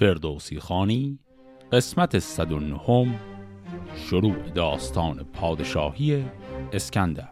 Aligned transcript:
فردوسی 0.00 0.60
خانی 0.60 1.18
قسمت 1.72 2.18
109 2.18 3.18
شروع 3.96 4.48
داستان 4.54 5.24
پادشاهی 5.24 6.24
اسکندر. 6.72 7.28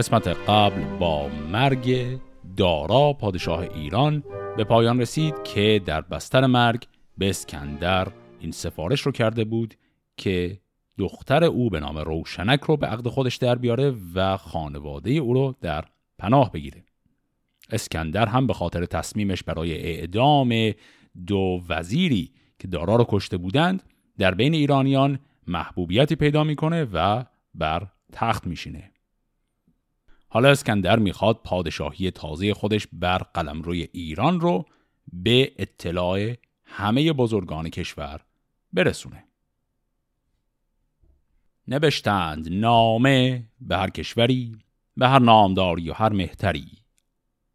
قسمت 0.00 0.28
قبل 0.28 0.98
با 0.98 1.28
مرگ 1.28 2.18
دارا 2.56 3.12
پادشاه 3.12 3.60
ایران 3.60 4.24
به 4.56 4.64
پایان 4.64 5.00
رسید 5.00 5.34
که 5.44 5.82
در 5.86 6.00
بستر 6.00 6.46
مرگ 6.46 6.84
به 7.18 7.30
اسکندر 7.30 8.08
این 8.38 8.50
سفارش 8.50 9.00
رو 9.00 9.12
کرده 9.12 9.44
بود 9.44 9.74
که 10.16 10.58
دختر 10.98 11.44
او 11.44 11.70
به 11.70 11.80
نام 11.80 11.98
روشنک 11.98 12.60
رو 12.60 12.76
به 12.76 12.86
عقد 12.86 13.08
خودش 13.08 13.36
در 13.36 13.54
بیاره 13.54 13.94
و 14.14 14.36
خانواده 14.36 15.10
او 15.10 15.34
رو 15.34 15.54
در 15.60 15.84
پناه 16.18 16.52
بگیره. 16.52 16.84
اسکندر 17.70 18.26
هم 18.26 18.46
به 18.46 18.52
خاطر 18.52 18.86
تصمیمش 18.86 19.42
برای 19.42 19.72
اعدام 19.72 20.72
دو 21.26 21.62
وزیری 21.68 22.30
که 22.58 22.68
دارا 22.68 22.96
رو 22.96 23.04
کشته 23.08 23.36
بودند 23.36 23.82
در 24.18 24.34
بین 24.34 24.54
ایرانیان 24.54 25.18
محبوبیتی 25.46 26.14
پیدا 26.14 26.44
می‌کنه 26.44 26.84
و 26.92 27.24
بر 27.54 27.86
تخت 28.12 28.46
میشینه. 28.46 28.89
حالا 30.32 30.48
اسکندر 30.50 30.98
می‌خواد 30.98 31.40
پادشاهی 31.44 32.10
تازه 32.10 32.54
خودش 32.54 32.86
بر 32.92 33.18
قلمروی 33.18 33.88
ایران 33.92 34.40
رو 34.40 34.66
به 35.12 35.52
اطلاع 35.58 36.34
همه 36.64 37.12
بزرگان 37.12 37.68
کشور 37.68 38.20
برسونه. 38.72 39.24
نوشتند 41.68 42.48
نامه 42.52 43.44
به 43.60 43.76
هر 43.76 43.90
کشوری 43.90 44.56
به 44.96 45.08
هر 45.08 45.18
نامداری 45.18 45.90
و 45.90 45.92
هر 45.92 46.12
مهتری. 46.12 46.66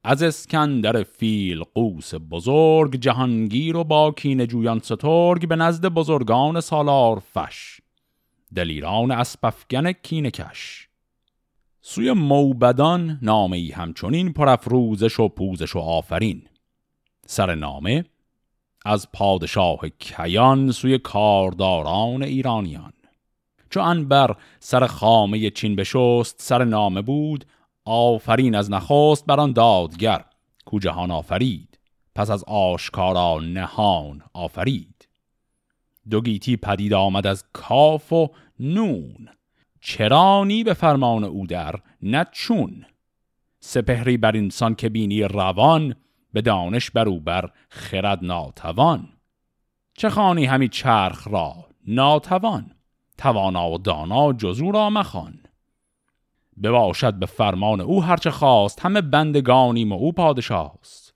از 0.04 0.24
اسکندر 0.24 1.04
فیل 1.04 1.64
قوس 1.64 2.14
بزرگ 2.30 2.96
جهانگیر 2.96 3.76
و 3.76 3.84
با 3.84 4.12
کین 4.12 4.46
جویان 4.46 4.80
سترگ 4.80 5.48
به 5.48 5.56
نزد 5.56 5.86
بزرگان 5.86 6.62
سالار 6.62 7.24
فش. 7.34 7.82
دلیران 8.56 9.12
اسپفگن 9.12 9.92
کین 9.92 10.30
کش. 10.30 10.85
سوی 11.88 12.12
موبدان 12.12 13.20
نامه 13.22 13.58
ای 13.58 13.72
همچنین 13.72 14.34
پرافروزش 14.34 15.20
و 15.20 15.28
پوزش 15.28 15.76
و 15.76 15.80
آفرین. 15.80 16.48
سر 17.26 17.56
نامه 17.56 18.06
از 18.86 19.12
پادشاه 19.12 19.80
کیان 20.00 20.72
سوی 20.72 20.98
کارداران 20.98 22.24
ایرانیان. 22.24 22.94
چو 23.70 23.80
انبر 23.80 24.36
سر 24.60 24.88
خامه 24.88 25.50
چین 25.50 25.76
بشست 25.76 26.36
سر 26.42 26.64
نامه 26.64 27.02
بود 27.02 27.46
آفرین 27.86 28.56
از 28.56 28.72
نخست 28.72 29.26
بر 29.26 29.40
آن 29.40 29.54
دادگر 29.54 30.26
کو 30.66 30.80
جهان 30.80 31.12
آفرید 31.12 31.80
پس 32.16 32.30
از 32.30 32.44
آشکارا 32.44 33.40
نهان 33.40 34.22
آفرید. 34.34 35.08
دو 36.10 36.22
گیتی 36.22 36.58
پدید 36.58 36.94
آمد 36.94 37.28
از 37.28 37.44
کاف 37.54 38.14
و 38.14 38.30
نون. 38.60 39.30
چرانی 39.88 40.64
به 40.64 40.74
فرمان 40.74 41.24
او 41.24 41.48
در 41.48 41.76
نه 42.02 42.26
چون. 42.32 42.86
سپهری 43.60 44.18
بر 44.18 44.38
انسان 44.38 44.76
که 44.76 44.90
بینی 44.90 45.24
روان 45.24 45.96
به 46.34 46.42
دانش 46.42 46.92
بر 46.92 47.08
او 47.08 47.20
بر 47.20 47.52
خرد 47.70 48.20
ناتوان. 48.26 49.10
چه 49.94 50.10
خانی 50.10 50.46
همی 50.46 50.70
چرخ 50.70 51.28
را 51.28 51.54
ناتوان؟ 51.88 52.72
توانا 53.18 53.72
و 53.72 53.78
دانا 53.78 54.34
جزو 54.34 54.72
را 54.72 54.90
مخوان. 54.90 55.40
بباشد 56.64 57.14
به 57.14 57.26
فرمان 57.26 57.82
او 57.82 58.04
هرچه 58.04 58.32
خواست 58.32 58.86
همه 58.86 59.02
بندگانیم 59.02 59.92
و 59.92 59.96
او 59.96 60.12
پادشاست. 60.12 61.14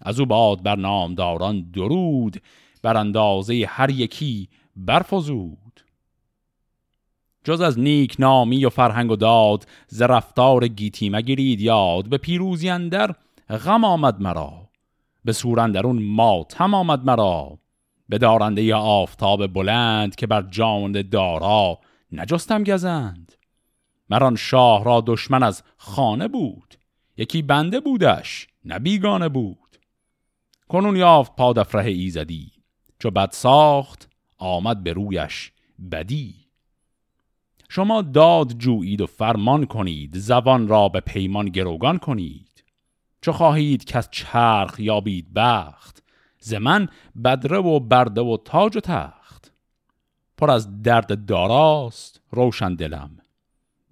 از 0.00 0.20
او 0.20 0.26
باد 0.26 0.62
بر 0.62 0.76
نامداران 0.76 1.70
درود 1.70 2.42
بر 2.82 2.96
اندازه 2.96 3.66
هر 3.68 3.90
یکی 3.90 4.48
برفزود. 4.76 5.69
جز 7.44 7.60
از 7.60 7.78
نیک 7.78 8.16
نامی 8.18 8.64
و 8.64 8.70
فرهنگ 8.70 9.10
و 9.10 9.16
داد 9.16 9.66
ز 9.86 10.02
رفتار 10.02 10.68
گیتی 10.68 11.10
مگیرید 11.10 11.60
یاد. 11.60 12.08
به 12.08 12.18
پیروزی 12.18 12.68
اندر 12.68 13.14
غم 13.48 13.84
آمد 13.84 14.20
مرا 14.20 14.68
به 15.24 15.32
سورندرون 15.32 16.02
ماتم 16.02 16.74
آمد 16.74 17.04
مرا. 17.04 17.58
به 18.08 18.18
دارنده 18.18 18.74
آفتاب 18.74 19.46
بلند 19.46 20.14
که 20.14 20.26
بر 20.26 20.42
جان 20.42 21.02
دارا 21.02 21.78
نجستم 22.12 22.64
گزند. 22.64 23.32
مران 24.10 24.36
شاه 24.36 24.84
را 24.84 25.02
دشمن 25.06 25.42
از 25.42 25.62
خانه 25.76 26.28
بود 26.28 26.74
یکی 27.16 27.42
بنده 27.42 27.80
بودش 27.80 28.48
نبیگانه 28.64 29.28
بود. 29.28 29.78
کنون 30.68 30.96
یافت 30.96 31.36
پادفره 31.36 31.90
ایزدی 31.90 32.52
چو 32.98 33.10
بد 33.10 33.30
ساخت 33.32 34.08
آمد 34.38 34.82
به 34.82 34.92
رویش 34.92 35.52
بدی. 35.92 36.39
شما 37.72 38.02
داد 38.02 38.52
جویید 38.58 39.00
و 39.00 39.06
فرمان 39.06 39.66
کنید 39.66 40.16
زبان 40.16 40.68
را 40.68 40.88
به 40.88 41.00
پیمان 41.00 41.46
گروگان 41.46 41.98
کنید. 41.98 42.64
چو 43.20 43.32
خواهید 43.32 43.84
که 43.84 43.98
از 43.98 44.08
چرخ 44.10 44.80
یابید 44.80 45.32
بخت 45.34 46.02
ز 46.40 46.54
من 46.54 46.88
بدره 47.24 47.58
و 47.58 47.80
برده 47.80 48.20
و 48.20 48.36
تاج 48.44 48.76
و 48.76 48.80
تخت. 48.80 49.52
پر 50.36 50.50
از 50.50 50.82
درد 50.82 51.24
داراست 51.26 52.20
روشن 52.30 52.74
دلم. 52.74 53.10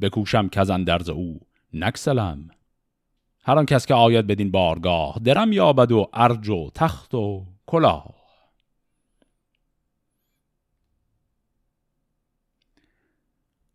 بکوشم 0.00 0.48
که 0.48 0.60
از 0.60 0.70
اندرز 0.70 1.08
او 1.08 1.40
نکسلم. 1.72 2.50
هر 3.44 3.64
کس 3.64 3.86
که 3.86 3.94
آید 3.94 4.26
بدین 4.26 4.50
بارگاه 4.50 5.18
درم 5.24 5.52
یابد 5.52 5.92
و 5.92 6.08
ارج 6.12 6.48
و 6.48 6.70
تخت 6.74 7.14
و 7.14 7.46
کلاه. 7.66 8.17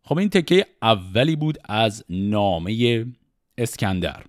خب 0.04 0.18
این 0.18 0.28
تکه 0.28 0.66
اولی 0.82 1.36
بود 1.36 1.58
از 1.64 2.04
نامه 2.08 3.06
اسکندر. 3.58 4.24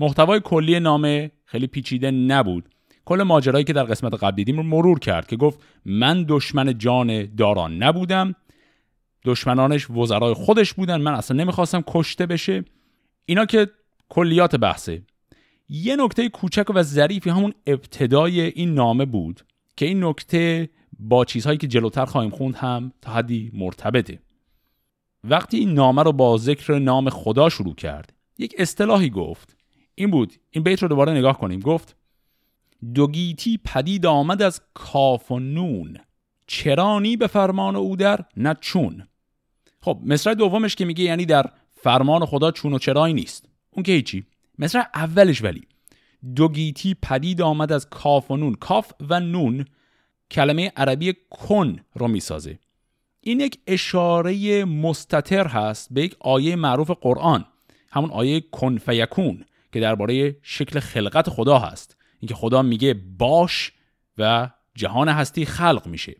محتوای 0.00 0.40
کلی 0.44 0.80
نامه 0.80 1.30
خیلی 1.44 1.66
پیچیده 1.66 2.10
نبود. 2.10 2.68
کل 3.04 3.22
ماجرایی 3.22 3.64
که 3.64 3.72
در 3.72 3.84
قسمت 3.84 4.14
قبل 4.14 4.36
دیدیم 4.36 4.56
رو 4.56 4.62
مرور 4.62 4.98
کرد 4.98 5.26
که 5.26 5.36
گفت 5.36 5.60
من 5.84 6.24
دشمن 6.28 6.78
جان 6.78 7.34
داران 7.34 7.82
نبودم 7.82 8.34
دشمنانش 9.24 9.90
وزرای 9.90 10.34
خودش 10.34 10.74
بودن 10.74 11.00
من 11.00 11.14
اصلا 11.14 11.36
نمی‌خواستم 11.36 11.84
کشته 11.86 12.26
بشه. 12.26 12.64
اینا 13.24 13.46
که 13.46 13.68
کلیات 14.08 14.56
بحثه. 14.56 15.02
یه 15.68 15.96
نکته 15.96 16.28
کوچک 16.28 16.66
و 16.74 16.82
ظریفی 16.82 17.30
همون 17.30 17.54
ابتدای 17.66 18.40
این 18.40 18.74
نامه 18.74 19.04
بود 19.04 19.40
که 19.76 19.86
این 19.86 20.04
نکته 20.04 20.68
با 20.98 21.24
چیزهایی 21.24 21.58
که 21.58 21.66
جلوتر 21.66 22.04
خواهیم 22.04 22.30
خوند 22.30 22.54
هم 22.54 22.92
تا 23.02 23.12
حدی 23.12 23.50
مرتبطه. 23.54 24.18
وقتی 25.24 25.56
این 25.56 25.74
نامه 25.74 26.02
رو 26.02 26.12
با 26.12 26.36
ذکر 26.38 26.78
نام 26.78 27.10
خدا 27.10 27.48
شروع 27.48 27.74
کرد 27.74 28.12
یک 28.38 28.54
اصطلاحی 28.58 29.10
گفت. 29.10 29.56
این 29.94 30.10
بود. 30.10 30.32
این 30.50 30.64
بیت 30.64 30.82
رو 30.82 30.88
دوباره 30.88 31.12
نگاه 31.12 31.38
کنیم. 31.38 31.60
گفت 31.60 31.96
دوگیتی 32.94 33.60
پدید 33.64 34.06
آمد 34.06 34.42
از 34.42 34.60
کاف 34.74 35.30
و 35.30 35.38
نون. 35.38 35.96
چرانی 36.46 37.16
به 37.16 37.26
فرمان 37.26 37.76
او 37.76 37.96
در 37.96 38.24
نه 38.36 38.56
چون؟ 38.60 39.08
خب 39.80 40.00
مصرع 40.06 40.34
دومش 40.34 40.74
که 40.74 40.84
میگه 40.84 41.04
یعنی 41.04 41.26
در 41.26 41.50
فرمان 41.70 42.24
خدا 42.24 42.50
چون 42.50 42.72
و 42.72 42.78
چرایی 42.78 43.14
نیست. 43.14 43.48
اون 43.70 43.82
که 43.82 43.92
هیچی. 43.92 44.26
مصرع 44.58 44.88
اولش 44.94 45.44
ولی 45.44 45.62
دوگیتی 46.36 46.96
پدید 47.02 47.42
آمد 47.42 47.72
از 47.72 47.90
کاف 47.90 48.30
و 48.30 48.36
نون. 48.36 48.54
کاف 48.54 48.92
و 49.00 49.20
نون 49.20 49.64
کلمه 50.30 50.72
عربی 50.76 51.14
کن 51.30 51.76
رو 51.94 52.08
می‌سازه. 52.08 52.58
این 53.28 53.40
یک 53.40 53.58
اشاره 53.66 54.64
مستتر 54.64 55.46
هست 55.46 55.88
به 55.90 56.02
یک 56.02 56.16
آیه 56.20 56.56
معروف 56.56 56.90
قرآن 56.90 57.44
همون 57.90 58.10
آیه 58.10 58.40
کن 58.40 58.78
فیکون 58.78 59.44
که 59.72 59.80
درباره 59.80 60.36
شکل 60.42 60.80
خلقت 60.80 61.30
خدا 61.30 61.58
هست. 61.58 61.96
اینکه 62.20 62.34
خدا 62.34 62.62
میگه 62.62 62.94
باش 62.94 63.72
و 64.18 64.50
جهان 64.74 65.08
هستی 65.08 65.44
خلق 65.44 65.86
میشه. 65.86 66.16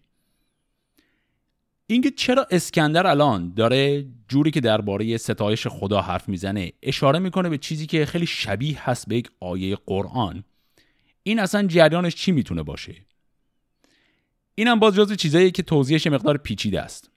اینکه 1.87 2.11
چرا 2.11 2.47
اسکندر 2.51 3.07
الان 3.07 3.55
داره 3.55 4.07
جوری 4.29 4.51
که 4.51 4.61
درباره 4.61 5.17
ستایش 5.17 5.67
خدا 5.67 6.01
حرف 6.01 6.29
می‌زنه 6.29 6.73
اشاره 6.83 7.19
می‌کنه 7.19 7.49
به 7.49 7.59
چیزی 7.59 7.87
که 7.87 8.07
خیلی 8.07 8.27
شبیه 8.27 8.91
هست 8.91 9.09
به 9.09 9.17
یک 9.17 9.31
آیه 9.41 9.77
قرآن. 9.87 10.45
این 11.23 11.39
اصلا 11.39 11.67
جریانش 11.67 12.15
چی 12.15 12.33
می‌تونه 12.33 12.63
باشه؟ 12.63 12.95
اینم 14.59 14.79
باز 14.79 14.95
جزو 14.95 15.15
چیزایی 15.15 15.51
که 15.51 15.63
توضیحش 15.63 16.07
مقدار 16.07 16.37
پیچیده 16.37 16.81
است. 16.81 17.11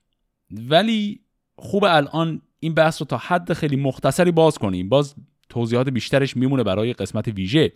ولی 0.52 1.22
خوب 1.56 1.84
الان 1.84 2.42
این 2.60 2.74
بحث 2.74 3.02
رو 3.02 3.06
تا 3.06 3.18
حد 3.18 3.54
خیلی 3.54 3.76
مختصری 3.76 4.32
باز 4.32 4.58
کنیم. 4.58 4.90
باز 4.90 5.16
توضیحات 5.50 5.90
بیشترش 5.90 6.38
میمونه 6.38 6.64
برای 6.64 6.94
قسمت 6.94 7.28
ویژه. 7.28 7.74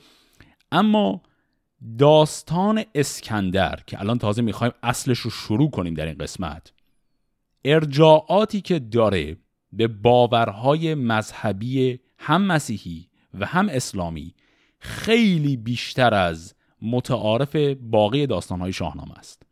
اما 0.71 1.21
داستان 1.97 2.83
اسکندر 2.95 3.79
که 3.87 3.99
الان 3.99 4.17
تازه 4.17 4.41
می‌خوایم 4.41 4.73
اصلش 4.83 5.19
رو 5.19 5.31
شروع 5.31 5.69
کنیم 5.69 5.93
در 5.93 6.05
این 6.05 6.17
قسمت 6.17 6.73
ارجاعاتی 7.65 8.61
که 8.61 8.79
داره 8.79 9.37
به 9.71 9.87
باورهای 9.87 10.95
مذهبی 10.95 11.99
هم 12.17 12.41
مسیحی 12.41 13.09
و 13.33 13.45
هم 13.45 13.69
اسلامی 13.69 14.33
خیلی 14.79 15.57
بیشتر 15.57 16.13
از 16.13 16.53
متعارف 16.81 17.55
باقی 17.81 18.27
داستانهای 18.27 18.73
شاهنامه 18.73 19.17
است. 19.17 19.44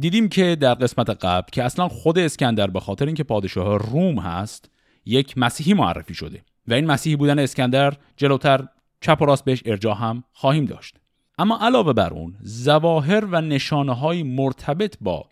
دیدیم 0.00 0.28
که 0.28 0.56
در 0.60 0.74
قسمت 0.74 1.10
قبل 1.10 1.48
که 1.52 1.64
اصلا 1.64 1.88
خود 1.88 2.18
اسکندر 2.18 2.66
به 2.66 2.80
خاطر 2.80 3.06
اینکه 3.06 3.24
پادشاه 3.24 3.78
روم 3.78 4.18
هست 4.18 4.70
یک 5.04 5.38
مسیحی 5.38 5.74
معرفی 5.74 6.14
شده 6.14 6.42
و 6.68 6.74
این 6.74 6.86
مسیحی 6.86 7.16
بودن 7.16 7.38
اسکندر 7.38 7.96
جلوتر 8.16 8.68
چپ 9.00 9.18
و 9.20 9.24
راست 9.24 9.44
بهش 9.44 9.62
ارجاع 9.66 9.96
هم 9.96 10.24
خواهیم 10.32 10.64
داشت. 10.64 10.96
اما 11.38 11.58
علاوه 11.62 11.92
بر 11.92 12.10
اون 12.10 12.36
زواهر 12.40 13.24
و 13.24 13.40
نشانه 13.40 13.94
های 13.94 14.22
مرتبط 14.22 14.96
با 15.00 15.24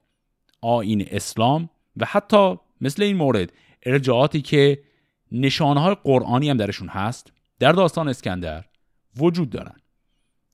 آین 0.60 1.08
اسلام 1.10 1.70
و 1.96 2.04
حتی 2.04 2.56
مثل 2.80 3.02
این 3.02 3.16
مورد 3.16 3.52
ارجاعاتی 3.82 4.42
که 4.42 4.82
نشانه 5.32 5.80
های 5.80 5.96
قرآنی 6.04 6.50
هم 6.50 6.56
درشون 6.56 6.88
هست 6.88 7.32
در 7.58 7.72
داستان 7.72 8.08
اسکندر 8.08 8.64
وجود 9.16 9.50
دارن. 9.50 9.76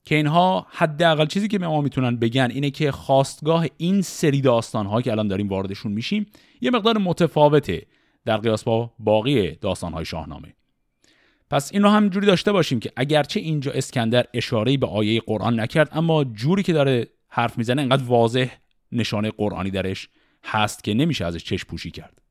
که 0.05 0.15
اینها 0.15 0.67
حداقل 0.69 1.25
چیزی 1.25 1.47
که 1.47 1.59
به 1.59 1.67
ما 1.67 1.81
می‌تونن 1.81 2.15
بگن 2.15 2.51
اینه 2.51 2.71
که 2.71 2.91
خواستگاه 2.91 3.65
این 3.77 4.01
سری 4.01 4.41
داستان 4.41 5.01
که 5.01 5.11
الان 5.11 5.27
داریم 5.27 5.47
واردشون 5.47 5.91
میشیم 5.91 6.25
یه 6.61 6.71
مقدار 6.71 6.97
متفاوته 6.97 7.85
در 8.25 8.37
قیاس 8.37 8.63
با 8.63 8.93
باقی 8.99 9.51
داستان 9.51 9.93
های 9.93 10.05
شاهنامه. 10.05 10.53
پس 11.49 11.73
این 11.73 11.83
رو 11.83 11.89
هم 11.89 12.09
جوری 12.09 12.25
داشته 12.25 12.51
باشیم 12.51 12.79
که 12.79 12.91
اگرچه 12.95 13.39
اینجا 13.39 13.71
اسکندر 13.71 14.25
اشاره 14.33 14.77
به 14.77 14.87
آیه 14.87 15.21
قرآن 15.25 15.59
نکرد 15.59 15.89
اما 15.91 16.23
جوری 16.23 16.63
که 16.63 16.73
داره 16.73 17.07
حرف 17.27 17.57
می‌زنه 17.57 17.81
انقدر 17.81 18.03
واضح 18.03 18.51
نشانه 18.91 19.31
قرآنی 19.31 19.71
درش 19.71 20.09
هست 20.43 20.83
که 20.83 20.93
نمیشه 20.93 21.25
ازش 21.25 21.43
چشم 21.43 21.67
پوشی 21.67 21.91
کرد. 21.91 22.21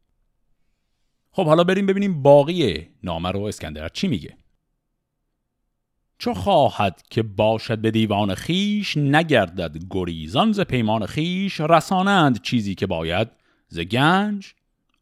خب 1.30 1.46
حالا 1.46 1.64
بریم 1.64 1.86
ببینیم 1.86 2.22
باقی 2.22 2.88
نامه 3.02 3.30
رو 3.30 3.40
اسکندر 3.40 3.88
چی 3.88 4.08
میگه. 4.08 4.36
چو 6.24 6.34
خواهد 6.34 7.02
که 7.10 7.22
باشد 7.22 7.78
به 7.78 7.90
دیوان 7.90 8.34
خیش 8.34 8.96
نگردد 8.96 9.76
گریزان 9.90 10.52
ز 10.52 10.60
پیمان 10.60 11.06
خیش 11.06 11.60
رسانند 11.60 12.42
چیزی 12.42 12.74
که 12.74 12.86
باید 12.86 13.28
ز 13.68 13.80
گنج 13.80 14.54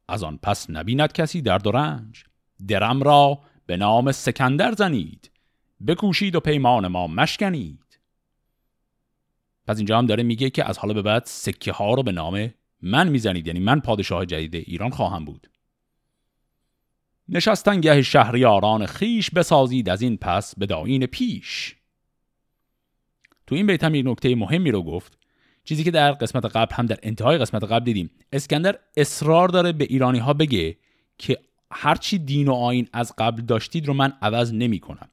از 0.09 0.23
آن 0.23 0.39
پس 0.43 0.71
نبیند 0.71 1.13
کسی 1.13 1.43
در 1.43 1.69
و 1.69 1.71
رنج. 1.71 2.25
درم 2.69 3.03
را 3.03 3.39
به 3.67 3.77
نام 3.77 4.13
سکندر 4.13 4.73
زنید 4.73 5.31
بکوشید 5.87 6.37
و 6.37 6.41
پیمان 6.41 6.87
ما 6.87 7.07
مشکنید. 7.07 7.99
پس 9.67 9.77
اینجا 9.77 9.99
هم 9.99 10.07
داره 10.07 10.23
میگه 10.23 10.51
که 10.51 10.69
از 10.69 10.79
حالا 10.79 10.95
به 10.95 11.03
بعد 11.03 11.23
سکه 11.27 11.73
ها 11.73 11.95
رو 11.95 12.03
به 12.03 12.13
نام 12.13 12.55
من 12.81 13.09
می‌زنید. 13.09 13.47
یعنی 13.47 13.61
من 13.61 13.81
پادشاه 13.81 14.27
جدید 14.27 14.55
ایران 14.55 14.91
خواهم 14.91 15.25
بود. 15.25 15.51
نشستن 17.29 17.81
گه 17.81 18.03
شهریاران 18.03 18.87
خیش 18.87 19.31
بسازید 19.31 19.89
از 19.89 20.03
این 20.03 20.17
پس 20.17 20.55
به 20.59 20.67
داین 20.67 21.07
پیش. 21.07 21.77
تو 23.47 23.55
این 23.55 23.67
بیت 23.67 23.85
هم 23.85 23.95
یک 23.95 24.07
نکته 24.07 24.35
مهمی 24.35 24.71
رو 24.71 24.83
گفت. 24.83 25.19
چیزی 25.65 25.85
که 25.85 25.91
در 25.91 26.13
قسمت 26.13 26.45
قبل 26.45 26.75
هم 26.75 26.87
در 26.87 26.99
انتهای 27.03 27.39
قسمت 27.39 27.65
قبل 27.65 27.85
دیدیم. 27.85 28.11
اسکندر 28.33 28.79
اصرار 28.97 29.49
داره 29.49 29.73
به 29.73 29.85
ایرانی 29.85 30.19
ها 30.19 30.33
بگه 30.33 30.77
که 31.19 31.39
هرچی 31.71 32.19
دین 32.19 32.49
و 32.49 32.53
آین 32.53 32.89
از 32.93 33.13
قبل 33.19 33.43
داشتید 33.43 33.87
رو 33.87 33.95
من 33.95 34.13
عوض 34.23 34.55
نمی 34.55 34.81
کنم 34.81 35.09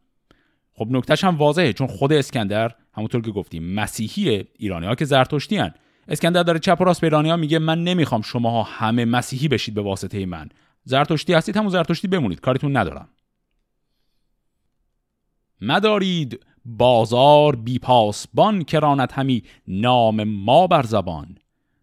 خب 0.74 0.88
نکتهش 0.90 1.24
هم 1.24 1.38
واضحه 1.38 1.74
چون 1.74 1.88
خود 1.88 2.14
اسکندر 2.14 2.76
همونطور 2.94 3.22
که 3.22 3.32
گفتیم 3.32 3.74
مسیحی 3.74 4.46
ایرانی 4.58 4.86
ها 4.86 4.96
که 4.96 5.06
زرتشتی. 5.06 5.62
اسکندر 6.08 6.44
داره 6.44 6.60
چپ 6.60 6.78
و 6.82 6.84
راست 6.84 7.02
به 7.02 7.08
ایرانی 7.08 7.30
ها 7.30 7.36
میگه 7.36 7.60
من 7.60 7.84
نمی‌خوام 7.84 8.22
شماها 8.22 8.64
همه 8.64 9.06
مسیحی 9.06 9.48
بشید 9.48 9.74
به 9.74 9.82
واسطه 9.82 10.26
من. 10.26 10.50
زرتشتی 10.84 11.34
هستید 11.34 11.58
همون 11.58 11.70
زرتشتی 11.70 12.08
بمونید. 12.08 12.40
کارتون 12.40 12.78
ندارم. 12.78 13.10
مدارید 15.62 16.46
بازار 16.66 17.56
بی 17.56 17.80
پاسبان 17.80 18.64
کرانت 18.64 19.14
همی 19.14 19.44
نام 19.68 20.24
ما 20.24 20.68
بر 20.68 20.84
زبان. 20.84 21.38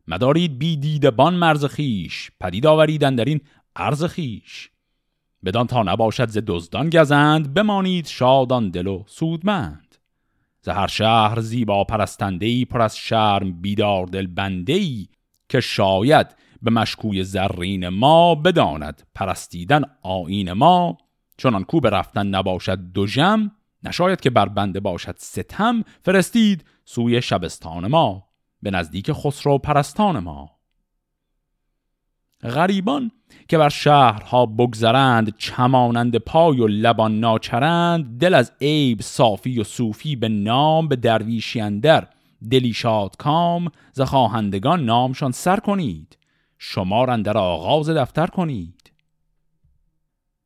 مدارید 0.08 0.58
بی 0.58 0.76
دیدبان 0.76 1.34
مرز 1.34 1.64
خیش 1.64 2.30
پدید 2.40 2.66
آوریدن 2.66 3.14
در 3.14 3.24
این 3.24 3.40
ارز 3.76 4.04
خیش 4.04 4.70
بدان 5.44 5.66
تا 5.66 5.82
نباشد 5.82 6.28
ز 6.28 6.38
دزدان 6.46 6.90
گزند 6.90 7.54
بمانید 7.54 8.06
شادان 8.06 8.70
دل 8.70 8.86
و 8.86 9.04
سودمند. 9.06 9.96
ز 10.60 10.68
هر 10.68 10.86
شهر 10.86 11.40
زیبا 11.40 11.84
پرستنده 11.84 12.46
ای 12.46 12.64
پر 12.64 12.82
از 12.82 12.96
شرم 12.96 13.52
بیدار 13.60 14.06
دل 14.06 14.26
بنده 14.26 14.72
ای 14.72 15.08
که 15.48 15.60
شاید 15.60 16.26
به 16.66 16.72
مشکوی 16.72 17.24
زرین 17.24 17.88
ما 17.88 18.34
بداند 18.34 19.02
پرستیدن 19.14 19.82
آین 20.02 20.52
ما. 20.52 20.98
چنان 21.38 21.64
کو 21.64 21.80
به 21.80 21.90
رفتن 21.90 22.26
نباشد 22.26 22.78
دو 22.78 23.06
جم 23.06 23.50
نشاید 23.82 24.20
که 24.20 24.30
بر 24.30 24.48
بنده 24.48 24.80
باشد 24.80 25.14
ستم 25.18 25.82
فرستید 26.02 26.64
سوی 26.84 27.22
شبستان 27.22 27.86
ما 27.86 28.26
به 28.62 28.70
نزدیک 28.70 29.12
خسرو 29.12 29.58
پرستان 29.58 30.18
ما. 30.18 30.50
غریبان 32.42 33.10
که 33.48 33.58
بر 33.58 33.68
شهرها 33.68 34.46
بگذرند 34.46 35.36
چمانند 35.38 36.16
پای 36.16 36.60
و 36.60 36.66
لبان 36.66 37.20
ناچرند 37.20 38.18
دل 38.18 38.34
از 38.34 38.52
عیب 38.60 39.00
صافی 39.02 39.60
و 39.60 39.64
صوفی 39.64 40.16
به 40.16 40.28
نام 40.28 40.88
به 40.88 40.96
درویشی 40.96 41.60
اندر 41.60 42.08
دلی 42.50 42.72
شاد 42.72 43.16
کام 43.16 43.70
ز 43.92 44.00
خواهندگان 44.00 44.84
نامشان 44.84 45.32
سر 45.32 45.56
کنید. 45.56 46.18
شما 46.58 47.04
در 47.22 47.38
آغاز 47.38 47.90
دفتر 47.90 48.26
کنید. 48.26 48.92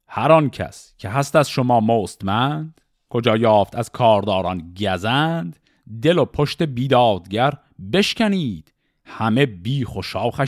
هر 0.09 0.33
آن 0.33 0.51
کس 0.51 0.95
که 0.99 1.09
هست 1.09 1.37
از 1.37 1.51
شما 1.51 1.81
مستمند 1.81 2.81
کجا 3.09 3.37
یافت 3.37 3.77
از 3.77 3.91
کارداران 3.91 4.75
گزند 4.81 5.59
دل 6.03 6.19
و 6.19 6.25
پشت 6.25 6.63
بیدادگر 6.63 7.53
بشکنید 7.93 8.75
همه 9.05 9.47
بیخ 9.47 9.97
و 9.97 10.03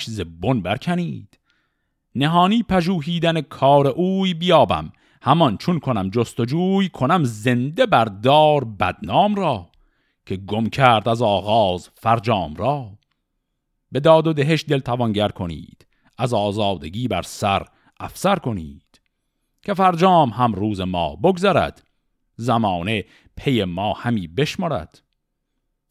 زبون 0.06 0.62
برکنید. 0.62 1.38
نهانی 2.14 2.62
پژوهیدن 2.62 3.41
کار 3.41 3.87
اوی 3.87 4.35
بیابم 4.35 4.93
همان 5.23 5.56
چون 5.56 5.79
کنم 5.79 6.11
جستجوی 6.11 6.88
کنم 6.88 7.25
زنده 7.25 7.87
بر 7.87 8.04
دار 8.04 8.64
بدنام 8.64 9.35
را 9.35 9.69
که 10.26 10.37
گم 10.37 10.66
کرد 10.66 11.09
از 11.09 11.23
آغاز 11.23 11.90
فرجام 11.95 12.54
را. 12.54 12.90
به 13.92 14.00
داد 14.00 14.26
و 14.26 14.32
دهش 14.32 14.64
دل 14.68 14.78
توانگر 14.78 15.28
کنید. 15.28 15.87
از 16.18 16.34
آزادگی 16.34 17.08
بر 17.08 17.22
سر 17.22 17.66
افسر 18.00 18.37
کنید. 18.37 19.00
که 19.62 19.75
فرجام 19.75 20.30
هم 20.30 20.52
روز 20.52 20.80
ما 20.80 21.16
بگذرد 21.16 21.82
زمانه 22.37 23.04
پی 23.37 23.64
ما 23.64 23.92
همی 23.92 24.26
بشمارد. 24.26 25.02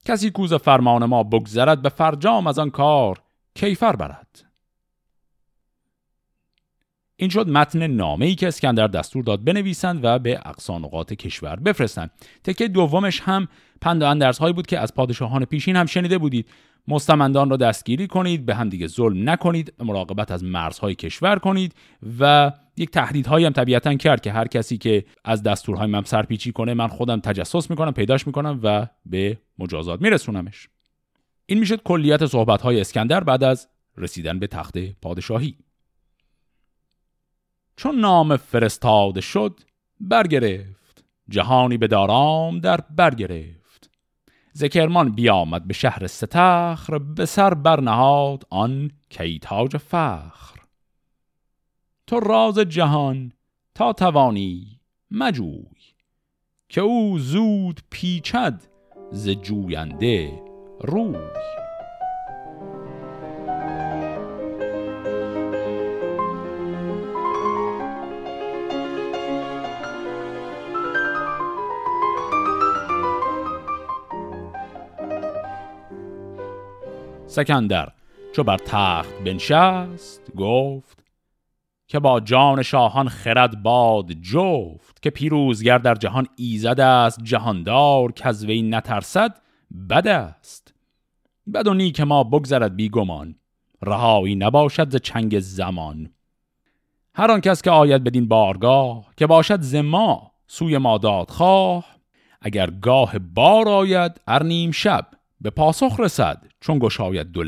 کسی 0.06 0.32
کوز 0.32 0.54
فرمان 0.54 1.06
ما 1.06 1.24
بگذرد 1.24 1.82
به 1.82 1.90
فرجام 1.90 2.48
از 2.48 2.60
آن 2.60 2.70
کار 2.70 3.22
کیفر 3.56 3.96
برد. 3.96 4.46
این 7.16 7.30
شد 7.30 7.50
متن 7.50 7.88
نامه 7.88 8.26
ای 8.26 8.36
که 8.36 8.48
اسکندر 8.48 8.88
دستور 8.88 9.24
داد 9.24 9.44
بنویسند 9.44 10.00
و 10.04 10.20
به 10.20 10.40
اقصانقات 10.46 11.14
کشور 11.14 11.56
بفرستند. 11.56 12.12
تکه 12.44 12.68
دومش 12.68 13.22
هم 13.22 13.48
پند 13.82 14.02
و 14.02 14.34
هایی 14.40 14.54
بود 14.54 14.68
که 14.68 14.80
از 14.80 14.94
پادشاهان 14.94 15.46
پیشین 15.46 15.76
هم 15.76 15.86
شنیده 15.86 16.18
بودید. 16.18 16.50
مستمندان 16.88 17.50
را 17.50 17.58
دستگیری 17.58 18.08
کنید 18.08 18.46
به 18.46 18.56
همدیگه 18.56 18.88
ظلم 18.88 19.30
نکنید 19.30 19.74
مراقبت 19.80 20.32
از 20.32 20.44
مرزهای 20.44 20.96
کشور 20.96 21.40
کنید 21.40 21.76
و 22.20 22.52
یک 22.78 22.90
تهدیدهایی 22.90 23.46
هم 23.46 23.54
طبیعتا 23.54 23.94
کرد 23.94 24.22
که 24.22 24.32
هر 24.32 24.48
کسی 24.48 24.78
که 24.78 25.06
از 25.26 25.44
دستورهای 25.44 25.88
من 25.88 26.04
سرپیچی 26.04 26.52
کنه 26.52 26.74
من 26.74 26.88
خودم 26.88 27.20
تجسس 27.20 27.70
می‌کنم 27.70 27.92
پیداش 27.92 28.28
می‌کنم 28.28 28.60
و 28.64 28.88
به 29.06 29.38
مجازات 29.60 30.02
میرسونمش. 30.02 30.70
این 31.46 31.60
می‌شد 31.60 31.84
کلیت 31.84 32.26
صحبتهای 32.26 32.82
اسکندر 32.82 33.24
بعد 33.24 33.44
از 33.44 33.68
رسیدن 33.98 34.40
به 34.40 34.48
تخت 34.48 34.78
پادشاهی. 34.78 35.58
چون 37.76 38.00
نام 38.00 38.38
فرستاده 38.38 39.22
شد 39.22 39.60
برگرفت. 40.00 41.04
جهانی 41.30 41.78
به 41.78 41.88
دارام 41.88 42.60
در 42.60 42.80
برگرفت. 42.96 43.61
زکرمان 44.54 45.12
بیامد 45.12 45.68
به 45.68 45.74
شهر 45.74 46.08
ستخر 46.08 46.98
به 46.98 47.26
سر 47.26 47.54
برنهاد 47.54 48.44
آن 48.50 48.92
کیتاج 49.10 49.78
فخر. 49.78 50.60
تو 52.08 52.20
راز 52.20 52.60
جهان 52.60 53.32
تا 53.76 53.94
توانی 53.94 54.80
مجوی 55.12 55.66
که 56.70 56.82
او 56.82 57.20
زود 57.20 57.82
پیچد 57.90 58.64
ز 59.12 59.30
جوینده 59.30 60.44
روی. 60.82 61.61
سکندر. 77.32 77.92
چو 78.34 78.44
بر 78.44 78.58
تخت 78.58 79.24
بنشست 79.26 80.22
گفت 80.38 81.04
که 81.88 82.00
با 82.00 82.20
جان 82.20 82.62
شاهان 82.62 83.10
خرد 83.10 83.64
باد 83.64 84.12
جفت 84.12 85.02
که 85.02 85.10
پیروزگر 85.10 85.78
در 85.78 85.96
جهان 85.96 86.28
ایزد 86.36 86.80
است 86.80 87.24
جهاندار 87.24 88.12
که 88.12 88.28
از 88.28 88.46
وی 88.46 88.62
نترسد 88.62 89.42
بد 89.90 90.08
است. 90.08 90.74
بد 91.54 91.68
و 91.68 91.74
نیک 91.74 92.02
ما 92.02 92.24
بگذرد 92.24 92.76
بیگمان 92.76 93.36
رهایی 93.82 94.36
نباشد 94.36 94.90
ز 94.90 94.96
چنگ 94.96 95.40
زمان. 95.40 96.10
هر 97.16 97.32
آن 97.32 97.42
کس 97.42 97.62
که 97.62 97.72
آید 97.72 98.04
بدین 98.04 98.28
بارگاه 98.28 99.06
که 99.18 99.28
باشد 99.28 99.62
ز 99.62 99.76
ما 99.76 100.32
سوی 100.48 100.78
ما 100.78 101.26
خواه 101.30 101.86
اگر 102.42 102.70
گاه 102.70 103.20
بار 103.20 103.70
آید 103.70 104.22
ار 104.28 104.44
نیم 104.44 104.72
شب 104.72 105.08
به 105.42 105.50
پاسخ 105.50 105.96
رسد 106.00 106.48
چون 106.60 106.80
گشاید 106.80 107.32
دو 107.32 107.44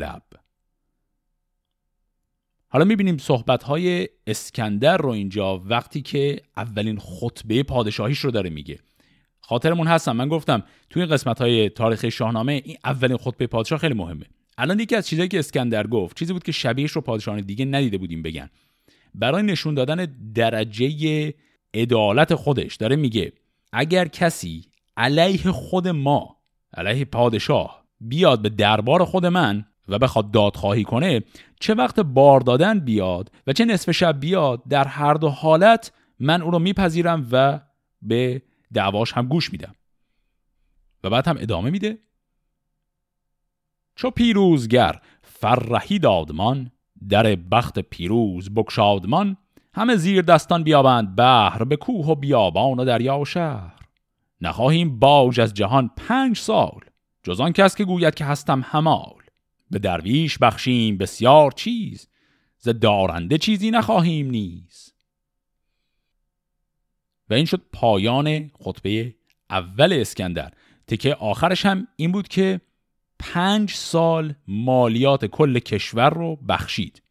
حالا 2.68 2.84
می‌بینیم 2.84 3.18
صحبت 3.18 3.62
های 3.62 4.08
اسکندر 4.26 4.96
رو 4.96 5.08
اینجا 5.10 5.58
وقتی 5.58 6.02
که 6.02 6.40
اولین 6.56 6.98
خطبه 6.98 7.62
پادشاهیش 7.62 8.18
رو 8.18 8.30
داره 8.30 8.50
میگه. 8.50 8.78
خاطرمون 9.40 9.86
هستم. 9.86 10.16
من 10.16 10.28
گفتم 10.28 10.62
توی 10.90 11.02
این 11.02 11.12
قسمت 11.12 11.40
های 11.40 11.68
تاریخ 11.68 12.08
شاهنامه 12.08 12.62
این 12.64 12.76
اولین 12.84 13.16
خطبه 13.16 13.46
پادشاه 13.46 13.78
خیلی 13.78 13.94
مهمه. 13.94 14.26
الان 14.58 14.80
یکی 14.80 14.96
از 14.96 15.08
چیزایی 15.08 15.28
که 15.28 15.38
اسکندر 15.38 15.86
گفت 15.86 16.18
چیزی 16.18 16.32
بود 16.32 16.42
که 16.42 16.52
شبیهش 16.52 16.90
رو 16.90 17.00
پادشاهان 17.00 17.40
دیگه 17.40 17.64
ندیده 17.64 17.98
بودیم 17.98 18.22
بگن. 18.22 18.50
برای 19.14 19.42
نشون 19.42 19.74
دادن 19.74 20.06
درجه 20.34 21.34
عدالت 21.74 22.34
خودش 22.34 22.76
داره 22.76 22.96
میگه 22.96 23.32
اگر 23.72 24.08
کسی 24.08 24.64
علیه 24.96 25.50
خود 25.50 25.88
ما 25.88 26.36
علیه 26.74 27.04
پادشاه 27.04 27.83
بیاد 28.08 28.42
به 28.42 28.48
دربار 28.48 29.04
خود 29.04 29.26
من 29.26 29.64
و 29.88 29.98
بخواد 29.98 30.30
دادخواهی 30.30 30.84
کنه 30.84 31.22
چه 31.60 31.74
وقت 31.74 32.00
بار 32.00 32.40
دادن 32.40 32.80
بیاد 32.80 33.30
و 33.46 33.52
چه 33.52 33.64
نصف 33.64 33.90
شب 33.90 34.20
بیاد 34.20 34.62
در 34.68 34.88
هر 34.88 35.14
دو 35.14 35.28
حالت 35.28 35.92
من 36.20 36.42
او 36.42 36.50
رو 36.50 36.58
میپذیرم 36.58 37.28
و 37.32 37.60
به 38.02 38.42
دعواش 38.74 39.12
هم 39.12 39.26
گوش 39.28 39.52
میدم. 39.52 39.74
و 41.04 41.10
بعد 41.10 41.28
هم 41.28 41.36
ادامه 41.38 41.70
میده. 41.70 41.98
چو 43.96 44.10
پیروزگر 44.10 45.00
فرهی 45.22 45.98
دادمان 45.98 46.70
در 47.08 47.36
بخت 47.36 47.78
پیروز 47.78 48.54
بکشادمان 48.54 49.36
همه 49.74 49.96
زیر 49.96 50.22
دستان 50.22 50.62
بیابند 50.62 51.16
بحر 51.16 51.64
به 51.64 51.76
کوه 51.76 52.06
و 52.06 52.14
بیابان 52.14 52.80
و 52.80 52.84
دریا 52.84 53.18
و 53.18 53.24
شهر. 53.24 53.74
نخواهیم 54.40 54.98
باج 54.98 55.40
از 55.40 55.54
جهان 55.54 55.90
پنج 55.96 56.38
سال. 56.38 56.80
جز 57.24 57.40
کس 57.40 57.76
که 57.76 57.84
گوید 57.84 58.14
که 58.14 58.24
هستم 58.24 58.62
همال 58.64 59.22
به 59.70 59.78
درویش 59.78 60.38
بخشیم 60.38 60.98
بسیار 60.98 61.52
چیز. 61.52 62.08
ز 62.58 62.68
دارنده 62.68 63.38
چیزی 63.38 63.70
نخواهیم 63.70 64.30
نیز. 64.30 64.94
و 67.30 67.34
این 67.34 67.44
شد 67.44 67.62
پایان 67.72 68.50
خطبه 68.58 69.14
اول 69.50 69.92
اسکندر. 69.92 70.52
تکه 70.86 71.14
آخرش 71.14 71.66
هم 71.66 71.86
این 71.96 72.12
بود 72.12 72.28
که 72.28 72.60
پنج 73.18 73.70
سال 73.70 74.34
مالیات 74.48 75.26
کل 75.26 75.58
کشور 75.58 76.10
رو 76.10 76.36
بخشید. 76.36 77.02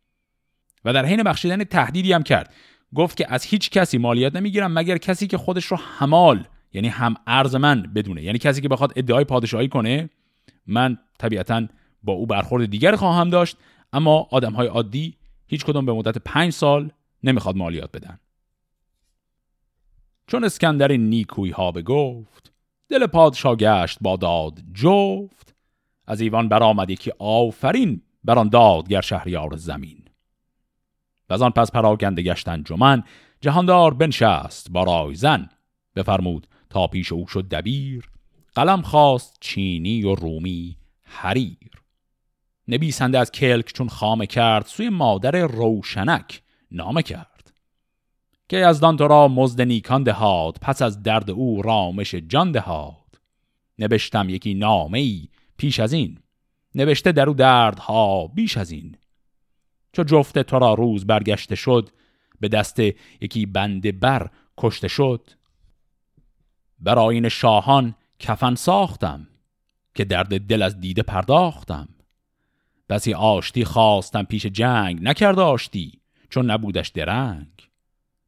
و 0.86 0.94
در 0.94 1.06
حین 1.06 1.24
بخشیدن 1.24 1.64
تهدیدی 1.64 2.14
هم 2.14 2.24
کرد. 2.24 2.54
گفت 2.96 3.18
که 3.18 3.34
از 3.34 3.44
هیچ 3.44 3.70
کسی 3.70 3.98
مالیات 3.98 4.36
نمی‌گیرم 4.36 4.74
مگر 4.74 4.98
کسی 4.98 5.28
که 5.28 5.38
خودش 5.38 5.66
رو 5.66 5.78
حمال 5.98 6.48
یعنی 6.74 6.88
هم 6.88 7.16
ارز 7.28 7.56
من 7.56 7.82
بدونه. 7.82 8.24
یعنی 8.24 8.38
کسی 8.40 8.62
که 8.62 8.70
بخواد 8.70 8.94
ادعای 8.96 9.24
پادشاهی 9.24 9.68
کنه 9.68 10.10
من 10.68 10.98
طبیعتا 11.20 11.68
با 12.04 12.14
او 12.14 12.26
برخورد 12.26 12.66
دیگر 12.66 12.96
خواهم 12.96 13.30
داشت 13.30 13.58
اما 13.94 14.28
آدم 14.32 14.54
های 14.54 14.68
عادی 14.68 15.18
هیچ 15.48 15.66
کدوم 15.66 15.86
به 15.86 15.94
مدت 15.94 16.18
پنج 16.18 16.54
سال 16.54 16.92
نمی‌خواد 17.24 17.56
مالیات 17.56 17.92
بدن. 17.92 18.20
چون 20.28 20.44
اسکندر 20.44 20.92
نیکوی 20.92 21.52
ها 21.52 21.72
بگفت 21.72 22.52
دل 22.90 23.08
پادشاه 23.08 23.56
گشت 23.56 23.98
با 24.02 24.16
داد 24.16 24.60
جفت. 24.74 25.56
از 26.08 26.22
ایوان 26.22 26.50
برآمد 26.50 26.90
یکی 26.90 27.12
آفرین 27.20 28.02
بر 28.24 28.40
آن 28.40 28.50
دادگر 28.50 29.02
شهریار 29.02 29.56
زمین. 29.56 30.06
و 31.30 31.34
از 31.34 31.42
آن 31.42 31.52
پس 31.52 31.72
پراگنده 31.72 32.22
گشتن 32.22 32.64
جمن 32.64 33.04
جهاندار 33.42 33.94
بنشست 33.94 34.72
با 34.72 34.84
رایزن 34.84 35.50
بفرمود 35.96 36.48
تا 36.74 36.88
پیش 36.88 37.12
او 37.12 37.28
شد 37.28 37.48
دبیر 37.50 38.10
قلم 38.56 38.82
خواست 38.82 39.38
چینی 39.42 40.04
و 40.04 40.16
رومی 40.16 40.78
حریر. 41.04 41.72
نبیسنده 42.68 43.20
از 43.20 43.32
کلک 43.32 43.74
چون 43.74 43.90
خامه 43.90 44.28
کرد 44.28 44.66
سوی 44.66 44.90
مادر 44.90 45.48
روشنک 45.48 46.42
نامه 46.72 47.04
کرد. 47.04 47.54
که 48.50 48.58
از 48.58 48.82
تو 48.82 49.08
را 49.08 49.28
مزد 49.28 49.62
نیکان 49.62 50.04
دهاد 50.04 50.58
پس 50.62 50.82
از 50.82 51.04
درد 51.04 51.32
او 51.32 51.62
رامش 51.62 52.16
جان 52.16 52.52
دهاد. 52.52 53.20
نوشتم 53.80 54.30
یکی 54.30 54.54
نامه 54.54 55.00
ای 55.00 55.28
پیش 55.58 55.80
از 55.80 55.94
این 55.94 56.20
نوشته 56.76 57.12
در 57.12 57.30
او 57.30 57.34
دردها 57.36 58.28
بیش 58.28 58.58
از 58.58 58.72
این. 58.72 58.98
چو 59.92 60.04
جفت 60.04 60.40
تو 60.40 60.60
را 60.60 60.74
روز 60.74 61.06
برگشته 61.06 61.56
شد 61.56 61.90
به 62.40 62.48
دست 62.48 62.80
یکی 63.22 63.46
بنده 63.46 63.92
بر 63.92 64.30
کشته 64.58 64.88
شد. 64.88 65.30
بر 66.84 67.00
آین 67.00 67.30
شاهان 67.30 67.96
کفن 68.20 68.56
ساختم 68.56 69.28
که 69.96 70.06
درد 70.06 70.40
دل 70.48 70.62
از 70.62 70.80
دیده 70.80 71.04
پرداختم. 71.04 71.90
بسی 72.90 73.14
آشتی 73.14 73.66
خواستم 73.66 74.24
پیش 74.24 74.46
جنگ 74.46 75.00
نکرد 75.02 75.40
آشتی 75.40 76.00
چون 76.30 76.52
نبودش 76.52 76.90
درنگ. 76.90 77.48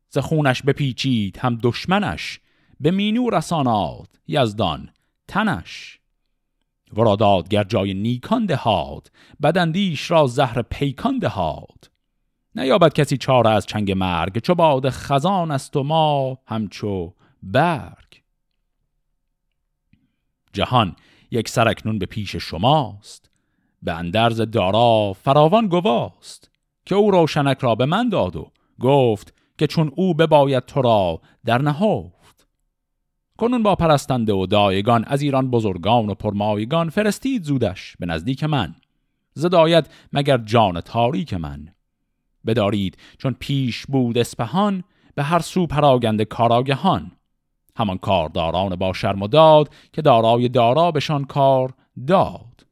ز 0.10 0.18
خونش 0.18 0.62
بپیچید 0.62 1.38
هم 1.38 1.60
دشمنش 1.64 2.40
به 2.80 2.92
مینو 2.92 3.30
رساناد 3.30 4.20
یزدان 4.28 4.90
تنش. 5.28 6.00
ورا 6.94 7.16
دادگر 7.16 7.64
جای 7.64 7.94
نیکان 7.94 8.46
دهاد 8.46 9.12
بدندیش 9.44 10.12
را 10.12 10.28
زهر 10.28 10.62
پیکان 10.62 11.20
دهاد. 11.20 11.92
نیابد 12.56 12.94
کسی 12.94 13.18
چاره 13.18 13.50
از 13.50 13.66
چنگ 13.66 13.92
مرگ 13.92 14.38
چو 14.38 14.56
باد 14.56 14.90
خزان 14.90 15.52
است 15.52 15.76
و 15.76 15.84
ما 15.84 16.38
همچو 16.48 17.14
برگ 17.44 18.05
جهان 20.56 20.96
یک 21.32 21.50
سرکنون 21.50 22.00
به 22.00 22.06
پیش 22.06 22.36
شماست. 22.36 23.30
به 23.84 23.94
اندرز 23.94 24.42
دارا 24.42 25.14
فراوان 25.14 25.68
گواست 25.68 26.52
که 26.86 26.96
او 26.96 27.12
روشنک 27.12 27.58
را 27.58 27.76
به 27.76 27.86
من 27.86 28.10
داد 28.10 28.36
و 28.36 28.52
گفت 28.80 29.34
که 29.58 29.68
چون 29.68 29.92
او 29.96 30.14
بباید 30.14 30.66
تو 30.66 30.82
را 30.82 31.22
در 31.46 31.62
نهفت. 31.62 32.48
کنون 33.38 33.64
با 33.64 33.76
پرستنده 33.76 34.34
و 34.34 34.46
دایگان 34.46 35.04
از 35.08 35.22
ایران 35.22 35.52
بزرگان 35.52 36.10
و 36.10 36.14
پرمایگان 36.14 36.90
فرستید 36.90 37.44
زودش 37.44 37.96
به 38.00 38.06
نزدیک 38.06 38.44
من. 38.44 38.76
زداید 39.34 39.90
مگر 40.14 40.38
جان 40.38 40.82
تاریک 40.82 41.34
من. 41.34 41.68
بدارید 42.46 42.98
چون 43.18 43.36
پیش 43.40 43.86
بود 43.86 44.18
اسپهان 44.18 44.84
به 45.16 45.24
هر 45.24 45.40
سو 45.40 45.68
پراگنده 45.68 46.26
کاراگهان. 46.26 47.12
همان 47.76 47.98
کارداران 47.98 48.76
با 48.76 48.94
شرم 48.94 49.22
و 49.22 49.28
داد 49.28 49.74
که 49.94 50.02
دارای 50.02 50.50
دارا 50.50 50.92
بشان 50.92 51.26
کار 51.26 51.74
داد. 52.08 52.66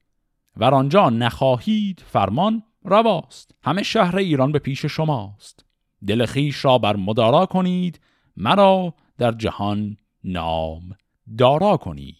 و 0.58 0.64
آنجا 0.64 1.10
نخواهید 1.10 2.04
فرمان 2.08 2.64
رواست. 2.84 3.52
همه 3.64 3.84
شهر 3.84 4.18
ایران 4.18 4.52
به 4.52 4.60
پیش 4.60 4.86
شماست. 4.86 5.66
دل 6.08 6.26
خیش 6.26 6.66
را 6.66 6.78
بر 6.78 6.96
مدارا 6.96 7.46
کنید 7.46 8.00
مرا 8.38 8.94
در 9.18 9.32
جهان 9.32 9.98
نام 10.24 10.96
دارا 11.38 11.78
کنید. 11.78 12.16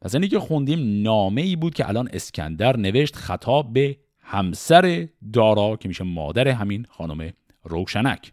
پس 0.00 0.14
اینی 0.14 0.28
که 0.28 0.40
خوندیم 0.40 1.02
نامه 1.02 1.42
ای 1.42 1.56
بود 1.56 1.74
که 1.74 1.88
الان 1.88 2.08
اسکندر 2.12 2.76
نوشت 2.76 3.16
خطاب 3.16 3.72
به 3.72 3.98
همسر 4.20 5.08
دارا 5.32 5.76
که 5.76 5.88
میشه 5.88 6.04
مادر 6.04 6.48
همین 6.48 6.86
خانم 6.90 7.32
روشنک. 7.62 8.32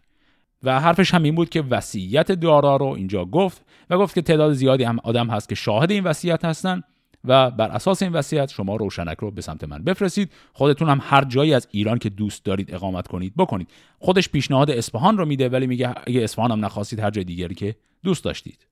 و 0.64 0.80
حرفش 0.80 1.14
هم 1.14 1.22
این 1.22 1.34
بود 1.34 1.48
که 1.48 1.62
وصیت 1.62 2.32
دارا 2.32 2.76
رو 2.76 2.86
اینجا 2.86 3.24
گفت 3.24 3.64
و 3.90 3.98
گفت 3.98 4.14
که 4.14 4.22
تعداد 4.22 4.52
زیادی 4.52 4.84
هم 4.84 4.98
آدم 5.04 5.30
هست 5.30 5.48
که 5.48 5.54
شاهد 5.54 5.90
این 5.90 6.04
وصیت 6.04 6.44
هستن 6.44 6.82
و 7.24 7.50
بر 7.50 7.68
اساس 7.68 8.02
این 8.02 8.12
وصیت 8.12 8.50
شما 8.50 8.76
روشنک 8.76 9.18
رو 9.18 9.30
به 9.30 9.42
سمت 9.42 9.64
من 9.64 9.84
بفرستید. 9.84 10.32
خودتون 10.52 10.88
هم 10.88 11.00
هر 11.02 11.24
جایی 11.24 11.54
از 11.54 11.68
ایران 11.70 11.98
که 11.98 12.08
دوست 12.08 12.44
دارید 12.44 12.74
اقامت 12.74 13.08
کنید 13.08 13.32
بکنید. 13.36 13.68
خودش 13.98 14.28
پیشنهاد 14.28 14.70
اصفهان 14.70 15.18
رو 15.18 15.26
میده 15.26 15.48
ولی 15.48 15.66
میگه 15.66 15.94
اگه 16.06 16.20
اصفهان 16.20 16.50
هم 16.50 16.64
نخواستید 16.64 17.00
هر 17.00 17.10
جای 17.10 17.24
دیگری 17.24 17.54
که 17.54 17.76
دوست 18.02 18.24
داشتید. 18.24 18.66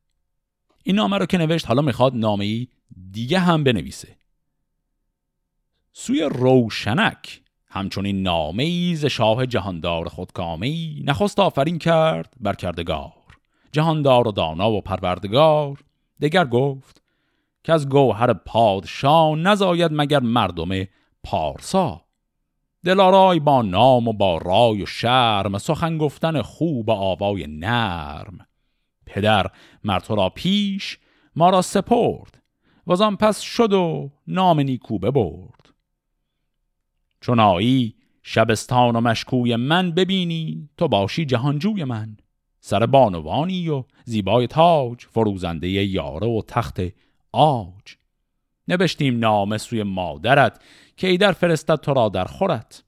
این 0.84 0.96
نامه 0.96 1.18
رو 1.18 1.26
که 1.26 1.38
نوشت 1.38 1.66
حالا 1.66 1.82
می‌خواد 1.82 2.14
نامه 2.16 2.44
ای 2.44 2.68
دیگه 3.10 3.38
هم 3.38 3.64
بنویسه. 3.64 4.08
سوی 5.92 6.22
روشنک 6.22 7.41
همچنین 7.74 8.22
نامه 8.22 8.94
ز 8.94 9.04
شاه 9.04 9.46
جهاندار 9.46 10.08
خودکامه 10.08 10.66
ای 10.66 11.02
نخست 11.06 11.40
آفرین 11.40 11.78
کرد 11.78 12.34
بر 12.40 12.54
کردگار. 12.54 13.12
جهاندار 13.72 14.28
و 14.28 14.32
دانا 14.32 14.70
و 14.70 14.80
پروردگار. 14.80 15.84
دگر 16.20 16.44
گفت 16.44 17.02
که 17.64 17.72
از 17.72 17.88
گوهر 17.88 18.32
پادشاه 18.32 19.36
نزاید 19.36 19.90
مگر 19.94 20.20
مردم 20.20 20.68
پارسا. 21.24 22.00
دلارای 22.84 23.40
با 23.40 23.62
نام 23.62 24.08
و 24.08 24.12
با 24.12 24.38
رای 24.38 24.82
و 24.82 24.86
شرم 24.86 25.58
سخن 25.58 25.98
گفتن 25.98 26.42
خوب 26.42 26.90
آوای 26.90 27.46
نرم. 27.46 28.46
پدر 29.06 29.46
مرتو 29.84 30.14
را 30.14 30.28
پیش 30.28 30.98
ما 31.36 31.50
را 31.50 31.62
سپرد. 31.62 32.42
و 32.86 33.02
آن 33.02 33.16
پس 33.16 33.40
شد 33.40 33.72
و 33.72 34.10
نام 34.26 34.60
نیکو 34.60 34.98
ببرد. 34.98 35.61
چون 37.22 37.40
آیی 37.40 37.94
شبستان 38.22 38.96
و 38.96 39.00
مشکوی 39.00 39.56
من 39.56 39.90
ببینی 39.90 40.68
تو 40.76 40.88
باشی 40.88 41.24
جهانجوی 41.24 41.84
من. 41.84 42.16
سر 42.60 42.86
بانوانی 42.86 43.68
و 43.68 43.84
زیبای 44.04 44.46
تاج 44.46 45.00
فروزنده 45.00 45.68
یاره 45.68 46.26
و 46.26 46.42
تخت 46.48 46.80
آج. 47.32 47.96
نوشتیم 48.68 49.18
نامه 49.18 49.58
سوی 49.58 49.82
مادرت 49.82 50.62
که 50.96 51.06
ای 51.06 51.16
در 51.16 51.32
فرستد 51.32 51.76
تو 51.76 51.94
را 51.94 52.08
در 52.08 52.24
خورت. 52.24 52.84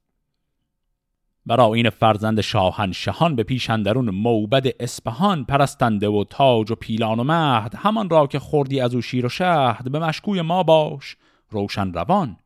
برا 1.47 1.75
این 1.75 1.91
فرزند 1.91 2.41
شاهنشهان 2.41 3.37
به 3.37 3.43
پیشندرون 3.43 4.11
موبد 4.11 4.67
اسپهان 4.81 5.45
پرستنده 5.45 6.09
و 6.09 6.25
تاج 6.31 6.71
و 6.71 6.75
پیلان 6.75 7.21
و 7.21 7.25
مهد 7.25 7.75
همان 7.75 8.11
را 8.11 8.27
که 8.27 8.39
خوردی 8.39 8.81
از 8.81 8.95
او 8.95 9.01
شیر 9.01 9.27
و 9.27 9.29
شهد 9.29 9.93
به 9.93 9.99
مشکوی 9.99 10.43
ما 10.43 10.63
باش 10.63 11.17
روشن 11.51 11.93
روان. 11.93 12.37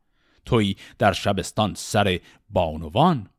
توی 0.48 0.76
در 0.98 1.12
شبستان 1.12 1.74
سر 1.74 2.20
بانوان. 2.50 3.30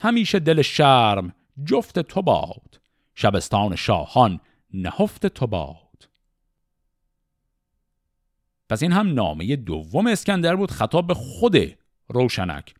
همیشه 0.00 0.38
دل 0.38 0.62
شرم 0.62 1.34
جفت 1.64 1.98
تو 1.98 2.22
باد. 2.22 2.80
شبستان 3.14 3.76
شاهان 3.76 4.40
نهفت 4.74 5.26
تو 5.26 5.46
باد. 5.46 6.08
پس 8.68 8.82
این 8.82 8.92
هم 8.92 9.14
نامه 9.14 9.56
دوم 9.56 10.06
اسکندر 10.06 10.56
بود 10.56 10.70
خطاب 10.70 11.06
به 11.06 11.14
خود 11.14 11.56
روشنک. 12.08 12.74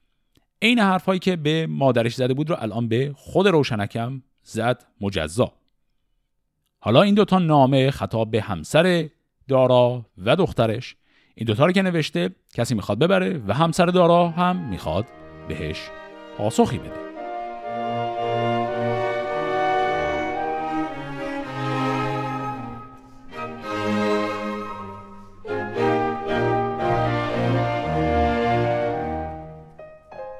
عین 0.62 0.78
حرفایی 0.78 1.20
که 1.20 1.36
به 1.36 1.66
مادرش 1.66 2.14
زده 2.14 2.34
بود 2.34 2.50
رو 2.50 2.56
الان 2.58 2.88
به 2.88 3.12
خود 3.16 3.48
روشنکم 3.48 4.22
زد 4.42 4.86
مجزا. 5.00 5.52
حالا 6.80 7.02
این 7.02 7.14
دوتا 7.14 7.38
نامه 7.38 7.90
خطاب 7.90 8.30
به 8.30 8.42
همسر 8.42 9.10
دارا 9.48 10.06
و 10.18 10.36
دخترش. 10.36 10.96
این 11.40 11.46
دوتا 11.46 11.66
رو 11.66 11.72
که 11.72 11.82
نوشته 11.82 12.30
کسی 12.54 12.74
می‌خواد 12.74 12.98
ببره 12.98 13.42
و 13.46 13.54
همسر 13.54 13.86
دارا 13.86 14.28
هم 14.28 14.56
می‌خواد 14.56 15.06
بهش 15.48 15.90
پاسخی 16.38 16.78
بده. 16.78 17.00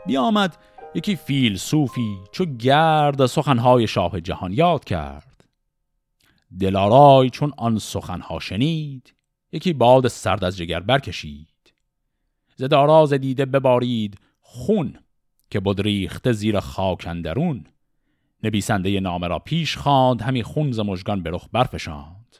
بیامد 0.07 0.57
یکی 0.95 1.17
فیلسوفی 1.17 2.19
چو 2.33 2.45
گرد 2.45 3.27
سخنهای 3.27 3.87
شاه 3.87 4.21
جهان 4.21 4.53
یاد 4.53 4.85
کرد. 4.85 5.45
دلارای 6.61 7.31
چون 7.31 7.53
آن 7.57 7.79
سخنها 7.79 8.39
شنید 8.39 9.15
یکی 9.53 9.73
باد 9.73 10.09
سرد 10.09 10.45
از 10.45 10.57
جگر 10.57 10.81
برکشید. 10.81 11.75
ز 12.57 12.63
داراز 12.63 13.13
دیده 13.13 13.45
ببارید 13.45 14.19
خون 14.41 14.99
که 15.51 15.61
بود 15.61 15.81
ریخته 15.81 16.33
زیر 16.33 16.61
خاک 16.61 17.07
اندرون. 17.07 17.67
نویسنده 18.43 19.01
نامه 19.01 19.29
را 19.29 19.39
پیش 19.39 19.77
خواند 19.77 20.23
همی 20.23 20.43
خون 20.43 20.73
ز 20.73 20.81
مژگان 20.81 21.23
به 21.23 21.31
رخ 21.31 21.49
برفشاند. 21.53 22.37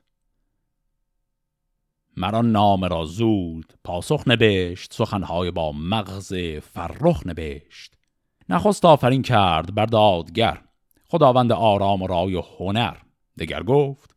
مرا 2.17 2.43
نامه 2.43 2.89
را 2.89 3.05
زود 3.05 3.73
پاسخ 3.85 4.23
نبشت 4.27 4.93
سخنهای 4.93 5.51
با 5.51 5.73
مغز 5.73 6.35
فرخ 6.63 7.27
نبشت. 7.27 7.95
نخست 8.49 8.85
آفرین 8.85 9.23
کرد 9.23 9.75
بر 9.75 9.87
دادگر. 9.87 10.63
خداوند 11.09 11.53
آرام 11.53 12.03
و 12.03 12.07
رای 12.07 12.35
و 12.35 12.43
هنر. 12.59 12.97
دگر 13.39 13.63
گفت 13.63 14.10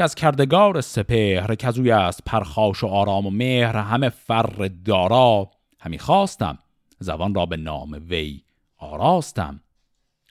که 0.00 0.04
از 0.04 0.14
کردگار 0.14 0.80
سپهر 0.80 1.54
که 1.54 1.68
اوی 1.68 1.90
است 1.90 2.24
پرخاش 2.26 2.84
و 2.84 2.86
آرام 2.86 3.26
و 3.26 3.30
مهر 3.30 3.76
همه 3.76 4.08
فر 4.08 4.70
دارا 4.84 5.50
همی 5.80 5.98
خواستم 5.98 6.58
زبان 6.98 7.34
را 7.34 7.46
به 7.46 7.56
نام 7.56 8.02
وی 8.08 8.42
آراستم. 8.76 9.60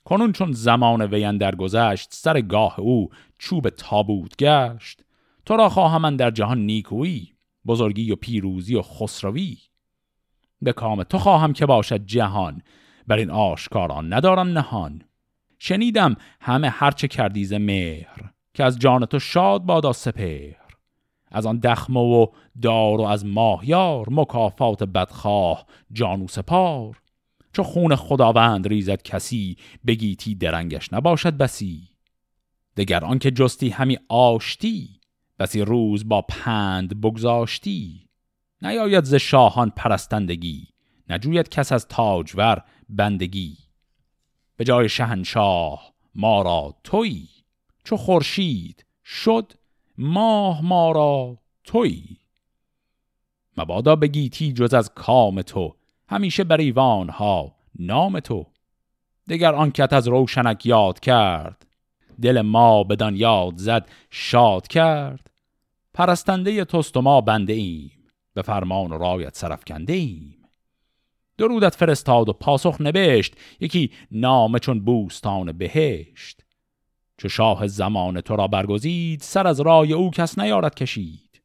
کنون 0.05 0.32
چون 0.32 0.51
زمان 0.51 1.01
وی 1.01 1.25
اندر 1.25 1.55
گذشت 1.55 2.10
سر 2.12 2.41
گاه 2.41 2.79
او 2.79 3.10
چوب 3.38 3.69
تابوت 3.69 4.36
گشت. 4.36 5.03
تو 5.45 5.55
را 5.58 5.69
خواهم 5.69 6.15
در 6.15 6.32
جهان 6.32 6.65
نیکویی 6.65 7.34
بزرگی 7.67 8.12
و 8.12 8.15
پیروزی 8.15 8.75
و 8.75 8.82
خسروی. 8.82 9.58
به 10.62 10.73
کام 10.73 11.03
تو 11.03 11.17
خواهم 11.17 11.53
که 11.53 11.65
باشد 11.65 12.05
جهان 12.05 12.62
بر 13.08 13.17
این 13.17 13.29
آشکاران 13.29 14.13
ندارم 14.13 14.47
نهان. 14.47 15.01
شنیدم 15.60 16.15
همه 16.41 16.69
هرچه 16.69 17.08
کردیز 17.08 17.53
مهر. 17.53 18.38
که 18.59 18.63
از 18.65 18.79
جان 18.79 19.05
تو 19.05 19.19
شاد 19.19 19.61
بادا 19.61 19.93
سپهر. 19.93 20.55
از 21.31 21.45
آن 21.45 21.59
دخمه 21.59 21.99
و 21.99 22.27
دار 22.61 23.01
و 23.01 23.03
از 23.03 23.25
ماهیار 23.25 24.07
مکافات 24.11 24.83
بدخواه 24.83 25.65
جانو 25.91 26.27
سپار. 26.27 27.01
چو 27.53 27.63
خون 27.63 27.95
خداوند 27.95 28.67
ریزد 28.67 29.01
کسی 29.01 29.57
بگیتی 29.87 30.35
درنگش 30.35 30.93
نباشد 30.93 31.37
بسی. 31.37 31.89
دگر 32.77 33.05
آنکه 33.05 33.31
جستی 33.31 33.69
همی 33.69 33.97
آشتی 34.09 34.99
بسی 35.39 35.61
روز 35.61 36.09
با 36.09 36.21
پند 36.21 37.01
بگذاشتی. 37.01 38.07
نیاید 38.61 39.03
ز 39.03 39.15
شاهان 39.15 39.69
پرستندگی 39.69 40.67
نجوید 41.09 41.49
کس 41.49 41.71
از 41.71 41.87
تاجور 41.87 42.61
بندگی. 42.89 43.57
به 44.57 44.63
جای 44.63 44.89
شهنشاه 44.89 45.93
ما 46.15 46.41
را 46.41 46.75
تویی 46.83 47.38
چو 47.89 47.97
خورشید 47.97 48.86
شد 49.06 49.54
ماه 49.97 50.65
ما 50.65 50.91
را 50.91 51.38
تویی 51.63 52.17
مبادا 53.58 53.95
بگیتی 53.95 54.54
جز 54.54 54.73
از 54.73 54.93
کام 54.93 55.41
تو 55.41 55.75
همیشه 56.10 56.43
بر 56.43 56.58
ایوان 56.58 57.10
ها 57.10 57.56
نام 57.80 58.19
تو. 58.19 58.45
دگر 59.30 59.56
آنکت 59.56 59.93
از 59.93 60.08
روشنک 60.08 60.65
یاد 60.65 60.99
کرد 60.99 61.67
دل 62.21 62.41
ما 62.41 62.84
بدان 62.84 63.15
یاد 63.15 63.58
زد 63.58 63.89
شاد 64.10 64.67
کرد. 64.67 65.32
پرستنده 65.93 66.65
توست 66.65 66.97
و 66.97 67.02
ما 67.02 67.21
بنده 67.21 67.54
ایم 67.54 68.08
به 68.34 68.41
فرمان 68.41 68.91
و 68.91 68.97
رایت 68.97 69.38
سرفکنده 69.38 69.93
ایم. 69.93 70.38
درودت 71.38 71.75
فرستاد 71.75 72.30
و 72.30 72.34
پاسخ 72.34 72.78
نبشت 72.80 73.36
یکی 73.60 73.91
نامه 74.12 74.60
چون 74.60 74.80
بوستان 74.80 75.52
بهشت. 75.52 76.48
چو 77.19 77.29
شاه 77.29 77.67
زمان 77.67 78.21
تو 78.21 78.36
را 78.36 78.47
برگزید 78.47 79.21
سر 79.21 79.47
از 79.47 79.60
رای 79.60 79.93
او 79.93 80.12
کس 80.12 80.39
نیارد 80.39 80.75
کشید. 80.75 81.41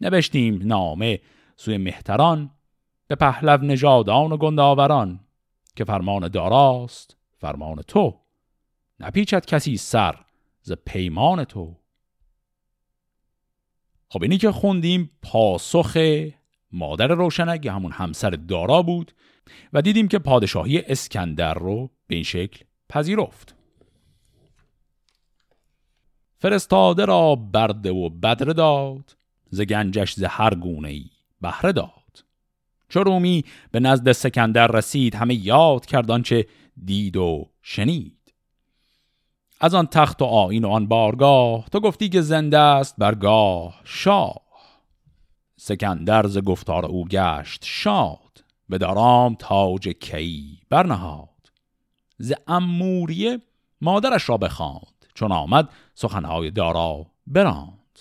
نوشتیم 0.00 0.60
نامه 0.62 1.20
سوی 1.56 1.78
مهتران 1.78 2.50
به 3.06 3.14
پهلو 3.14 3.56
نژادان 3.56 4.32
و 4.32 4.36
گنداوران 4.36 5.20
که 5.76 5.84
فرمان 5.84 6.28
داراست 6.28 7.16
فرمان 7.38 7.82
تو. 7.82 8.20
نپیچد 9.00 9.46
کسی 9.46 9.76
سر 9.76 10.14
ز 10.62 10.72
پیمان 10.86 11.44
تو. 11.44 11.76
خب 14.08 14.22
اینی 14.22 14.38
که 14.38 14.52
خوندیم 14.52 15.10
پاسخ 15.22 15.96
مادر 16.72 17.06
روشنک 17.06 17.66
همون 17.66 17.92
همسر 17.92 18.30
دارا 18.30 18.82
بود 18.82 19.12
و 19.72 19.82
دیدیم 19.82 20.08
که 20.08 20.18
پادشاهی 20.18 20.78
اسکندر 20.78 21.54
رو 21.54 21.90
به 22.06 22.14
این 22.14 22.24
شکل 22.24 22.64
پذیرفت. 22.88 23.57
فرستاده 26.38 27.04
را 27.04 27.34
برده 27.34 27.90
و 27.90 28.08
بدره 28.08 28.52
داد 28.52 29.16
ز 29.50 29.60
گنجش 29.60 30.12
ز 30.14 30.22
هر 30.22 30.54
گونه 30.54 30.88
ای 30.88 31.10
بهره 31.40 31.72
داد. 31.72 32.24
چو 32.88 33.02
رومی 33.02 33.44
به 33.70 33.80
نزد 33.80 34.12
سکندر 34.12 34.66
رسید 34.66 35.14
همه 35.14 35.34
یاد 35.34 35.86
کردان 35.86 36.22
چه 36.22 36.46
دید 36.84 37.16
و 37.16 37.48
شنید. 37.62 38.34
از 39.60 39.74
آن 39.74 39.86
تخت 39.86 40.22
و 40.22 40.24
آین 40.24 40.64
و 40.64 40.68
آن 40.68 40.86
بارگاه 40.86 41.68
تو 41.72 41.80
گفتی 41.80 42.08
که 42.08 42.20
زنده 42.20 42.58
است 42.58 42.94
برگاه 42.98 43.80
شاه. 43.84 44.40
سکندر 45.56 46.26
ز 46.26 46.38
گفتار 46.38 46.86
او 46.86 47.04
گشت 47.08 47.62
شاد 47.64 48.44
به 48.68 48.78
دارام 48.78 49.34
تاج 49.34 49.88
کی 49.88 50.60
برنهاد. 50.70 51.28
ز 52.18 52.32
اموریه 52.46 53.40
مادرش 53.80 54.28
را 54.28 54.36
بخواند. 54.36 54.97
چون 55.18 55.32
آمد 55.32 55.68
سخنهای 55.94 56.50
دارا 56.50 57.06
براند. 57.26 57.98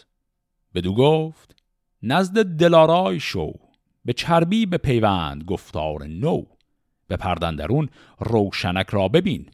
بدو 0.73 0.93
گفت 0.93 1.63
نزد 2.03 2.43
دلارای 2.43 3.19
شو. 3.19 3.53
به 4.05 4.13
چربی 4.13 4.65
به 4.65 4.77
پیوند 4.77 5.43
گفتار 5.43 6.03
نو. 6.03 6.43
به 7.07 7.17
پردندرون 7.17 7.89
روشنک 8.19 8.89
را 8.89 9.07
ببین. 9.07 9.49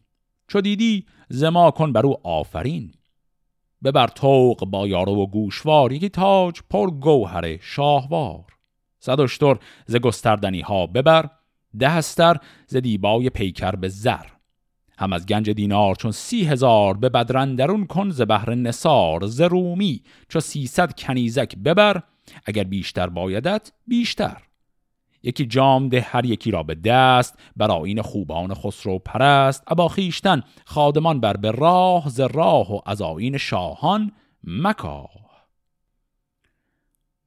چو 0.48 0.62
دیدی 0.62 1.06
زما 1.30 1.72
کن 1.72 1.94
بر 1.94 2.06
او 2.06 2.28
آفرین. 2.28 2.92
ببر 3.84 4.08
توق 4.08 4.66
با 4.66 4.88
یارو 4.88 5.16
و 5.16 5.28
گوشوار 5.28 5.92
یکی 5.92 6.10
تاج 6.10 6.62
پر 6.70 6.92
گوهر 6.92 7.58
شاهوار. 7.58 8.46
صد 9.00 9.20
ز 9.86 9.96
گستردنی 9.96 10.62
ها 10.62 10.88
ببر 10.88 11.30
ده 11.80 11.90
استر 11.90 12.38
ز 12.68 12.76
دیبای 12.76 13.30
پیکر 13.30 13.72
به 13.72 13.88
زر. 13.88 14.26
هم 14.98 15.14
از 15.14 15.26
گنج 15.26 15.50
دینار 15.50 15.96
چون 15.96 16.12
سی 16.12 16.46
هزار 16.46 16.98
به 16.98 17.10
بدرندرون 17.10 17.86
کن 17.86 18.10
ز 18.10 18.22
بهر 18.22 18.56
نسار 18.56 19.26
ز 19.26 19.42
رومی 19.42 20.04
چو 20.30 20.40
سیصد 20.40 21.00
کنیزک 21.00 21.56
ببر 21.56 22.04
اگر 22.46 22.64
بیشتر 22.64 23.10
بایدت 23.10 23.72
بیشتر. 23.88 24.38
یکی 25.24 25.46
جام 25.46 25.90
ده 25.90 26.02
هر 26.02 26.26
یکی 26.26 26.52
را 26.52 26.64
به 26.64 26.76
دست 26.76 27.40
بر 27.56 27.72
آین 27.72 28.02
خوبان 28.02 28.54
خسرو 28.54 29.00
پرست. 29.00 29.64
ابا 29.68 29.88
خیشتن 29.88 30.44
خادمان 30.66 31.20
بر 31.20 31.38
به 31.38 31.52
راه 31.52 32.10
ز 32.10 32.20
راه 32.20 32.76
و 32.76 32.80
از 32.86 33.02
آین 33.02 33.38
شاهان 33.38 34.12
مکاه 34.44 35.24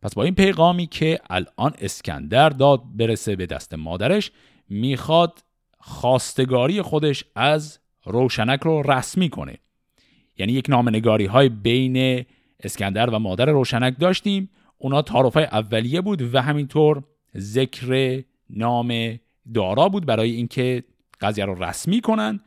پس 0.02 0.14
با 0.14 0.22
این 0.22 0.34
پیغامی 0.34 0.86
که 0.86 1.20
الان 1.30 1.74
اسکندر 1.78 2.48
داد 2.48 2.82
برسه 2.96 3.36
به 3.36 3.46
دست 3.46 3.74
مادرش 3.74 4.30
می‌خواد 4.68 5.44
خواستگاری 5.88 6.82
خودش 6.82 7.24
از 7.34 7.78
روشنک 8.04 8.60
رو 8.60 8.82
رسمی 8.82 9.28
کنه. 9.28 9.58
یعنی 10.38 10.52
یک 10.52 10.66
نامنگاری 10.68 11.26
های 11.26 11.48
بین 11.48 12.24
اسکندر 12.60 13.10
و 13.10 13.18
مادر 13.18 13.46
روشنک 13.46 13.98
داشتیم. 13.98 14.50
اونا 14.78 15.02
تعارف 15.02 15.36
اولیه 15.36 16.00
بود 16.00 16.34
و 16.34 16.42
همینطور 16.42 17.04
ذکر 17.36 18.22
نام 18.50 19.18
دارا 19.54 19.88
بود 19.88 20.06
برای 20.06 20.30
اینکه 20.30 20.84
قضیه 21.20 21.44
رو 21.44 21.64
رسمی 21.64 22.00
کنن. 22.00 22.40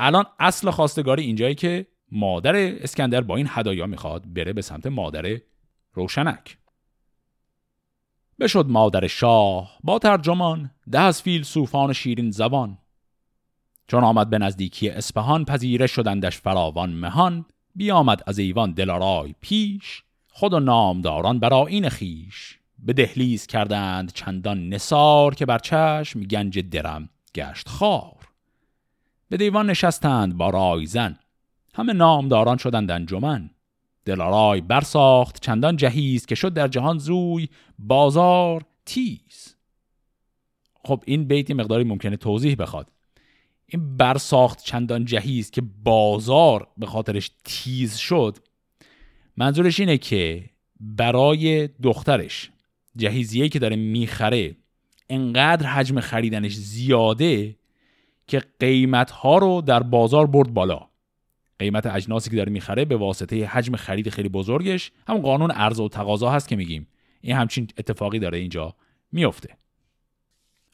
الان 0.00 0.24
اصل 0.38 0.70
خواستگاری 0.70 1.22
اینجایی 1.22 1.54
که 1.54 1.86
مادر 2.12 2.56
اسکندر 2.56 3.20
با 3.20 3.36
این 3.36 3.46
هدایا 3.50 3.86
می‌خواد 3.86 4.32
بره 4.32 4.52
به 4.52 4.62
سمت 4.62 4.86
مادر 4.86 5.40
روشنک. 5.92 6.58
بشد 8.40 8.66
مادر 8.68 9.06
شاه 9.06 9.78
با 9.84 9.98
ترجمان 9.98 10.70
ده 10.90 11.00
از 11.00 11.22
فیل 11.22 11.42
صوفان 11.42 11.92
شیرین 11.92 12.30
زبان. 12.30 12.78
چون 13.88 14.04
آمد 14.04 14.30
به 14.30 14.38
نزدیکی 14.38 14.90
اسپهان 14.90 15.44
پذیره 15.44 15.86
شدندش 15.86 16.38
فراوان 16.38 16.90
مهان 16.90 17.44
بیامد 17.74 18.22
از 18.26 18.38
ایوان 18.38 18.72
دلارای 18.72 19.34
پیش 19.40 20.02
خود 20.28 20.54
و 20.54 20.60
نامداران 20.60 21.38
برا 21.38 21.66
این 21.66 21.88
خیش. 21.88 22.58
به 22.78 22.92
دهلیز 22.92 23.46
کردند 23.46 24.12
چندان 24.12 24.68
نسار 24.68 25.34
که 25.34 25.46
بر 25.46 25.58
چشم 25.58 26.20
گنج 26.20 26.58
درم 26.58 27.08
گشت 27.34 27.68
خار. 27.68 28.28
به 29.28 29.36
دیوان 29.36 29.70
نشستند 29.70 30.36
با 30.36 30.50
رایزن 30.50 31.18
همه 31.74 31.92
نامداران 31.92 32.56
شدند 32.56 32.90
انجمن. 32.90 33.50
دلارای 34.04 34.60
برساخت 34.60 35.40
چندان 35.40 35.76
جهیز 35.76 36.26
که 36.26 36.34
شد 36.34 36.54
در 36.54 36.68
جهان 36.68 36.98
زوی 36.98 37.48
بازار 37.78 38.64
تیز. 38.86 39.54
خب 40.84 41.02
این 41.06 41.24
بیتی 41.24 41.54
مقداری 41.54 41.84
ممکنه 41.84 42.16
توضیح 42.16 42.56
بخواد. 42.58 42.90
این 43.66 43.96
برساخت 43.96 44.64
چندان 44.64 45.04
جهیز 45.04 45.50
که 45.50 45.62
بازار 45.82 46.68
به 46.78 46.86
خاطرش 46.86 47.30
تیز 47.44 47.96
شد. 47.96 48.38
منظورش 49.36 49.80
اینه 49.80 49.98
که 49.98 50.50
برای 50.80 51.68
دخترش 51.82 52.50
جهیزیه 52.96 53.48
که 53.48 53.58
داره 53.58 53.76
می‌خره 53.76 54.56
انقدر 55.10 55.66
حجم 55.66 56.00
خریدنش 56.00 56.54
زیاده 56.54 57.56
که 58.26 58.42
قیمت 58.60 59.10
ها 59.10 59.38
رو 59.38 59.60
در 59.60 59.82
بازار 59.82 60.26
برد 60.26 60.54
بالا. 60.54 60.88
قیمت 61.58 61.86
اجناسی 61.86 62.30
که 62.30 62.36
داره 62.36 62.52
می‌خره 62.52 62.84
به 62.84 62.96
واسطه 62.96 63.46
حجم 63.46 63.76
خرید 63.76 64.08
خیلی 64.08 64.28
بزرگش 64.28 64.92
همون 65.08 65.22
قانون 65.22 65.50
عرضه 65.50 65.82
و 65.82 65.88
تقاضا 65.88 66.30
هست 66.30 66.48
که 66.48 66.56
میگیم. 66.56 66.88
این 67.20 67.36
همچین 67.36 67.68
اتفاقی 67.78 68.18
داره 68.18 68.38
اینجا 68.38 68.74
میفته 69.12 69.56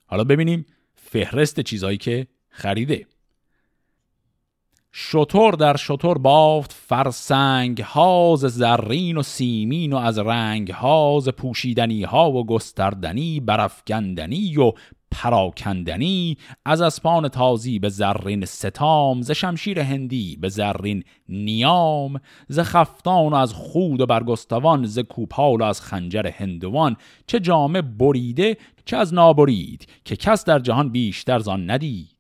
حالا 0.07 0.25
ببینیم 0.25 0.67
فهرست 0.95 1.61
چیزهایی 1.61 1.99
که 1.99 2.27
خریده. 2.51 3.07
شطور 4.93 5.55
در 5.55 5.77
شطور 5.77 6.19
بافت 6.19 6.73
فرسنگ 6.73 7.81
هاز 7.81 8.41
زرین 8.41 9.17
و 9.17 9.23
سیمین 9.23 9.93
و 9.93 9.97
از 9.97 10.19
رنگ 10.19 10.71
هاز 10.71 11.29
پوشیدنی 11.29 12.03
ها 12.03 12.33
و 12.33 12.47
گستردنی 12.47 13.41
برافکندنی 13.41 14.57
و 14.57 14.73
پراکندنی 15.11 16.37
از 16.65 16.81
اسپان 16.81 17.29
تازی 17.29 17.79
به 17.79 17.89
زرین 17.89 18.45
ستام 18.45 19.23
ز 19.23 19.31
شمشیر 19.31 19.81
هندی 19.81 20.37
به 20.37 20.49
زرین 20.49 21.05
نیام 21.29 22.21
ز 22.49 22.61
خفتان 22.61 23.33
و 23.33 23.35
از 23.35 23.53
خود 23.53 24.01
و 24.01 24.07
برگستوان 24.07 24.85
ز 24.87 24.99
کوپال 24.99 25.61
و 25.61 25.65
از 25.65 25.81
خنجر 25.81 26.27
هندوان 26.27 26.97
چه 27.27 27.41
جامه 27.41 27.83
بریده 27.83 28.57
چه 28.85 28.97
از 28.97 29.15
نابرید 29.15 29.87
که 30.05 30.17
کس 30.17 30.45
در 30.45 30.59
جهان 30.59 30.89
بیشتر 30.89 31.39
زان 31.39 31.71
ندید. 31.71 32.20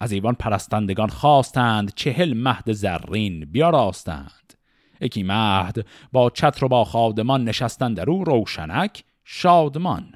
از 0.00 0.12
ایوان 0.12 0.34
پرستندگان 0.34 1.08
خواستند 1.08 1.94
چهل 1.94 2.34
مهد 2.36 2.72
زرین 2.72 3.44
بیاراستند. 3.44 4.54
یکی 5.00 5.22
مهد 5.22 5.86
با 6.12 6.30
چتر 6.30 6.64
و 6.64 6.68
با 6.68 6.84
خادمان 6.84 7.44
نشستند 7.44 7.96
در 7.96 8.10
او 8.10 8.24
روشنک 8.24 9.04
شادمان. 9.24 10.14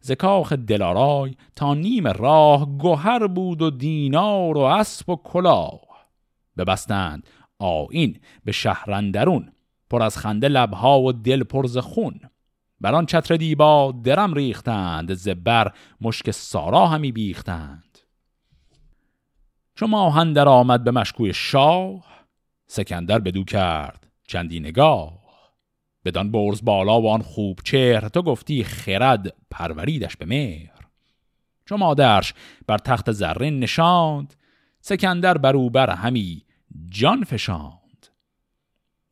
زکاخ 0.00 0.52
دلارای 0.52 1.34
تا 1.56 1.74
نیم 1.74 2.06
راه 2.06 2.78
گوهر 2.78 3.26
بود 3.26 3.62
و 3.62 3.70
دینار 3.70 4.58
و 4.58 4.60
اسب 4.60 5.10
و 5.10 5.16
کلاه. 5.16 5.80
ببستند 6.56 7.26
آین 7.58 8.20
به 8.44 8.52
شهرندرون 8.52 9.52
پر 9.90 10.02
از 10.02 10.18
خنده 10.18 10.48
لبها 10.48 11.00
و 11.00 11.12
دل 11.12 11.44
پر 11.44 11.66
ز 11.66 11.78
خون. 11.78 12.20
بر 12.80 13.04
چتر 13.04 13.36
دیبا 13.36 13.94
درم 14.04 14.34
ریختند 14.34 15.14
زبر 15.14 15.72
مشک 16.00 16.30
سارا 16.30 16.86
همی 16.86 17.12
بیختند. 17.12 17.93
چو 19.74 19.86
ماهن 19.86 20.32
در 20.32 20.48
آمد 20.48 20.84
به 20.84 20.90
مشکوی 20.90 21.32
شاه 21.34 22.04
سکندر 22.66 23.18
بدو 23.18 23.44
کرد 23.44 24.06
چندی 24.26 24.60
نگاه. 24.60 25.24
بدان 26.04 26.32
برز 26.32 26.64
بالا 26.64 27.00
و 27.00 27.08
آن 27.08 27.22
خوب 27.22 27.60
چهر 27.64 28.08
تو 28.08 28.22
گفتی 28.22 28.64
خرد 28.64 29.36
پروریدش 29.50 30.16
به 30.16 30.26
مهر. 30.26 30.80
چو 31.66 31.76
مادرش 31.76 32.34
بر 32.66 32.78
تخت 32.78 33.12
زرین 33.12 33.60
نشاند 33.60 34.34
سکندر 34.80 35.38
بر 35.38 35.56
او 35.56 35.70
بر 35.70 35.90
همی 35.90 36.44
جان 36.88 37.24
فشاند. 37.24 38.06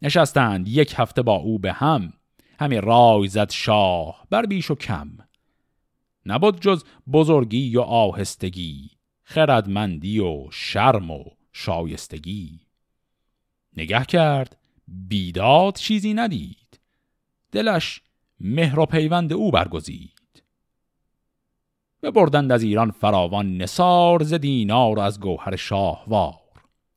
نشستند 0.02 0.68
یک 0.68 0.94
هفته 0.96 1.22
با 1.22 1.34
او 1.34 1.58
به 1.58 1.72
هم 1.72 2.12
همی 2.60 2.80
رای 2.80 3.28
زد 3.28 3.50
شاه 3.50 4.26
بر 4.30 4.46
بیش 4.46 4.70
و 4.70 4.74
کم. 4.74 5.08
نبود 6.26 6.60
جز 6.60 6.84
بزرگی 7.12 7.76
و 7.76 7.80
آهستگی 7.80 8.90
خردمندی 9.32 10.20
و 10.20 10.50
شرم 10.50 11.10
و 11.10 11.24
شایستگی. 11.52 12.60
نگه 13.76 14.04
کرد 14.04 14.56
بیداد 14.88 15.76
چیزی 15.76 16.14
ندید. 16.14 16.80
دلش 17.52 18.00
مهر 18.40 18.80
و 18.80 18.86
پیوند 18.86 19.32
او 19.32 19.50
برگزید. 19.50 20.42
ببردند 22.02 22.52
از 22.52 22.62
ایران 22.62 22.90
فراوان 22.90 23.56
نصار 23.56 24.22
ز 24.22 24.34
دینار 24.34 25.00
از 25.00 25.20
گوهر 25.20 25.56
شاهوار. 25.56 26.34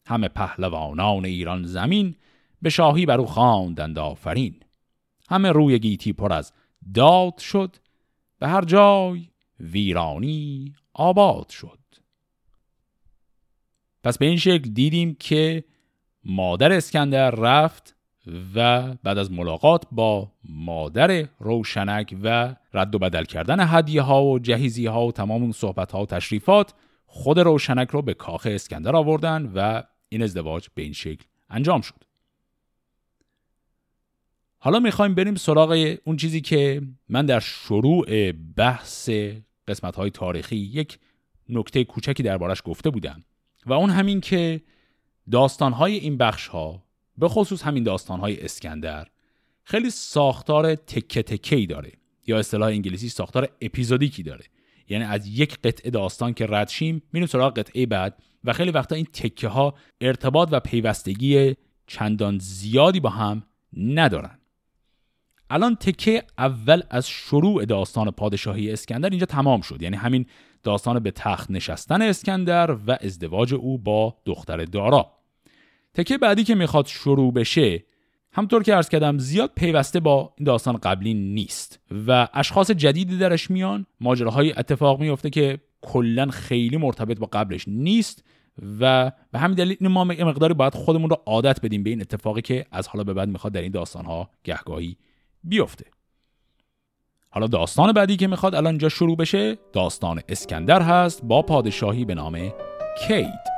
همه 0.06 0.28
پهلوانان 0.28 1.26
ایران 1.26 1.66
زمین 1.66 2.16
به 2.62 2.70
شاهی 2.70 3.06
بر 3.06 3.20
او 3.20 3.26
خواندند 3.26 4.00
آفرین. 4.00 4.60
همه 5.30 5.52
روی 5.52 5.80
گیتی 5.80 6.14
پر 6.14 6.34
از 6.34 6.54
داد 6.94 7.38
شد 7.38 7.76
به 8.40 8.48
هر 8.48 8.62
جای 8.62 9.28
ویرانی 9.60 10.74
آباد 10.94 11.50
شد. 11.50 11.85
پس 14.06 14.18
به 14.18 14.26
این 14.26 14.38
شکل 14.38 14.70
دیدیم 14.70 15.16
که 15.20 15.64
مادر 16.24 16.72
اسکندر 16.72 17.32
رفت 17.32 17.96
و 18.56 18.82
بعد 19.04 19.18
از 19.18 19.32
ملاقات 19.32 19.84
با 19.92 20.32
مادر 20.50 21.28
روشنک 21.40 22.16
و 22.24 22.56
رد 22.74 22.96
و 22.96 23.00
بدل 23.00 23.24
کردن 23.24 23.58
هدیه 23.60 24.02
ها 24.02 24.24
و 24.24 24.40
جهیزی 24.40 24.86
ها 24.86 25.08
و 25.08 25.12
تمام 25.12 25.42
اون 25.42 25.52
صحبت 25.52 25.92
ها 25.92 26.02
و 26.02 26.06
تشریفات 26.06 26.74
خود 27.06 27.40
روشنک 27.40 27.90
رو 27.90 28.02
به 28.02 28.14
کاخ 28.14 28.48
اسکندر 28.52 28.96
آوردن 28.96 29.52
و 29.56 29.84
این 30.10 30.24
ازدواج 30.24 30.68
به 30.76 30.82
این 30.82 30.94
شکل 30.94 31.26
انجام 31.50 31.82
شد. 31.82 32.04
حالا 34.58 34.80
می‌خوایم 34.80 35.16
بریم 35.16 35.36
سراغ 35.36 35.98
اون 36.04 36.18
چیزی 36.18 36.42
که 36.42 36.82
من 37.10 37.26
در 37.26 37.40
شروع 37.40 38.32
بحث 38.32 39.10
قسمت 39.68 39.96
های 39.96 40.10
تاریخی 40.10 40.56
یک 40.56 41.00
نکته 41.50 41.84
کوچکی 41.84 42.24
دربارش 42.24 42.62
گفته 42.66 42.90
بودم. 42.90 43.24
و 43.66 43.74
اون 43.74 43.90
همین 43.90 44.22
که 44.22 44.62
داستانهای 45.32 45.96
این 45.96 46.18
بخش 46.18 46.48
ها 46.48 46.84
به 47.18 47.28
خصوص 47.28 47.64
همین 47.64 47.84
داستانهای 47.84 48.46
اسکندر 48.46 49.08
خیلی 49.64 49.90
ساختار 49.90 50.76
تکه 50.76 51.24
تکه 51.24 51.66
داره. 51.66 51.92
یا 52.28 52.40
اصطلاح 52.40 52.68
انگلیسی 52.68 53.10
ساختار 53.10 53.50
اپیزودیکی 53.62 54.24
داره. 54.24 54.46
یعنی 54.90 55.04
از 55.04 55.28
یک 55.28 55.58
قطعه 55.64 55.92
داستان 55.92 56.34
که 56.34 56.46
ردشیم 56.50 57.02
میریم 57.14 57.28
سراغ 57.28 57.60
قطعه 57.60 57.86
بعد 57.86 58.18
و 58.44 58.54
خیلی 58.54 58.72
وقتا 58.72 58.96
این 58.96 59.06
تکه 59.06 59.48
ها 59.48 59.74
ارتباط 60.02 60.50
و 60.52 60.60
پیوستگی 60.60 61.56
چندان 61.88 62.40
زیادی 62.40 63.00
با 63.00 63.10
هم 63.10 63.44
ندارن. 63.78 64.40
الان 65.50 65.76
تکه 65.76 66.24
اول 66.38 66.82
از 66.90 67.08
شروع 67.08 67.66
داستان 67.66 68.12
پادشاهی 68.12 68.72
اسکندر 68.72 69.10
اینجا 69.10 69.26
تمام 69.26 69.62
شد. 69.62 69.82
یعنی 69.82 69.96
همین 69.96 70.26
داستان 70.64 71.00
به 71.00 71.12
تخت 71.12 71.52
نشستن 71.52 72.02
اسکندر 72.02 72.78
و 72.88 72.98
ازدواج 73.02 73.54
او 73.54 73.78
با 73.78 74.18
دختر 74.26 74.66
دارا. 74.66 75.12
تکه 75.94 76.18
بعدی 76.18 76.44
که 76.44 76.56
می‌خواد 76.56 76.86
شروع 76.86 77.34
بشه 77.34 77.84
همطور 78.32 78.64
که 78.64 78.76
ارز 78.76 78.90
کردم 78.90 79.18
زیاد 79.18 79.52
پیوسته 79.56 80.00
با 80.00 80.34
این 80.38 80.46
داستان 80.46 80.78
قبلی 80.78 81.14
نیست 81.14 81.80
و 82.08 82.28
اشخاص 82.34 82.72
جدیدی 82.72 83.18
درش 83.18 83.52
میان. 83.52 83.86
ماجراهای 84.02 84.54
اتفاق 84.58 85.00
میفته 85.00 85.30
که 85.30 85.60
کلا 85.82 86.28
خیلی 86.28 86.78
مرتبط 86.78 87.20
با 87.20 87.30
قبلش 87.34 87.68
نیست 87.68 88.24
و 88.80 89.12
به 89.32 89.40
همین 89.40 89.56
دلیل 89.56 89.78
ما 89.82 90.04
مقداری 90.04 90.54
باید 90.54 90.74
خودمون 90.74 91.10
رو 91.10 91.18
عادت 91.26 91.62
بدیم 91.62 91.84
به 91.84 91.90
این 91.90 92.02
اتفاقی 92.02 92.42
که 92.42 92.66
از 92.72 92.88
حالا 92.88 93.04
به 93.04 93.14
بعد 93.14 93.30
می‌خواد 93.30 93.54
در 93.54 93.62
این 93.62 93.72
داستانها 93.72 94.30
گهگاهی 94.44 94.98
بیفته. 95.46 95.86
حالا 97.30 97.48
داستان 97.48 97.92
بعدی 97.92 98.18
که 98.18 98.28
می‌خواد 98.28 98.56
الان 98.56 98.78
جا 98.78 98.90
شروع 98.90 99.18
بشه 99.18 99.58
داستان 99.74 100.22
اسکندر 100.30 100.82
هست 100.82 101.22
با 101.24 101.42
پادشاهی 101.42 102.06
به 102.06 102.16
نام 102.16 102.54
کید 103.08 103.56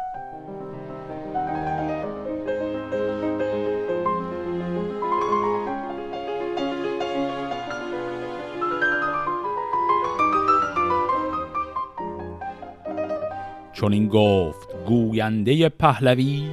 چون 13.74 13.94
این 13.94 14.08
گفت 14.08 14.70
گوینده 14.88 15.70
پهلوی 15.70 16.50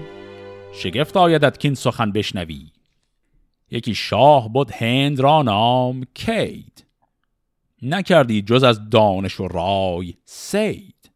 شگفت 0.73 1.16
آیدد 1.16 1.59
کین 1.59 1.75
سخن 1.75 2.12
بشنوی. 2.12 2.74
یکی 3.70 3.94
شاه 3.94 4.53
بود 4.53 4.70
هند 4.70 5.20
را 5.20 5.42
نام 5.42 6.05
کید. 6.14 6.87
نکردی 7.83 8.42
جز 8.42 8.62
از 8.62 8.90
دانش 8.90 9.40
و 9.40 9.48
رای 9.48 10.14
سید 10.24 11.11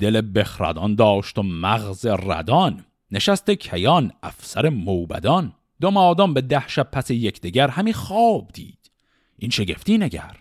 دل 0.00 0.22
بخردان 0.34 0.94
داشت 0.94 1.38
و 1.38 1.42
مغز 1.42 2.06
ردان. 2.06 2.84
نشست 3.10 3.50
کیان 3.50 4.12
افسر 4.22 4.68
موبدان. 4.68 5.52
دو 5.80 5.90
مادام 5.90 6.34
به 6.34 6.40
ده 6.40 6.68
شب 6.68 6.88
پس 6.92 7.10
یکدیگر 7.10 7.68
همی 7.68 7.92
خواب 7.92 8.50
دید. 8.52 8.90
این 9.38 9.50
شگفتی 9.50 9.98
نگر. 9.98 10.36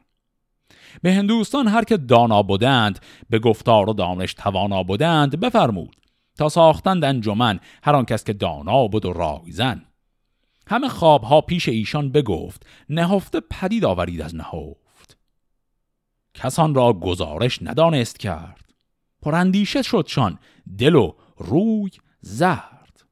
به 1.01 1.13
هندوستان 1.13 1.67
هر 1.67 1.83
که 1.83 1.97
دانا 1.97 2.43
بودند 2.43 2.99
به 3.29 3.39
گفتار 3.39 3.89
و 3.89 3.93
دانش 3.93 4.33
توانا 4.33 4.83
بودند 4.83 5.39
بفرمود 5.39 5.95
تا 6.37 6.49
ساختند 6.49 7.03
انجمن 7.03 7.59
هر 7.83 7.95
آن 7.95 8.05
کس 8.05 8.23
که 8.23 8.33
دانا 8.33 8.87
بود 8.87 9.05
و 9.05 9.13
رایزن 9.13 9.85
همه 10.67 10.89
خوابها 10.89 11.41
پیش 11.41 11.69
ایشان 11.69 12.11
بگفت 12.11 12.65
نهفته 12.89 13.39
پدید 13.39 13.85
آورید 13.85 14.21
از 14.21 14.35
نهفت. 14.35 15.17
کسان 16.33 16.75
را 16.75 16.93
گزارش 16.93 17.59
ندانست 17.61 18.19
کرد. 18.19 18.73
پراندیشه 19.21 19.81
شدشان 19.81 20.39
دل 20.77 20.95
و 20.95 21.13
روی 21.37 21.91
زرد. 22.21 23.03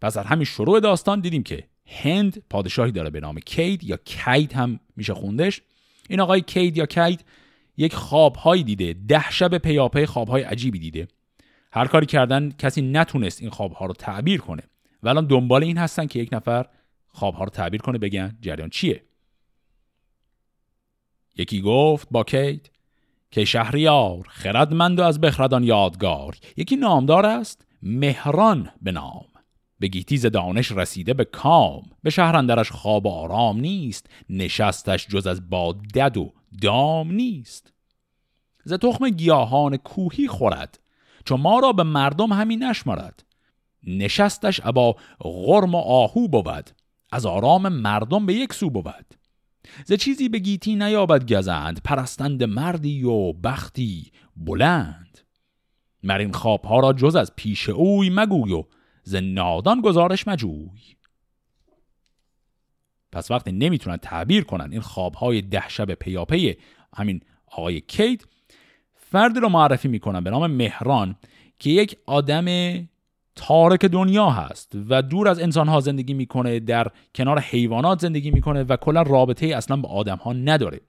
پس 0.00 0.16
در 0.16 0.24
همین 0.24 0.44
شروع 0.44 0.80
داستان 0.80 1.20
دیدیم 1.20 1.42
که 1.42 1.64
هند 1.86 2.42
پادشاهی 2.50 2.92
داره 2.92 3.10
به 3.10 3.20
نام 3.20 3.40
کید 3.40 3.84
یا 3.84 3.96
کید 3.96 4.52
هم 4.52 4.80
میشه 4.96 5.14
خوندش. 5.14 5.62
این 6.08 6.20
آقای 6.20 6.40
کید 6.40 6.76
یا 6.76 6.86
کید 6.86 7.24
یک 7.76 7.94
خوابهایی 7.94 8.64
دیده 8.64 8.92
ده 9.08 9.30
شب 9.30 9.58
پیاپی 9.58 10.06
خوابهای 10.06 10.42
عجیبی 10.42 10.78
دیده. 10.78 11.08
هر 11.72 11.86
کاری 11.86 12.06
کردن 12.06 12.50
کسی 12.58 12.82
نتونست 12.82 13.40
این 13.40 13.50
خوابها 13.50 13.86
رو 13.86 13.92
تعبیر 13.92 14.40
کنه. 14.40 14.62
و 15.02 15.08
الان 15.08 15.26
دنبال 15.26 15.64
این 15.64 15.78
هستن 15.78 16.06
که 16.06 16.18
یک 16.18 16.28
نفر 16.32 16.66
خوابها 17.08 17.44
رو 17.44 17.50
تعبیر 17.50 17.80
کنه 17.80 17.98
بگن 17.98 18.38
جریان 18.40 18.70
چیه. 18.70 19.04
یکی 21.36 21.60
گفت 21.60 22.08
با 22.10 22.24
کید 22.24 22.70
که 23.30 23.44
شهریار 23.44 24.26
خردمند 24.28 24.98
و 24.98 25.02
از 25.02 25.20
بخردان 25.20 25.64
یادگار 25.64 26.36
یکی 26.56 26.76
نامدار 26.76 27.26
است 27.26 27.66
مهران 27.82 28.70
به 28.82 28.92
نام. 28.92 29.24
به 29.78 29.88
گیتیز 29.88 30.26
دانش 30.26 30.72
رسیده 30.72 31.14
به 31.14 31.24
کام 31.24 31.82
به 32.02 32.10
شهرندرش 32.10 32.70
خواب 32.70 33.06
آرام 33.06 33.60
نیست 33.60 34.10
نشستش 34.30 35.06
جز 35.06 35.26
از 35.26 35.50
با 35.50 35.72
دد 35.72 36.16
و 36.16 36.32
دام 36.62 37.12
نیست. 37.12 37.72
ز 38.64 38.72
تخم 38.72 39.08
گیاهان 39.10 39.76
کوهی 39.76 40.28
خورد 40.28 40.80
چون 41.24 41.40
ما 41.40 41.58
را 41.58 41.72
به 41.72 41.82
مردم 41.82 42.32
همین 42.32 42.64
نشمرد 42.64 43.25
نشستش 43.82 44.60
ابا 44.64 44.96
غرم 45.20 45.74
و 45.74 45.78
آهو 45.78 46.28
بود. 46.28 46.70
از 47.12 47.26
آرام 47.26 47.68
مردم 47.68 48.26
به 48.26 48.34
یک 48.34 48.52
سو 48.52 48.70
بود. 48.70 49.14
ز 49.84 49.92
چیزی 49.92 50.28
به 50.28 50.38
گیتی 50.38 50.74
نیابد 50.74 51.32
گزند. 51.32 51.82
پرستند 51.82 52.42
مردی 52.42 53.04
و 53.04 53.32
بختی 53.32 54.12
بلند. 54.36 55.18
مرین 56.02 56.32
خوابها 56.32 56.80
را 56.80 56.92
جز 56.92 57.16
از 57.16 57.36
پیش 57.36 57.68
اوی 57.68 58.10
مگوی 58.10 58.52
و 58.52 58.64
ز 59.02 59.14
نادان 59.14 59.80
گزارش 59.80 60.28
مجوی. 60.28 60.96
پس 63.12 63.30
وقتی 63.30 63.52
نمی‌تونن 63.52 63.96
تعبیر 63.96 64.44
کنن 64.44 64.72
این 64.72 64.80
خوابهای 64.80 65.42
ده 65.42 65.68
شب 65.68 65.94
پیاپی 65.94 66.56
همین 66.96 67.20
آقای 67.46 67.80
کید 67.80 68.28
فردی 68.94 69.40
رو 69.40 69.48
معرفی 69.48 69.88
می‌کنن 69.88 70.20
به 70.20 70.30
نام 70.30 70.46
مهران 70.46 71.16
که 71.58 71.70
یک 71.70 71.96
آدم 72.06 72.44
تارک 73.36 73.84
دنیا 73.84 74.30
هست 74.30 74.72
و 74.88 75.02
دور 75.02 75.28
از 75.28 75.40
انسان 75.40 75.68
ها 75.68 75.80
زندگی 75.80 76.14
می‌کنه 76.14 76.60
در 76.60 76.88
کنار 77.14 77.38
حیوانات 77.38 78.00
زندگی 78.00 78.30
می‌کنه 78.30 78.62
و 78.62 78.76
کلا 78.76 79.02
رابطه 79.02 79.46
اصلا 79.46 79.76
با 79.76 79.88
آدم 79.88 80.16
ها 80.16 80.32
نداره. 80.32 80.80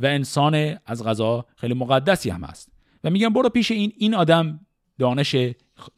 و 0.00 0.06
انسان 0.06 0.76
از 0.86 1.04
غذا 1.04 1.44
خیلی 1.56 1.74
مقدسی 1.74 2.30
هم 2.30 2.44
هست. 2.44 2.72
و 3.04 3.10
میگن 3.10 3.28
برو 3.28 3.48
پیش 3.48 3.70
این 3.70 3.92
این 3.96 4.14
آدم 4.14 4.60
دانش 4.98 5.36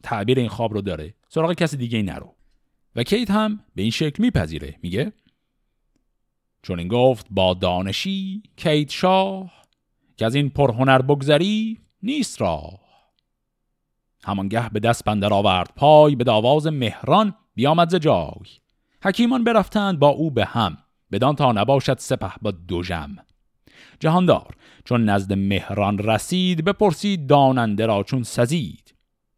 تعبیر 0.03 0.39
این 0.39 0.49
خواب 0.49 0.73
رو 0.73 0.81
داره. 0.81 1.13
سراغ 1.29 1.53
کسی 1.53 1.77
دیگه 1.77 2.01
نرو. 2.01 2.35
و 2.95 3.03
کیت 3.03 3.31
هم 3.31 3.59
به 3.75 3.81
این 3.81 3.91
شکل 3.91 4.23
میپذیره. 4.23 4.75
میگه 4.81 5.13
چون 6.61 6.79
این 6.79 6.87
گفت 6.87 7.27
با 7.29 7.53
دانشی 7.53 8.43
کیت 8.55 8.89
شاه 8.89 9.51
که 10.17 10.25
از 10.25 10.35
این 10.35 10.49
پرهنر 10.49 11.01
بگذری 11.01 11.79
نیست 12.03 12.41
راه. 12.41 12.82
همانگه 14.25 14.69
به 14.69 14.79
دست 14.79 15.05
بندر 15.05 15.33
آورد. 15.33 15.69
پای 15.75 16.15
به 16.15 16.23
داواز 16.23 16.67
مهران 16.67 17.35
بیامد 17.55 17.89
ز 17.89 17.95
جای. 17.95 18.45
حکیمان 19.03 19.43
برفتند 19.43 19.99
با 19.99 20.07
او 20.07 20.31
به 20.31 20.45
هم. 20.45 20.77
بدان 21.11 21.35
تا 21.35 21.51
نباشد 21.51 21.97
سپه 21.97 22.31
با 22.41 22.51
دو 22.51 22.83
جم 22.83 23.15
جهاندار 23.99 24.55
چون 24.85 25.05
نزد 25.05 25.33
مهران 25.33 25.97
رسید 25.97 26.65
بپرسید 26.65 27.27
داننده 27.27 27.85
را 27.85 28.03
چون 28.03 28.23
سزید. 28.23 28.95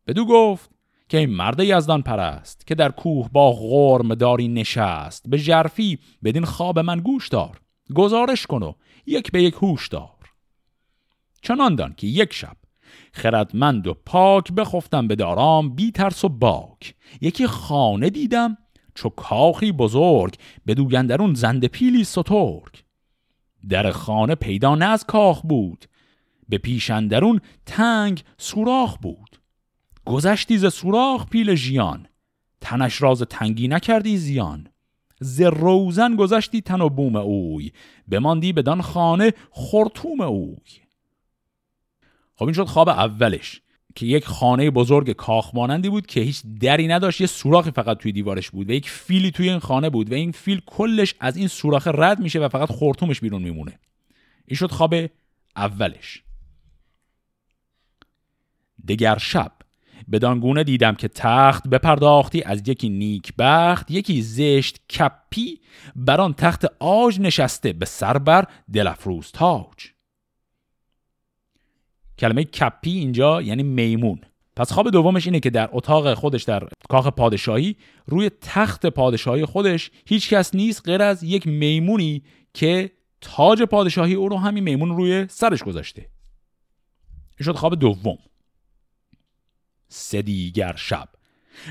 بدو 0.08 0.26
گفت 0.26 0.70
که 1.10 1.18
این 1.18 1.30
مرد 1.30 1.60
یزدان 1.60 2.02
پرست 2.02 2.68
که 2.68 2.76
در 2.76 2.92
کوه 2.92 3.30
با 3.32 3.52
غرم 3.52 4.16
داری 4.16 4.48
نشست 4.48 5.30
به 5.30 5.40
جرفی 5.40 6.00
بدین 6.24 6.46
خواب 6.46 6.80
من 6.80 7.00
گوش 7.00 7.30
دار. 7.30 7.62
گزارش 7.96 8.46
کن 8.48 8.64
و 8.64 8.74
یک 9.06 9.32
به 9.32 9.44
یک 9.44 9.54
هوش 9.54 9.88
دار. 9.88 10.10
چنان 11.42 11.76
دان 11.76 11.94
که 11.98 12.08
یک 12.08 12.34
شب 12.34 12.58
خردمند 13.16 13.88
و 13.88 13.94
پاک 13.94 14.52
بخفتم 14.52 15.08
به 15.08 15.16
دارام 15.16 15.76
بی 15.76 15.92
ترس 15.92 16.26
و 16.26 16.30
باک. 16.30 16.96
یکی 17.22 17.48
خانه 17.48 18.10
دیدم 18.10 18.58
چو 18.96 19.10
کاخی 19.10 19.72
بزرگ 19.72 20.36
به 20.66 20.74
دوگندرون 20.74 21.34
زنده 21.34 21.68
پیلی 21.68 22.04
سترگ. 22.04 22.84
در 23.70 23.92
خانه 23.92 24.36
پیدا 24.36 24.76
نه 24.76 24.86
از 24.86 25.06
کاخ 25.06 25.42
بود 25.42 25.86
به 26.50 26.58
پیشندرون 26.58 27.42
تنگ 27.66 28.24
سوراخ 28.38 28.98
بود. 28.98 29.40
گذشتی 30.06 30.58
ز 30.58 30.74
سوراخ 30.74 31.26
پیل 31.30 31.56
ژیان 31.56 32.08
تنش 32.62 33.02
راز 33.02 33.22
تنگی 33.22 33.68
نکردی 33.68 34.18
زیان. 34.18 34.68
ز 35.20 35.42
روزن 35.42 36.16
گذشتی 36.16 36.62
تن 36.62 36.82
و 36.82 36.90
بوم 36.90 37.16
اوی 37.16 37.72
بماندی 38.10 38.54
بدان 38.54 38.82
خانه 38.82 39.34
خورتوم 39.52 40.22
اوی. 40.22 40.85
خب 42.36 42.46
این 42.46 42.54
شد 42.54 42.66
خواب 42.66 42.90
اولش 42.90 43.62
که 43.96 44.06
یک 44.06 44.26
خانه 44.26 44.72
بزرگ 44.72 45.12
کاخ 45.12 45.56
مانندی 45.56 45.90
بود 45.90 46.06
که 46.06 46.20
هیچ 46.20 46.42
دری 46.62 46.88
نداشت 46.88 47.22
یه 47.22 47.28
سوراخی 47.28 47.72
فقط 47.72 47.98
توی 47.98 48.12
دیوارش 48.12 48.50
بود 48.50 48.70
و 48.70 48.74
یک 48.74 48.90
فیلی 48.90 49.32
توی 49.32 49.50
این 49.50 49.60
خانه 49.60 49.90
بود 49.90 50.12
و 50.12 50.16
این 50.16 50.32
فیل 50.32 50.62
کلش 50.66 51.16
از 51.20 51.38
این 51.38 51.48
سوراخ 51.48 51.88
رد 51.88 52.20
میشه 52.20 52.40
و 52.40 52.50
فقط 52.50 52.72
خورتومش 52.72 53.20
بیرون 53.20 53.42
میمونه. 53.42 53.80
این 54.46 54.58
شد 54.58 54.72
خواب 54.72 54.96
اولش. 55.56 56.24
دگر 58.88 59.18
شب 59.18 59.52
بدانگونه 60.12 60.64
دیدم 60.64 60.96
که 60.96 61.08
تخت 61.08 61.68
بپرداختی 61.68 62.44
از 62.44 62.70
یکی 62.70 62.90
نیک 62.90 63.34
بخت 63.40 63.92
یکی 63.92 64.22
زشت 64.22 64.88
کپی 64.88 65.62
بر 65.96 66.22
آن 66.22 66.34
تخت 66.34 66.66
آج 66.80 67.20
نشسته 67.20 67.74
به 67.74 67.86
سربر 67.86 68.48
دلفروز 68.74 69.32
تاج. 69.32 69.95
کلمه 72.20 72.44
کپی 72.44 72.92
اینجا 72.92 73.42
یعنی 73.42 73.64
میمون. 73.64 74.22
پس 74.56 74.72
خواب 74.72 74.90
دومش 74.90 75.26
اینه 75.26 75.40
که 75.40 75.50
در 75.50 75.70
اتاق 75.72 76.14
خودش 76.14 76.44
در 76.44 76.68
کاخ 76.90 77.08
پادشاهی 77.08 77.76
روی 78.06 78.32
تخت 78.42 78.86
پادشاهی 78.86 79.46
خودش 79.46 79.92
هیچ 80.06 80.30
کس 80.30 80.56
نیست 80.56 80.82
غیر 80.86 81.02
از 81.02 81.24
یک 81.24 81.48
میمونی 81.48 82.24
که 82.54 82.92
تاج 83.22 83.62
پادشاهی 83.62 84.14
او 84.14 84.30
رو 84.30 84.38
همین 84.38 84.64
میمون 84.64 84.98
روی 84.98 85.28
سرش 85.30 85.64
گذاشته. 85.64 86.02
این 87.40 87.46
شد 87.46 87.56
خواب 87.56 87.76
دوم. 87.76 88.18
سه 89.88 90.22
دیگر 90.22 90.76
شب. 90.76 91.10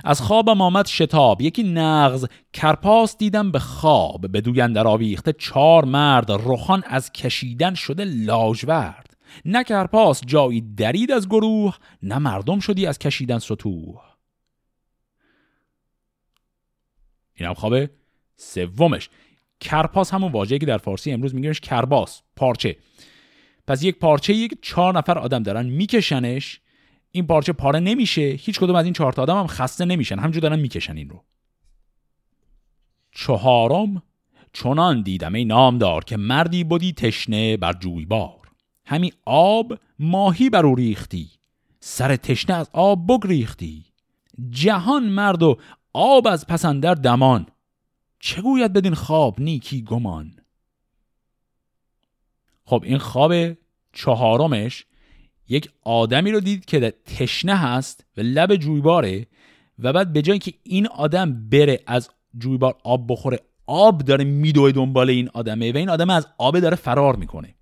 از 0.04 0.20
خوابم 0.20 0.60
آمد 0.60 0.86
شتاب. 0.86 1.40
یکی 1.40 1.62
نغز 1.62 2.26
کرپاس 2.52 3.18
دیدم 3.18 3.50
به 3.50 3.58
خواب. 3.58 4.32
به 4.32 4.40
در 4.40 4.86
آویخته 4.86 5.32
چهار 5.32 5.84
مرد. 5.84 6.30
رخان 6.30 6.82
از 6.86 7.12
کشیدن 7.12 7.74
شده 7.74 8.04
لاجورد. 8.04 9.13
نه 9.44 9.64
کرپاس 9.64 10.20
جایی 10.26 10.60
درید 10.60 11.10
از 11.10 11.28
گروه 11.28 11.76
نه 12.02 12.18
مردم 12.18 12.60
شدی 12.60 12.86
از 12.86 12.98
کشیدن 12.98 13.38
سطوح. 13.38 14.00
این 17.34 17.48
هم 17.48 17.54
خوابه 17.54 17.90
سومش. 18.36 19.08
کرپاس 19.60 20.14
همون 20.14 20.32
واژه‌ای 20.32 20.58
که 20.58 20.66
در 20.66 20.78
فارسی 20.78 21.12
امروز 21.12 21.34
میگیمش 21.34 21.60
کرباس 21.60 22.22
پارچه. 22.36 22.76
پس 23.66 23.82
یک 23.82 23.98
پارچه 23.98 24.34
یک 24.34 24.58
چهار 24.62 24.98
نفر 24.98 25.18
آدم 25.18 25.42
دارن 25.42 25.66
میکشنش. 25.66 26.60
این 27.10 27.26
پارچه 27.26 27.52
پاره 27.52 27.80
نمیشه. 27.80 28.22
هیچ 28.22 28.60
کدوم 28.60 28.76
از 28.76 28.84
این 28.84 28.94
چهار 28.94 29.12
تا 29.12 29.22
آدم 29.22 29.38
هم 29.38 29.46
خسته 29.46 29.84
نمیشن. 29.84 30.18
همجور 30.18 30.42
دارن 30.42 30.58
می‌کشن 30.58 30.96
این 30.96 31.10
رو. 31.10 31.24
چهارم 33.12 34.02
چنان 34.52 35.02
دیدم 35.02 35.34
ای 35.34 35.44
نامدار 35.44 36.04
که 36.04 36.16
مردی 36.16 36.64
بودی 36.64 36.92
تشنه 36.92 37.56
بر 37.56 37.72
جویبار. 37.72 38.43
همی 38.86 39.12
آب 39.24 39.78
ماهی 39.98 40.50
بر 40.50 40.66
او 40.66 40.74
ریختی. 40.74 41.30
سر 41.80 42.16
تشنه 42.16 42.56
از 42.56 42.70
آب 42.72 43.06
بگریختی. 43.06 43.84
جهان 44.50 45.04
مرد 45.04 45.42
و 45.42 45.58
آب 45.92 46.26
از 46.26 46.46
پسندر 46.46 46.94
دمان. 46.94 47.46
چه 48.18 48.42
گوید 48.42 48.72
بدین 48.72 48.94
خواب 48.94 49.40
نیکی 49.40 49.82
گمان؟ 49.82 50.36
خب 52.64 52.82
این 52.84 52.98
خواب 52.98 53.32
چهارمش 53.92 54.84
یک 55.48 55.70
آدمی 55.82 56.32
رو 56.32 56.40
دید 56.40 56.64
که 56.64 56.90
تشنه 56.90 57.56
هست 57.56 58.04
و 58.16 58.20
لب 58.20 58.56
جویباره 58.56 59.26
و 59.78 59.92
بعد 59.92 60.12
به 60.12 60.22
جای 60.22 60.38
که 60.38 60.54
این 60.62 60.86
آدم 60.86 61.48
بره 61.48 61.80
از 61.86 62.10
جویبار 62.38 62.78
آب 62.84 63.12
بخوره 63.12 63.40
آب 63.66 64.02
داره 64.02 64.24
میدوه 64.24 64.72
دنبال 64.72 65.10
این 65.10 65.30
آدمه 65.34 65.72
و 65.72 65.76
این 65.76 65.88
آدم 65.88 66.10
از 66.10 66.28
آب 66.38 66.60
داره 66.60 66.76
فرار 66.76 67.16
می‌کنه. 67.16 67.54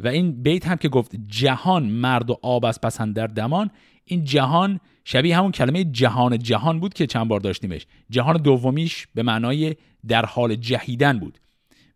و 0.00 0.08
این 0.08 0.42
بیت 0.42 0.66
هم 0.66 0.76
که 0.76 0.88
گفت 0.88 1.16
جهان 1.26 1.86
مرد 1.86 2.30
و 2.30 2.38
آب 2.42 2.64
از 2.64 2.80
پسندر 2.80 3.26
دمان 3.26 3.70
این 4.04 4.24
جهان 4.24 4.80
شبیه 5.04 5.38
همون 5.38 5.52
کلمه 5.52 5.84
جهان 5.84 6.38
جهان 6.38 6.80
بود 6.80 6.94
که 6.94 7.06
چند 7.06 7.28
بار 7.28 7.40
داشتیمش. 7.40 7.86
جهان 8.10 8.36
دومیش 8.36 9.06
به 9.14 9.22
معنای 9.22 9.76
در 10.08 10.24
حال 10.26 10.54
جهیدن 10.54 11.18
بود. 11.18 11.38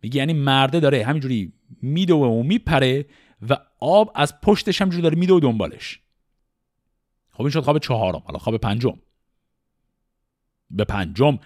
میگه 0.03 0.19
یعنی 0.19 0.33
مرده 0.33 0.81
داره 0.81 1.05
همینجوری 1.05 1.53
میدوه 1.83 2.27
و 2.27 2.43
میپره 2.43 3.07
و 3.51 3.57
آب 3.81 4.13
از 4.15 4.41
پشتش 4.41 4.81
همینجوری 4.81 5.03
داره 5.03 5.17
میدوه 5.17 5.41
دنبالش. 5.41 6.01
خب 7.31 7.41
این 7.41 7.51
شد 7.51 7.61
خواب 7.61 7.79
چهارم 7.79 8.23
حالا 8.27 8.39
خواب 8.39 8.57
پنجم. 8.57 8.99
به 10.71 10.85
پنجم 10.85 11.39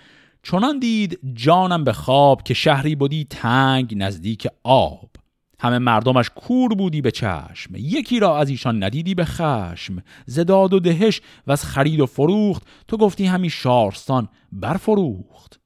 چنان 0.42 0.78
دید 0.78 1.18
جانم 1.34 1.84
به 1.84 1.92
خواب 1.92 2.42
که 2.42 2.54
شهری 2.54 2.94
بودی 2.94 3.24
تنگ 3.24 3.94
نزدیک 3.96 4.48
آب. 4.62 5.10
همه 5.60 5.78
مردمش 5.78 6.30
کور 6.34 6.74
بودی 6.74 7.00
به 7.00 7.10
چشم. 7.10 7.74
یکی 7.76 8.20
را 8.20 8.38
از 8.38 8.50
ایشان 8.50 8.84
ندیدی 8.84 9.14
به 9.14 9.24
خشم. 9.24 10.02
زداد 10.26 10.72
و 10.72 10.80
دهش 10.80 11.20
و 11.46 11.52
از 11.52 11.64
خرید 11.64 12.00
و 12.00 12.06
فروخت. 12.06 12.62
تو 12.88 12.96
گفتی 12.96 13.26
همی 13.26 13.50
شارستان 13.50 14.28
برفروخت. 14.52 15.60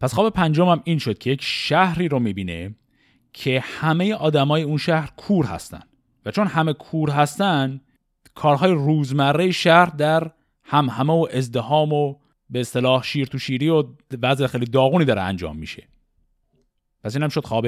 پس 0.00 0.14
خواب 0.14 0.32
پنجم 0.32 0.68
هم 0.68 0.80
این 0.84 0.98
شد 0.98 1.18
که 1.18 1.30
یک 1.30 1.42
شهری 1.42 2.08
رو 2.08 2.18
می‌بینه 2.18 2.74
که 3.32 3.64
همه 3.64 4.14
آدمای 4.14 4.62
اون 4.62 4.78
شهر 4.78 5.10
کور 5.16 5.46
هستن. 5.46 5.82
و 6.26 6.30
چون 6.30 6.46
همه 6.46 6.72
کور 6.72 7.10
هستن 7.10 7.80
کارهای 8.34 8.72
روزمره 8.72 9.50
شهر 9.50 9.86
در 9.86 10.30
هم 10.64 10.88
همه 10.88 11.12
و 11.12 11.26
ازدهام 11.32 11.92
و 11.92 12.14
به 12.50 12.60
اصطلاح 12.60 13.02
شیر 13.02 13.26
تو 13.26 13.38
شیری 13.38 13.68
و 13.68 13.84
وضع 14.22 14.46
خیلی 14.46 14.66
داغونی 14.66 15.04
داره 15.04 15.22
انجام 15.22 15.56
میشه. 15.56 15.88
پس 17.04 17.16
اینم 17.16 17.28
شد 17.28 17.44
خواب 17.44 17.66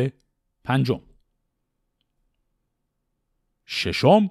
پنجم. 0.64 1.00
ششم 3.66 4.30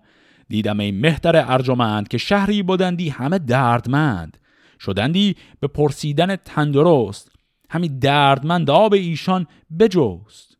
دیدم 0.50 0.80
این 0.80 1.00
مهتر 1.00 1.36
ارجمند 1.36 2.08
که 2.08 2.18
شهری 2.18 2.63
بودندی 2.63 3.10
همه 3.10 3.39
دردمند. 3.39 4.38
شدندی 4.80 5.36
به 5.60 5.68
پرسیدن 5.68 6.36
تندرست 6.36 7.32
همی 7.70 7.89
دردمند 8.00 8.70
آب 8.70 8.94
ایشان 8.94 9.48
بجوست 9.80 10.58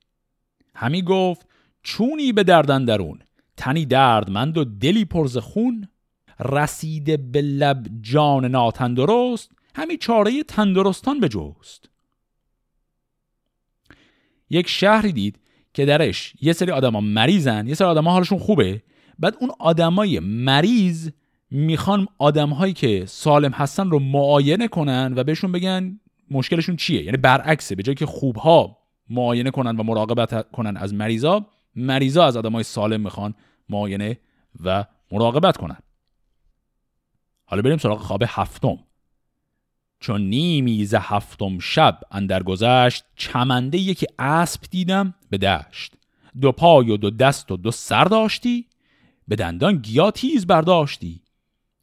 همی 0.76 1.02
گفت 1.02 1.48
چونی 1.84 2.32
به 2.32 2.44
دردن 2.44 2.86
درون 2.86 3.20
تنی 3.58 3.86
دردمند 3.86 4.58
و 4.58 4.64
دلی 4.64 5.06
پرز 5.06 5.38
خون. 5.38 5.88
رسیده 6.40 7.18
به 7.18 7.42
لب 7.42 7.88
جان 8.02 8.46
ناتندرست 8.46 9.52
همی 9.76 9.98
چاره 9.98 10.44
تندرستان 10.44 11.20
بجوست 11.20 11.90
یک 14.50 14.70
شهری 14.70 15.12
دید 15.12 15.40
که 15.74 15.86
درش 15.86 16.34
یه 16.42 16.54
سری 16.54 16.72
آدما 16.72 17.02
مریضن 17.02 17.68
یه 17.68 17.74
سری 17.74 17.88
آدما 17.88 18.12
حالشون 18.12 18.40
خوبه. 18.40 18.82
بعد 19.20 19.36
اون 19.40 19.52
آدمای 19.60 20.20
مریض 20.20 21.12
می‌خوان 21.52 22.08
آدمهایی 22.18 22.74
که 22.74 23.06
سالم 23.06 23.52
هستن 23.52 23.90
رو 23.90 24.00
معاینه 24.00 24.68
کنن 24.68 25.14
و 25.16 25.24
بهشون 25.24 25.52
بگن 25.52 26.00
مشکلشون 26.32 26.76
چیه. 26.76 27.04
یعنی 27.04 27.18
برعکسه 27.18 27.76
به 27.76 27.84
جای 27.84 27.96
که 27.96 28.06
خوبها 28.06 28.78
معاینه 29.10 29.52
کنن 29.52 29.78
و 29.78 29.84
مراقبت 29.84 30.52
کنن 30.52 30.78
از 30.78 30.94
مریضا 30.94 31.46
مریضا 31.76 32.26
از 32.26 32.38
آدمای 32.38 32.64
سالم 32.64 33.02
می‌خوان 33.02 33.34
معاینه 33.70 34.20
و 34.64 34.86
مراقبت 35.12 35.58
کنن. 35.58 35.78
حالا 37.46 37.62
بریم 37.62 37.78
سراغ 37.78 38.00
خواب 38.00 38.24
هفتم. 38.28 38.78
چون 40.00 40.22
نیمی 40.22 40.86
ز 40.86 40.96
هفتم 41.00 41.60
شب 41.60 42.00
اندر 42.12 42.44
گذشت 42.44 43.06
چمنده 43.16 43.78
یکی 43.78 44.06
اسب 44.20 44.62
دیدم 44.72 45.14
به 45.30 45.38
دشت. 45.38 45.94
دو 46.42 46.52
پای 46.52 46.92
و 46.92 46.98
دو 46.98 47.10
دست 47.10 47.52
و 47.52 47.58
دو 47.58 47.72
سر 47.72 48.04
داشتی 48.04 48.66
به 49.28 49.36
دندان 49.36 49.78
گیا 49.78 50.12
تیز 50.12 50.48
برداشتی. 50.48 51.22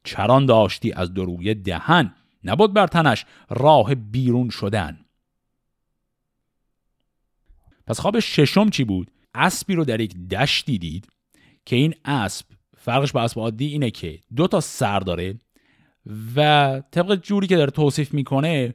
چران 0.05 0.47
داشتی 0.47 0.93
از 0.93 1.15
دروی 1.15 1.55
دهن 1.55 2.15
نبود 2.45 2.75
بر 2.75 2.87
تنش 2.87 3.25
راه 3.51 3.95
بیرون 3.95 4.51
شدن. 4.51 4.99
پس 7.87 8.01
خواب 8.01 8.21
ششم 8.21 8.71
چی 8.71 8.85
بود؟ 8.85 9.11
اسبی 9.35 9.75
رو 9.75 9.85
در 9.85 10.01
یک 10.01 10.17
دشتی 10.29 10.79
دید 10.79 11.09
که 11.67 11.77
این 11.77 11.95
اسب 12.05 12.47
فرقش 12.77 13.13
با 13.13 13.23
اسب 13.23 13.41
عادی 13.41 13.67
اینه 13.67 13.91
که 13.91 14.21
دو 14.37 14.47
تا 14.47 14.61
سر 14.61 15.01
داره 15.01 15.39
و 16.37 16.83
طبق 16.91 17.15
جوری 17.15 17.47
که 17.47 17.57
داره 17.57 17.71
توصیف 17.71 18.15
می‌کنه 18.15 18.75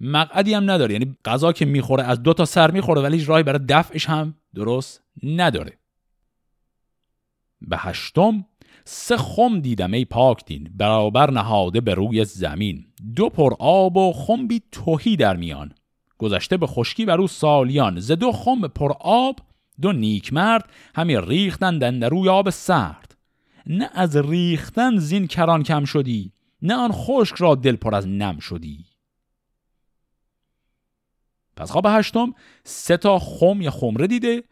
مقعدی 0.00 0.54
هم 0.54 0.70
نداره. 0.70 0.92
یعنی 0.92 1.16
غذا 1.24 1.52
که 1.52 1.64
می‌خوره 1.64 2.04
از 2.04 2.22
دو 2.22 2.32
تا 2.32 2.44
سر 2.44 2.70
می‌خوره 2.70 3.02
ولی 3.02 3.24
راهی 3.24 3.42
برای 3.42 3.60
دفعش 3.68 4.08
هم 4.08 4.34
درست 4.54 5.02
نداره. 5.22 5.72
به 7.60 7.76
هشتم 7.78 8.44
سه 8.84 9.16
خم 9.16 9.60
دیدم 9.60 9.92
ای 9.92 10.04
پاک 10.04 10.44
دین 10.44 10.70
برابر 10.74 11.30
نهاده 11.30 11.80
به 11.80 11.94
روی 11.94 12.24
زمین. 12.24 12.86
دو 13.16 13.28
پر 13.28 13.54
آب 13.58 13.96
و 13.96 14.12
خمبی 14.12 14.62
توهی 14.72 15.16
در 15.16 15.36
میان. 15.36 15.72
گذشته 16.18 16.56
به 16.56 16.66
خشکی 16.66 17.04
و 17.04 17.10
رو 17.10 17.26
سالیان. 17.26 18.00
ز 18.00 18.12
دو 18.12 18.32
خم 18.32 18.68
پر 18.68 18.92
آب 19.00 19.38
دو 19.80 19.92
نیک 19.92 20.32
مرد 20.32 20.70
همی 20.94 21.16
ریختن 21.20 21.78
در 21.78 22.08
روی 22.08 22.28
آب 22.28 22.50
سرد. 22.50 23.16
نه 23.66 23.90
از 23.94 24.16
ریختن 24.16 24.96
زین 24.96 25.26
کران 25.26 25.62
کم 25.62 25.84
شدی 25.84 26.32
نه 26.62 26.74
آن 26.74 26.92
خشک 26.92 27.36
را 27.36 27.54
دل 27.54 27.76
پر 27.76 27.94
از 27.94 28.08
نم 28.08 28.38
شدی. 28.38 28.84
پس 31.56 31.70
خواب 31.70 31.86
هشتم 31.88 32.34
سه 32.64 32.96
تا 32.96 33.18
خم 33.18 33.60
یا 33.60 33.70
خمره 33.70 34.06
دیده 34.06 34.44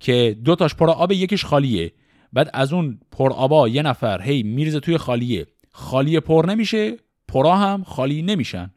که 0.00 0.38
دو 0.44 0.54
تاش 0.54 0.74
پر 0.74 0.90
آب 0.90 1.12
یکیش 1.12 1.44
خالیه. 1.44 1.92
بعد 2.32 2.50
از 2.54 2.72
اون 2.72 3.00
پر 3.10 3.32
آبا 3.32 3.68
یه 3.68 3.82
نفر 3.82 4.22
هی 4.22 4.42
میرزه 4.42 4.80
توی 4.80 4.98
خالیه. 4.98 5.46
خالیه 5.70 6.20
پر 6.20 6.44
نمیشه 6.48 6.96
پرا 7.28 7.56
هم 7.56 7.84
خالی 7.84 8.22
نمیشن. 8.22 8.74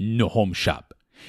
نهم 0.00 0.52
شب. 0.52 0.84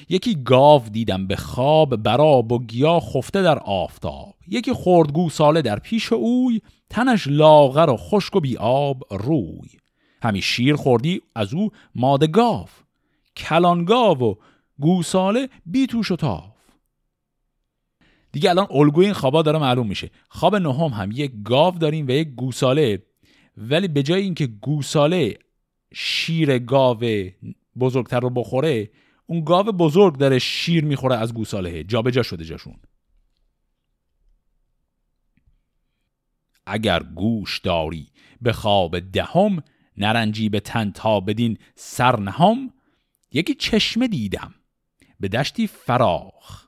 یکی 0.08 0.34
گاو 0.34 0.82
دیدم 0.92 1.26
به 1.26 1.36
خواب 1.36 1.96
براب 1.96 2.52
و 2.52 2.58
گیا 2.58 3.00
خفته 3.00 3.42
در 3.42 3.58
آفتاب. 3.58 4.34
یکی 4.48 4.72
خردگو 4.72 5.30
ساله 5.30 5.62
در 5.62 5.78
پیش 5.78 6.12
اوی 6.12 6.60
تنش 6.90 7.26
لاغر 7.26 7.90
و 7.90 7.96
خشک 7.96 8.36
و 8.36 8.40
بی 8.40 8.56
آب 8.56 9.02
روی. 9.10 9.68
همی 10.22 10.42
شیر 10.42 10.76
خوردی 10.76 11.22
از 11.34 11.54
او 11.54 11.70
ماده 11.94 12.26
گاو. 12.26 12.66
کلان 13.36 13.84
گاو 13.84 14.18
و 14.18 14.34
گوساله 14.80 15.48
بی 15.66 15.86
توش 15.86 16.10
و 16.10 16.16
تاف 16.16 16.54
دیگه 18.32 18.50
الان 18.50 18.66
الگوی 18.70 19.04
این 19.04 19.14
خوابا 19.14 19.42
داره 19.42 19.58
معلوم 19.58 19.86
میشه. 19.86 20.10
خواب 20.28 20.56
نهم 20.56 20.90
هم 20.90 21.10
یک 21.12 21.32
گاو 21.44 21.78
داریم 21.78 22.06
و 22.06 22.10
یک 22.10 22.28
گوساله 22.28 23.02
ولی 23.56 23.88
به 23.88 24.02
جای 24.02 24.22
اینکه 24.22 24.46
گوساله 24.46 25.38
شیر 25.94 26.58
گاو 26.58 27.04
بزرگتر 27.80 28.20
رو 28.20 28.30
بخوره 28.30 28.90
اون 29.26 29.44
گاو 29.44 29.66
بزرگ 29.66 30.16
داره 30.16 30.38
شیر 30.38 30.84
می‌خوره 30.84 31.16
از 31.16 31.34
گوساله. 31.34 31.84
جابجا 31.84 32.22
شده 32.22 32.44
جاشون. 32.44 32.76
اگر 36.66 37.02
گوش 37.02 37.58
داری 37.58 38.08
به 38.42 38.52
خواب 38.52 38.98
دهم 38.98 39.62
نرنجی 39.96 40.48
به 40.48 40.60
تن 40.60 40.90
تا 40.90 41.20
بدین 41.20 41.58
سرنهم 41.74 42.72
یکی 43.32 43.54
چشمه 43.54 44.08
دیدم 44.08 44.54
به 45.20 45.28
دشتی 45.28 45.66
فراخ. 45.66 46.64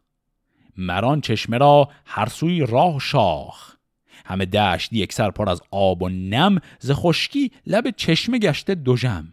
مران 0.76 1.20
چشمه 1.20 1.58
را 1.58 1.90
هر 2.04 2.28
سوی 2.28 2.66
راه 2.66 2.98
شاخ. 2.98 3.76
همه 4.24 4.46
دشت 4.46 4.92
یک 4.92 5.12
سر 5.12 5.30
پر 5.30 5.48
از 5.48 5.60
آب 5.70 6.02
و 6.02 6.08
نم 6.08 6.58
ز 6.78 6.90
خشکی 6.90 7.52
لب 7.66 7.90
چشمه 7.90 8.38
گشته 8.38 8.74
دوژم 8.74 9.32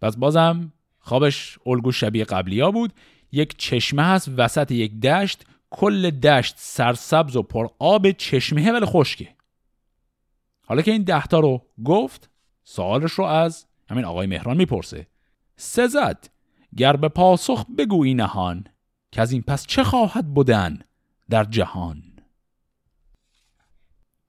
پس 0.00 0.16
بازم 0.16 0.72
خوابش 0.98 1.58
الگو 1.66 1.92
شبیه 1.92 2.24
قبلیا 2.24 2.70
بود. 2.70 2.92
یک 3.32 3.56
چشمه 3.58 4.02
هست 4.02 4.30
وسط 4.36 4.70
یک 4.70 5.00
دشت. 5.00 5.46
کل 5.70 6.10
دشت 6.10 6.54
سرسبز 6.58 7.36
و 7.36 7.42
پر 7.42 7.68
آب 7.78 8.10
چشمه 8.10 8.72
ولی 8.72 8.86
خشکه. 8.86 9.28
حالا 10.66 10.82
که 10.82 10.92
این 10.92 11.02
دهتا 11.02 11.40
رو 11.40 11.66
گفت 11.84 12.30
سوالش 12.64 13.12
رو 13.12 13.24
از 13.24 13.66
همین 13.90 14.04
آقای 14.04 14.26
مهران 14.26 14.56
می‌پرسه. 14.56 15.06
سزد 15.56 16.28
گر 16.76 16.96
به 16.96 17.08
پاسخ 17.08 17.66
بگویی 17.78 18.14
نهان 18.14 18.64
که 19.12 19.20
از 19.20 19.32
این 19.32 19.42
پس 19.42 19.66
چه 19.66 19.84
خواهد 19.84 20.34
بودن 20.34 20.78
در 21.30 21.44
جهان؟ 21.44 22.02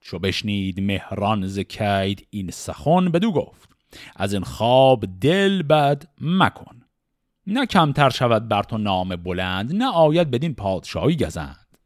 چو 0.00 0.18
بشنید 0.18 0.80
مهران 0.80 1.46
ز 1.46 1.58
کید 1.58 2.26
این 2.30 2.50
سخن 2.50 3.10
بدو 3.10 3.32
گفت. 3.32 3.77
از 4.16 4.32
این 4.32 4.42
خواب 4.42 5.04
دل 5.20 5.62
بد 5.62 6.02
مکن. 6.20 6.82
نه 7.46 7.66
کمتر 7.66 8.10
شود 8.10 8.48
بر 8.48 8.62
تو 8.62 8.78
نام 8.78 9.16
بلند 9.16 9.74
نه 9.74 9.92
آید 9.92 10.30
بدین 10.30 10.54
پادشاهی 10.54 11.16
گزند. 11.16 11.78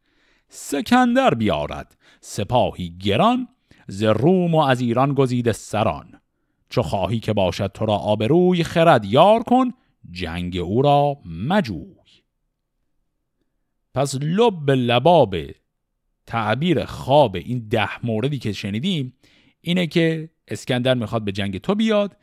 سکندر 0.49 1.35
بیارد 1.35 1.97
سپاهی 2.21 2.97
گران 2.99 3.49
ز 3.87 4.03
روم 4.03 4.55
و 4.55 4.61
از 4.61 4.81
ایران 4.81 5.15
گزیده 5.15 5.53
سران. 5.53 6.21
چو 6.69 6.83
خواهی 6.83 7.21
که 7.21 7.33
باشد 7.33 7.73
تو 7.73 7.87
را 7.87 7.97
آبروی 7.97 8.65
خرد 8.65 9.05
یار 9.05 9.43
کن 9.43 9.71
جنگ 10.11 10.57
او 10.57 10.83
را 10.83 11.17
مجوی. 11.25 12.03
پس 13.95 14.15
لب 14.15 14.71
لباب 14.71 15.37
تعبیر 16.27 16.85
خواب 16.85 17.37
این 17.37 17.69
ده 17.69 18.07
موردی 18.07 18.39
که 18.39 18.53
شنیدیم 18.53 19.15
اینه 19.63 19.87
که 19.87 20.31
اسکندر 20.49 20.95
می‌خواد 20.95 21.25
به 21.25 21.33
جنگ 21.33 21.59
تو 21.59 21.75
بیاد 21.75 22.17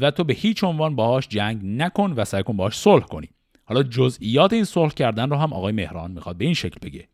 و 0.00 0.10
تو 0.10 0.24
به 0.24 0.34
هیچ 0.34 0.64
عنوان 0.64 0.96
باهاش 0.96 1.28
جنگ 1.28 1.60
نکن 1.64 2.12
و 2.16 2.24
سعی 2.24 2.42
کن 2.42 2.56
باهاش 2.56 2.78
صلح 2.78 3.04
کنی. 3.04 3.28
حالا 3.64 3.82
جزئیات 3.82 4.52
این 4.52 4.64
صلح 4.64 4.92
کردن 4.92 5.30
رو 5.30 5.36
هم 5.36 5.52
آقای 5.52 5.72
مهران 5.72 6.10
می‌خواد 6.10 6.36
به 6.36 6.44
این 6.44 6.54
شکل 6.54 6.78
بگه. 6.82 7.08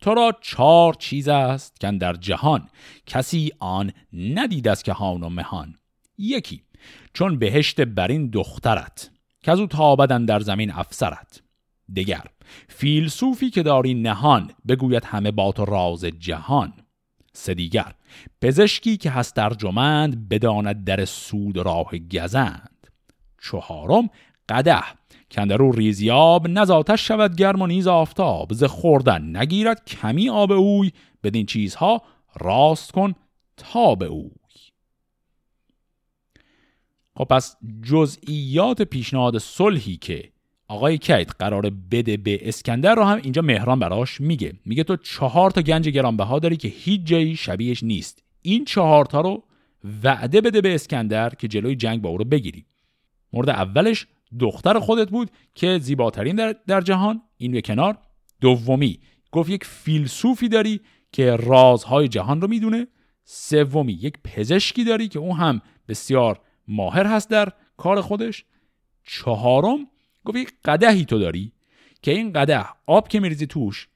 تو 0.00 0.14
را 0.14 0.32
چهار 0.40 0.94
چیز 0.94 1.28
است 1.28 1.80
که 1.80 1.90
در 1.90 2.12
جهان 2.12 2.68
کسی 3.06 3.52
آن 3.58 3.92
ندید 4.12 4.68
از 4.68 4.82
که 4.82 4.92
هان 4.92 5.22
و 5.22 5.28
مهان. 5.28 5.74
یکی 6.18 6.62
چون 7.12 7.38
بهشت 7.38 7.80
برین 7.80 8.30
دخترت 8.30 9.10
که 9.42 9.52
از 9.52 9.60
او 9.60 9.66
تابدن 9.66 10.24
در 10.24 10.40
زمین 10.40 10.70
افسرت. 10.70 11.42
دگر 11.96 12.24
فیلسوفی 12.68 13.50
که 13.50 13.62
داری 13.62 13.94
نهان 13.94 14.50
بگوید 14.68 15.04
همه 15.04 15.30
با 15.30 15.52
تو 15.52 15.64
راز 15.64 16.04
جهان. 16.04 16.72
سه 17.40 17.54
دیگر. 17.54 17.94
پزشکی 18.42 18.96
که 18.96 19.10
هست 19.10 19.36
در 19.36 19.50
جمند 19.50 20.28
بداند 20.28 20.84
در 20.84 21.04
سود 21.04 21.56
راه 21.56 21.98
گزند. 21.98 22.86
چهارم 23.42 24.10
قده 24.48 24.82
کندرو 25.30 25.72
ریزیاب 25.72 26.48
نزاتش 26.48 27.08
شود 27.08 27.36
گرم 27.36 27.62
و 27.62 27.66
نیز 27.66 27.86
آفتاب. 27.86 28.52
ز 28.52 28.64
خوردن 28.64 29.36
نگیرد 29.36 29.84
کمی 29.84 30.28
آب 30.28 30.52
اوی. 30.52 30.92
بدین 31.22 31.46
چیزها 31.46 32.02
راست 32.40 32.92
کن 32.92 33.14
تاب 33.56 34.02
اوی. 34.02 34.30
خب 37.16 37.24
پس 37.24 37.56
جزئیات 37.82 38.82
پیشنهاد 38.82 39.38
صلحی 39.38 39.96
که 39.96 40.32
آقای 40.70 40.98
کیت 40.98 41.30
قرار 41.38 41.70
بده 41.90 42.16
به 42.16 42.48
اسکندر 42.48 42.94
رو 42.94 43.04
هم 43.04 43.20
اینجا 43.22 43.42
مهران 43.42 43.78
براش 43.78 44.20
میگه. 44.20 44.52
میگه 44.64 44.84
تو 44.84 44.96
چهار 44.96 45.50
تا 45.50 45.62
گنج 45.62 45.88
گرانبها 45.88 46.38
داری 46.38 46.56
که 46.56 46.68
هیچ 46.68 47.00
جایی 47.04 47.36
شبیهش 47.36 47.82
نیست. 47.82 48.22
این 48.42 48.64
چهار 48.64 49.04
تا 49.04 49.20
رو 49.20 49.42
وعده 50.04 50.40
بده 50.40 50.60
به 50.60 50.74
اسکندر 50.74 51.30
که 51.30 51.48
جلوی 51.48 51.76
جنگ 51.76 52.02
با 52.02 52.08
او 52.08 52.18
رو 52.18 52.24
بگیری. 52.24 52.64
مورد 53.32 53.48
اولش 53.48 54.06
دختر 54.40 54.78
خودت 54.78 55.10
بود 55.10 55.30
که 55.54 55.78
زیباترین 55.78 56.36
در, 56.36 56.56
در 56.66 56.80
جهان. 56.80 57.22
این 57.36 57.52
به 57.52 57.60
کنار. 57.60 57.98
دومی 58.40 58.98
گفت 59.32 59.50
یک 59.50 59.64
فیلسوفی 59.64 60.48
داری 60.48 60.80
که 61.12 61.36
رازهای 61.36 62.08
جهان 62.08 62.40
رو 62.40 62.48
می‌دونه. 62.48 62.86
سومی 63.24 63.92
یک 63.92 64.14
پزشکی 64.24 64.84
داری 64.84 65.08
که 65.08 65.18
اون 65.18 65.36
هم 65.36 65.62
بسیار 65.88 66.40
ماهر 66.68 67.06
هست 67.06 67.30
در 67.30 67.52
کار 67.76 68.00
خودش. 68.00 68.44
چهارم 69.04 69.86
گفت 70.24 70.36
یک 70.36 70.52
قدهی 70.64 71.04
تو 71.04 71.18
داری؟ 71.18 71.52
که 72.02 72.10
این 72.10 72.32
قده 72.32 72.64
آب 72.86 73.08
که 73.08 73.20
میریزی 73.20 73.46
توش 73.46 73.88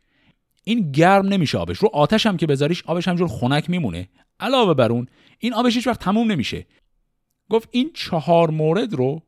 این 0.64 0.92
گرم 0.92 1.26
نمیشه 1.26 1.58
آبش. 1.58 1.78
رو 1.78 1.90
آتش 1.92 2.26
هم 2.26 2.36
که 2.36 2.46
بذاریش 2.46 2.82
آبش 2.86 3.08
همجور 3.08 3.28
خنک 3.28 3.70
میمونه. 3.70 4.08
علاوه 4.40 4.74
بر 4.74 4.92
اون 4.92 5.06
این 5.38 5.54
آبش 5.54 5.74
هیچ 5.74 5.86
وقت 5.86 6.00
تموم 6.00 6.32
نمیشه. 6.32 6.66
گفت 7.50 7.68
این 7.72 7.90
چهار 7.94 8.50
مورد 8.50 8.94
رو 8.94 9.22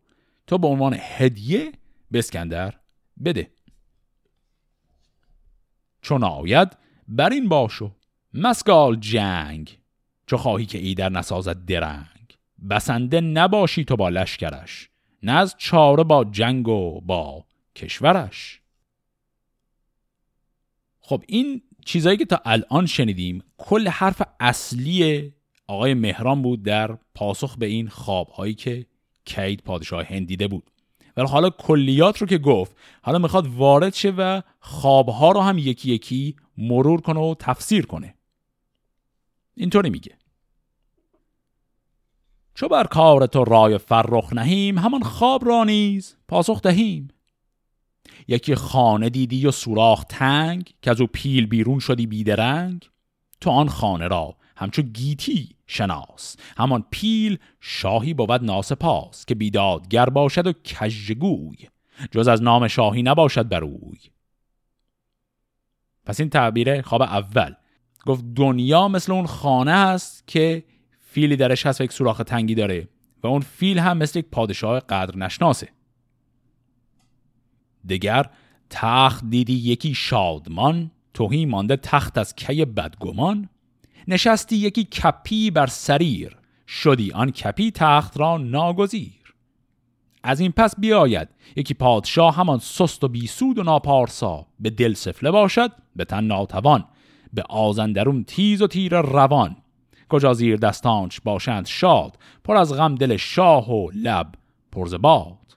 تو 0.47 0.59
به 0.59 0.66
عنوان 0.66 0.97
هدیه 1.01 1.72
به 2.11 2.18
اسکندر 2.18 2.74
بده. 3.24 3.51
چون 6.03 6.24
آید 6.24 6.76
بر 7.09 7.30
این 7.30 7.49
باشو 7.49 7.90
مسگال 8.34 8.97
جنگ 8.97 9.78
چو 10.26 10.36
خواهی 10.36 10.66
که 10.66 10.78
ایدر 10.78 11.09
نسازد 11.09 11.64
درنگ. 11.64 12.38
بسنده 12.70 13.20
نباشی 13.20 13.84
تو 13.84 13.97
با 13.97 14.09
لشکرش. 14.09 14.90
نه 15.22 15.32
از 15.32 15.54
چاره 15.58 16.04
با 16.04 16.24
جنگ 16.24 16.68
و 16.68 17.00
با 17.00 17.44
کشورش. 17.76 18.60
خب 21.00 21.24
این 21.26 21.62
چیزایی 21.84 22.16
که 22.16 22.24
تا 22.24 22.40
الان 22.44 22.86
شنیدیم 22.86 23.42
کل 23.58 23.88
حرف 23.88 24.22
اصلی 24.40 25.32
آقای 25.66 25.94
مهران 25.94 26.42
بود 26.42 26.62
در 26.62 26.98
پاسخ 27.14 27.56
به 27.56 27.66
این 27.66 27.88
خوابهایی 27.88 28.54
که 28.54 28.86
کید 29.24 29.62
پادشاه 29.62 30.04
هند 30.04 30.26
دیده 30.26 30.48
بود. 30.48 30.70
ولی 31.16 31.26
حالا 31.26 31.50
کلیات 31.50 32.18
رو 32.18 32.26
که 32.26 32.38
گفت 32.38 32.76
حالا 33.02 33.18
می‌خواد 33.18 33.46
وارد 33.46 33.94
شه 33.94 34.10
و 34.10 34.42
خوابها 34.60 35.32
رو 35.32 35.40
هم 35.40 35.58
یکی 35.58 35.92
یکی 35.92 36.36
مرور 36.58 37.00
کنه 37.00 37.20
و 37.20 37.34
تفسیر 37.38 37.86
کنه. 37.86 38.14
اینطوری 39.54 39.90
میگه. 39.90 40.18
چو 42.57 42.68
بر 42.68 42.84
کار 42.84 43.26
تو 43.26 43.44
رای 43.44 43.78
فرخ 43.78 44.32
نهیم 44.32 44.78
همان 44.78 45.02
خواب 45.02 45.48
را 45.48 45.64
نیز 45.64 46.16
پاسخ 46.28 46.62
دهیم. 46.62 47.09
یکی 48.28 48.54
خانه 48.54 49.11
دیدی 49.11 49.46
و 49.46 49.50
سوراخ 49.50 50.04
تنگ 50.04 50.74
که 50.82 50.90
از 50.90 51.00
او 51.00 51.07
پیل 51.07 51.46
بیرون 51.46 51.78
شدی 51.78 52.07
بیدرنگ 52.07 52.90
تو 53.40 53.50
آن 53.50 53.68
خانه 53.68 54.09
را 54.09 54.36
همچو 54.57 54.82
گیتی 54.82 55.48
شناس 55.66 56.36
همان 56.57 56.84
پیل 56.90 57.38
شاهی 57.61 58.14
بود 58.14 58.44
ناسپاس 58.44 59.24
که 59.24 59.34
بیدادگر 59.34 60.09
باشد 60.09 60.46
و 60.46 60.52
کژگوی 60.52 61.57
جز 62.11 62.28
از 62.28 62.42
نام 62.42 62.68
شاهی 62.68 63.02
نباشد 63.02 63.48
بروی 63.48 63.98
پس 66.04 66.20
این 66.20 66.30
تعبیره 66.30 66.82
خواب 66.82 67.02
اول. 67.02 67.54
گفت 68.07 68.24
دنیا 68.34 68.88
مثل 68.88 69.12
اون 69.12 69.26
خانه 69.26 69.70
است 69.70 70.28
که 70.28 70.64
فیلی 71.16 71.36
درش 71.36 71.66
هست 71.66 71.80
و 71.80 71.84
یک 71.84 71.92
سوراخ 71.92 72.18
تنگی 72.18 72.54
داره 72.54 72.88
و 73.22 73.26
اون 73.26 73.40
فیل 73.40 73.78
هم 73.78 73.96
مثل 73.96 74.18
یک 74.18 74.26
پادشاه 74.32 74.80
قدر 74.80 75.16
نشناسه 75.16 75.68
دگر 77.88 78.30
تخت 78.70 79.24
دیدی 79.30 79.52
یکی 79.52 79.94
شادمان 79.94 80.90
توهی 81.14 81.46
مانده 81.46 81.76
تخت 81.76 82.18
از 82.18 82.34
کی 82.34 82.64
بدگمان؟ 82.64 83.48
نشستی 84.08 84.56
یکی 84.56 84.84
کپی 84.84 85.50
بر 85.50 85.66
سریر 85.66 86.36
شدی 86.68 87.12
آن 87.12 87.30
کپی 87.30 87.70
تخت 87.70 88.20
را 88.20 88.38
ناگزیر. 88.38 89.34
از 90.22 90.40
این 90.40 90.52
پس 90.52 90.80
بیاید 90.80 91.28
یکی 91.56 91.74
پادشاه 91.74 92.34
همان 92.34 92.58
سست 92.58 93.04
و 93.04 93.08
بیسود 93.08 93.58
و 93.58 93.62
ناپارسا 93.62 94.46
به 94.60 94.70
دل 94.70 94.94
سفله 94.94 95.30
باشد 95.30 95.72
به 95.96 96.04
تن 96.04 96.24
ناتوان 96.24 96.84
به 97.32 97.42
آزندرون 97.42 98.24
تیز 98.24 98.62
و 98.62 98.66
تیر 98.66 99.00
روان. 99.00 99.56
کجا 100.09 100.34
زیر 100.34 100.57
دستانش 100.57 101.20
باشند 101.20 101.66
شاد 101.66 102.18
پر 102.44 102.57
از 102.57 102.74
غم 102.74 102.94
دل 102.94 103.16
شاه 103.16 103.70
و 103.70 103.90
لب 103.94 104.34
پرز 104.72 104.94
باد. 104.94 105.57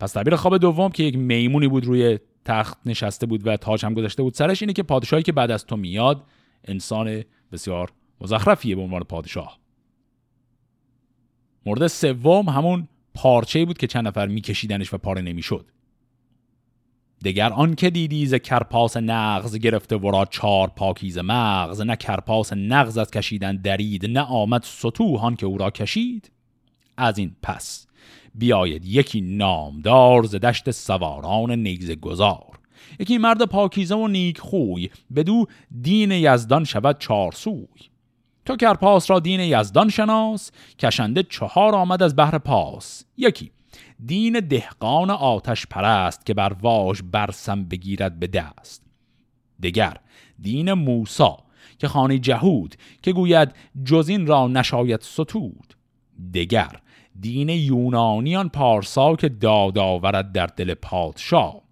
پس 0.00 0.12
تعبیر 0.12 0.36
خواب 0.36 0.58
دوم 0.58 0.90
که 0.90 1.02
یک 1.02 1.16
میمونی 1.16 1.68
بود 1.68 1.86
روی 1.86 2.18
تخت 2.44 2.78
نشسته 2.86 3.26
بود 3.26 3.46
و 3.46 3.56
تاج 3.56 3.84
هم 3.84 3.94
گذاشته 3.94 4.22
بود 4.22 4.34
سرش 4.34 4.62
اینه 4.62 4.72
که 4.72 4.82
پادشاهی 4.82 5.22
که 5.22 5.32
بعد 5.32 5.50
از 5.50 5.66
تو 5.66 5.76
میاد 5.76 6.24
انسان 6.64 7.24
بسیار 7.52 7.92
مزخرفیه 8.20 8.76
به 8.76 8.82
عنوان 8.82 9.02
پادشاه. 9.02 9.58
مورد 11.66 11.86
سوم 11.86 12.48
همون 12.48 12.88
پارچه 13.14 13.64
بود 13.64 13.78
که 13.78 13.86
چند 13.86 14.06
نفر 14.06 14.26
میکشیدنش 14.26 14.94
و 14.94 14.98
پاره 14.98 15.22
نمی‌شد. 15.22 15.66
دگر 17.24 17.52
آن 17.52 17.74
که 17.74 17.90
دیدی 17.90 18.26
ز 18.26 18.34
کرپاس 18.34 18.96
نغز 18.96 19.56
گرفته 19.56 19.96
ورا 19.96 20.24
چار 20.24 20.68
پاکیز 20.68 21.18
مغز 21.18 21.80
نه 21.80 21.96
کرپاس 21.96 22.52
نغز 22.52 22.98
از 22.98 23.10
کشیدن 23.10 23.56
درید 23.56 24.06
نه 24.06 24.20
آمد 24.20 24.62
ستوهان 24.62 25.36
که 25.36 25.46
او 25.46 25.58
را 25.58 25.70
کشید. 25.70 26.30
از 26.96 27.18
این 27.18 27.36
پس 27.42 27.86
بیاید 28.34 28.84
یکی 28.84 29.20
نامدار 29.20 30.24
ز 30.24 30.34
دشت 30.34 30.70
سواران 30.70 31.50
نیز 31.50 31.90
گذار 31.90 32.58
یکی 33.00 33.18
مرد 33.18 33.42
پاکیزه 33.42 33.94
و 33.94 34.08
نیک 34.08 34.40
خوی 34.40 34.90
بدو 35.16 35.46
دین 35.82 36.12
یزدان 36.12 36.64
شود 36.64 36.98
چار 36.98 37.32
سوی. 37.32 37.66
تو 38.44 38.56
کرپاس 38.56 39.10
را 39.10 39.20
دین 39.20 39.40
یزدان 39.40 39.88
شناس 39.88 40.50
کشنده 40.78 41.22
چهار 41.22 41.74
آمد 41.74 42.02
از 42.02 42.16
بحر 42.16 42.38
پاس. 42.38 43.04
یکی 43.16 43.50
دین 44.06 44.40
دهقان 44.40 45.10
آتش 45.10 45.66
پرست 45.66 46.26
که 46.26 46.34
بر 46.34 46.52
واژ 46.52 47.02
برسم 47.12 47.64
بگیرد 47.64 48.18
به 48.18 48.26
دست. 48.26 48.82
دگر 49.62 49.96
دین 50.40 50.72
موسا 50.72 51.36
که 51.78 51.88
خانه 51.88 52.18
جهود 52.18 52.74
که 53.02 53.12
گوید 53.12 53.52
جزین 53.84 54.26
را 54.26 54.48
نشاید 54.48 55.00
ستود. 55.00 55.74
دگر 56.34 56.80
دین 57.20 57.48
یونانیان 57.48 58.48
پارسا 58.48 59.16
که 59.16 59.28
داد 59.28 59.78
آورد 59.78 60.32
در 60.32 60.46
دل 60.46 60.74
پادشاه. 60.74 61.62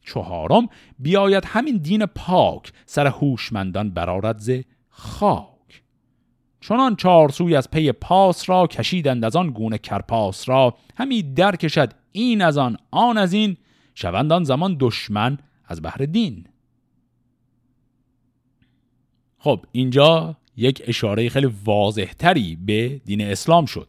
چهارم 0.00 0.68
بیاید 0.98 1.44
همین 1.46 1.76
دین 1.76 2.06
پاک 2.06 2.72
سر 2.86 3.06
هوشمندان 3.06 3.90
برارد 3.90 4.38
ز 4.38 4.50
خاک. 4.88 5.55
چنان 6.68 6.96
چارسوی 6.96 7.56
از 7.56 7.70
پی 7.70 7.92
پاس 7.92 8.48
را 8.48 8.66
کشیدند 8.66 9.24
از 9.24 9.36
آن 9.36 9.50
گونه 9.50 9.78
کرپاس 9.78 10.48
را. 10.48 10.76
همی 10.96 11.22
در 11.22 11.56
کشد 11.56 11.92
این 12.12 12.42
از 12.42 12.58
آن 12.58 12.76
آن 12.90 13.18
از 13.18 13.32
این. 13.32 13.56
شوند 13.94 14.32
آن 14.32 14.44
زمان 14.44 14.76
دشمن 14.80 15.38
از 15.66 15.82
بحر 15.82 16.04
دین. 16.04 16.44
خب 19.38 19.66
اینجا 19.72 20.36
یک 20.56 20.82
اشاره 20.86 21.28
خیلی 21.28 21.50
واضح 21.64 22.12
تری 22.18 22.58
به 22.66 23.00
دین 23.04 23.20
اسلام 23.20 23.66
شد. 23.66 23.88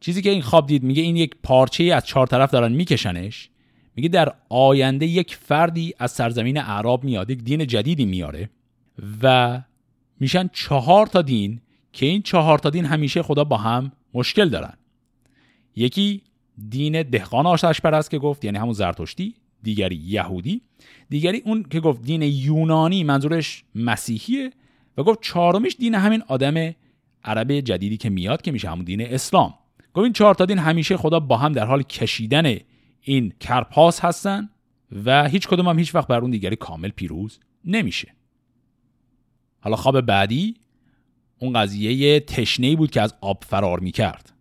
چیزی 0.00 0.22
که 0.22 0.30
این 0.30 0.42
خواب 0.42 0.66
دید 0.66 0.82
میگه 0.82 1.02
این 1.02 1.16
یک 1.16 1.34
پارچه 1.42 1.84
از 1.84 2.06
چهار 2.06 2.26
طرف 2.26 2.50
دارن 2.50 2.72
میکشنش. 2.72 3.50
میگه 3.96 4.08
در 4.08 4.34
آینده 4.48 5.06
یک 5.06 5.36
فردی 5.36 5.94
از 5.98 6.10
سرزمین 6.10 6.58
اعراب 6.58 7.04
میاد 7.04 7.30
یک 7.30 7.42
دین 7.42 7.66
جدیدی 7.66 8.04
میاره 8.04 8.50
و 9.22 9.62
میشن 10.20 10.50
چهار 10.52 11.06
تا 11.06 11.22
دین 11.22 11.60
که 11.92 12.06
این 12.06 12.22
چهار 12.22 12.58
تا 12.58 12.70
دین 12.70 12.84
همیشه 12.84 13.22
خدا 13.22 13.44
با 13.44 13.56
هم 13.56 13.92
مشکل 14.14 14.48
دارن. 14.48 14.74
یکی 15.76 16.22
دین 16.68 17.02
دهقان 17.02 17.46
آتش 17.46 17.80
پرست 17.80 18.10
که 18.10 18.18
گفت 18.18 18.44
یعنی 18.44 18.58
همون 18.58 18.72
زرتشتی 18.72 19.34
دیگری 19.62 19.96
یهودی 19.96 20.62
دیگری 21.08 21.42
اون 21.44 21.62
که 21.62 21.80
گفت 21.80 22.02
دین 22.02 22.22
یونانی 22.22 23.04
منظورش 23.04 23.64
مسیحیه 23.74 24.50
و 24.96 25.02
گفت 25.02 25.18
چهارمیش 25.22 25.76
دین 25.78 25.94
همین 25.94 26.22
آدم 26.28 26.74
عرب 27.24 27.52
جدیدی 27.52 27.96
که 27.96 28.10
میاد 28.10 28.42
که 28.42 28.52
میشه 28.52 28.70
همون 28.70 28.84
دین 28.84 29.00
اسلام. 29.00 29.54
گفت 29.94 30.04
این 30.04 30.12
چهار 30.12 30.34
تا 30.34 30.44
دین 30.44 30.58
همیشه 30.58 30.96
خدا 30.96 31.20
با 31.20 31.36
هم 31.36 31.52
در 31.52 31.66
حال 31.66 31.82
کشیدن 31.82 32.56
این 33.00 33.32
کرپاس 33.40 34.00
هستن 34.00 34.48
و 35.04 35.28
هیچ 35.28 35.48
کدوم 35.48 35.68
هم 35.68 35.78
هیچ 35.78 35.94
وقت 35.94 36.08
بر 36.08 36.20
اون 36.20 36.30
دیگری 36.30 36.56
کامل 36.56 36.88
پیروز 36.88 37.40
نمیشه. 37.64 38.14
حالا 39.66 39.76
خواب 39.76 40.00
بعدی 40.00 40.54
اون 41.38 41.60
قضیه 41.60 42.20
تشنه 42.20 42.76
بود 42.76 42.90
که 42.90 43.00
از 43.00 43.14
آب 43.20 43.44
فرار 43.44 43.80
می‌کرد. 43.80 44.32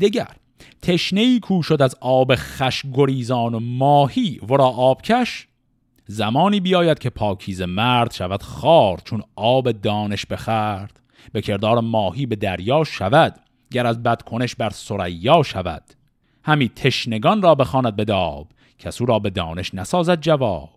دگر 0.00 0.36
تشنه 0.82 1.40
کو 1.40 1.62
شد 1.62 1.82
از 1.82 1.96
آب 2.00 2.34
خش 2.34 2.82
گریزان 2.94 3.54
و 3.54 3.60
ماهی 3.60 4.40
ورا 4.48 4.66
آبکش 4.66 5.46
زمانی 6.06 6.60
بیاید 6.60 6.98
که 6.98 7.10
پاکیز 7.10 7.62
مرد 7.62 8.12
شود 8.12 8.42
خار 8.42 9.00
چون 9.04 9.22
آب 9.36 9.70
دانش 9.70 10.26
بخرد 10.26 11.00
به 11.32 11.42
کردار 11.42 11.80
ماهی 11.80 12.26
به 12.26 12.36
دریا 12.36 12.84
شود 12.84 13.40
گر 13.70 13.86
از 13.86 14.02
بدکنش 14.02 14.54
بر 14.54 14.70
سریا 14.70 15.42
شود. 15.42 15.82
همی 16.44 16.68
تشنگان 16.68 17.42
را 17.42 17.54
بخواند 17.54 17.96
به 17.96 18.04
داب 18.04 18.48
کسو 18.78 19.06
را 19.06 19.18
به 19.18 19.30
دانش 19.30 19.74
نسازد 19.74 20.20
جواب. 20.20 20.73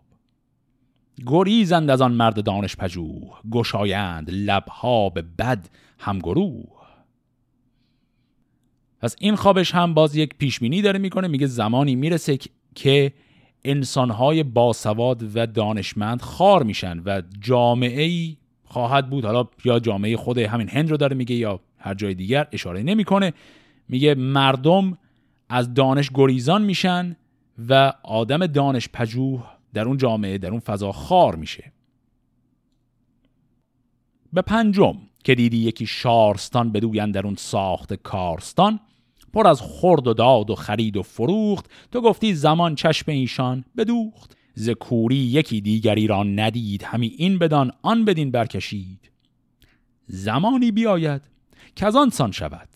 گریزند 1.26 1.90
از 1.90 2.02
آن 2.02 2.12
مرد 2.12 2.44
دانش 2.44 2.76
پژوه 2.76 3.34
گشایند 3.52 4.30
لبها 4.32 5.10
به 5.10 5.22
بد 5.22 5.70
همگروه 6.00 6.78
پس 9.02 9.16
این 9.20 9.36
خوابش 9.36 9.76
هم 9.76 9.94
باز 9.94 10.16
یک 10.16 10.36
پیشبینی 10.38 10.82
داره 10.82 11.00
می‌کنه 11.00 11.28
میگه 11.28 11.48
زمانی 11.48 11.96
می‌رسه 11.96 12.38
که 12.76 13.14
انسانهای 13.64 14.44
باسواد 14.44 15.36
و 15.36 15.46
دانشمند 15.46 16.22
خار 16.22 16.64
میشن 16.64 17.00
و 17.06 17.22
جامعه 17.40 18.04
ای 18.04 18.38
خواهد 18.64 19.10
بود. 19.10 19.26
حالا 19.26 19.48
یا 19.66 19.80
جامعه 19.80 20.18
خود 20.18 20.38
همین 20.38 20.70
هند 20.70 20.90
رو 20.90 20.98
داره 20.98 21.16
میگه 21.16 21.36
یا 21.36 21.60
هر 21.78 21.94
جای 21.94 22.14
دیگر 22.14 22.48
اشاره 22.52 22.84
نمی‌کنه. 22.84 23.34
میگه 23.90 24.16
مردم 24.16 24.98
از 25.50 25.74
دانش 25.74 26.10
گریزان 26.14 26.62
میشن 26.62 27.16
و 27.70 27.94
آدم 28.04 28.48
دانش 28.48 28.90
پجوه 28.94 29.57
در 29.78 29.86
اون 29.86 29.98
جامعه 29.98 30.38
در 30.38 30.50
اون 30.50 30.60
فضا 30.60 30.92
خار 30.92 31.36
میشه. 31.36 31.72
به 34.34 34.42
پنجم 34.42 34.98
که 35.24 35.36
دیدی 35.36 35.58
یکی 35.58 35.86
شارستان 35.86 36.72
بدوین 36.72 37.12
در 37.12 37.26
اون 37.26 37.36
ساخت 37.36 37.94
کارستان 37.94 38.80
پر 39.34 39.48
از 39.48 39.62
خرد 39.62 40.08
و 40.08 40.14
داد 40.14 40.50
و 40.50 40.56
خرید 40.56 40.98
و 40.98 41.04
فروخت. 41.04 41.72
تو 41.92 42.02
گفتی 42.02 42.34
زمان 42.34 42.76
چشم 42.76 43.12
ایشان 43.12 43.66
بدوخت. 43.78 44.38
ز 44.54 44.70
کوری 44.70 45.16
یکی 45.16 45.62
دیگری 45.62 46.08
را 46.08 46.24
ندید 46.24 46.84
همی 46.84 47.08
این 47.08 47.40
بدان 47.40 47.72
آن 47.82 48.06
بدین 48.06 48.32
برکشید. 48.32 49.12
زمانی 50.08 50.72
بیاید 50.72 51.22
که 51.76 51.86
از 51.86 51.96
آن 51.96 52.10
سان 52.10 52.32
شود 52.32 52.70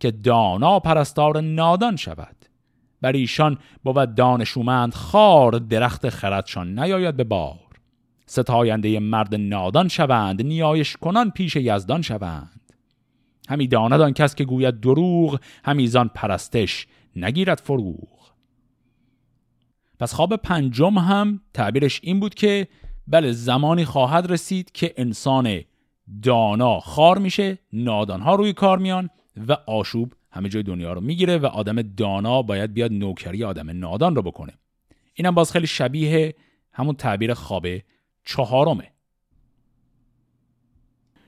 که 0.00 0.10
دانا 0.10 0.80
پرستار 0.80 1.40
نادان 1.40 1.96
شود. 1.96 2.37
بر 3.00 3.12
ایشان 3.12 3.58
بود 3.84 4.14
دانشومند 4.14 4.94
خار 4.94 5.52
درخت 5.52 6.08
خردشان 6.08 6.78
نیاید 6.78 7.16
به 7.16 7.24
بار. 7.24 7.58
ستاینده 8.26 9.00
مرد 9.00 9.34
نادان 9.34 9.88
شوند 9.88 10.42
نیایش 10.42 10.96
کنان 10.96 11.30
پیش 11.30 11.56
یزدان 11.56 12.02
شوند. 12.02 12.60
همی 13.48 13.66
داند 13.66 14.00
آن 14.00 14.12
کس 14.12 14.34
که 14.34 14.44
گوید 14.44 14.80
دروغ 14.80 15.40
همی 15.64 15.86
زان 15.86 16.10
پرستش 16.14 16.86
نگیرد 17.16 17.60
فروغ. 17.60 18.18
پس 20.00 20.14
خواب 20.14 20.36
پنجم 20.36 20.98
هم 20.98 21.40
تعبیرش 21.54 22.00
این 22.02 22.20
بود 22.20 22.34
که 22.34 22.68
بله 23.08 23.32
زمانی 23.32 23.84
خواهد 23.84 24.30
رسید 24.30 24.72
که 24.72 24.94
انسان 24.96 25.60
دانا 26.22 26.80
خار 26.80 27.18
میشه 27.18 27.58
نادانها 27.72 28.34
روی 28.34 28.52
کار 28.52 28.78
میان 28.78 29.10
و 29.48 29.56
آشوب 29.66 30.12
همه 30.30 30.48
جای 30.48 30.62
دنیا 30.62 30.92
رو 30.92 31.00
می‌گیره 31.00 31.38
و 31.38 31.46
آدم 31.46 31.82
دانا 31.82 32.42
باید 32.42 32.74
بیاد 32.74 32.92
نوکری 32.92 33.44
آدم 33.44 33.70
نادان 33.70 34.16
رو 34.16 34.22
بکنه. 34.22 34.52
اینم 35.14 35.34
باز 35.34 35.52
خیلی 35.52 35.66
شبیه 35.66 36.34
همون 36.72 36.94
تعبیر 36.94 37.34
خواب 37.34 37.66
چهارمه. 38.24 38.92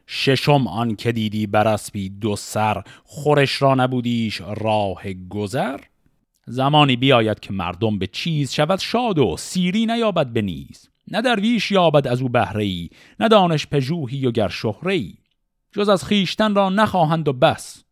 ششم 0.06 0.66
آن 0.66 0.96
که 0.96 1.12
دیدی 1.12 1.46
برسبی 1.46 2.08
دو 2.08 2.36
سر 2.36 2.82
خورش 3.04 3.62
را 3.62 3.74
نبودیش 3.74 4.40
راه 4.40 5.12
گذر. 5.12 5.80
زمانی 6.46 6.96
بیاید 6.96 7.40
که 7.40 7.52
مردم 7.52 7.98
به 7.98 8.06
چیز 8.06 8.52
شود 8.52 8.78
شاد 8.78 9.18
و 9.18 9.36
سیری 9.38 9.86
نیابد 9.86 10.26
به 10.26 10.42
نیز. 10.42 10.88
نه 11.08 11.22
درویش 11.22 11.70
یابد 11.70 12.06
از 12.06 12.22
او 12.22 12.28
بهره 12.28 12.64
ای 12.64 12.90
نه 13.20 13.28
دانش 13.28 13.66
پژوهی 13.66 14.26
و 14.26 14.30
گر 14.30 14.48
شهره 14.48 14.92
ای 14.92 15.14
جز 15.72 15.88
از 15.88 16.04
خیشتن 16.04 16.54
را 16.54 16.68
نخواهند 16.68 17.28
و 17.28 17.32
بس. 17.32 17.84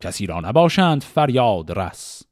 کسی 0.00 0.26
را 0.26 0.40
نباشند 0.40 1.02
فریاد 1.02 1.78
رس. 1.78 2.22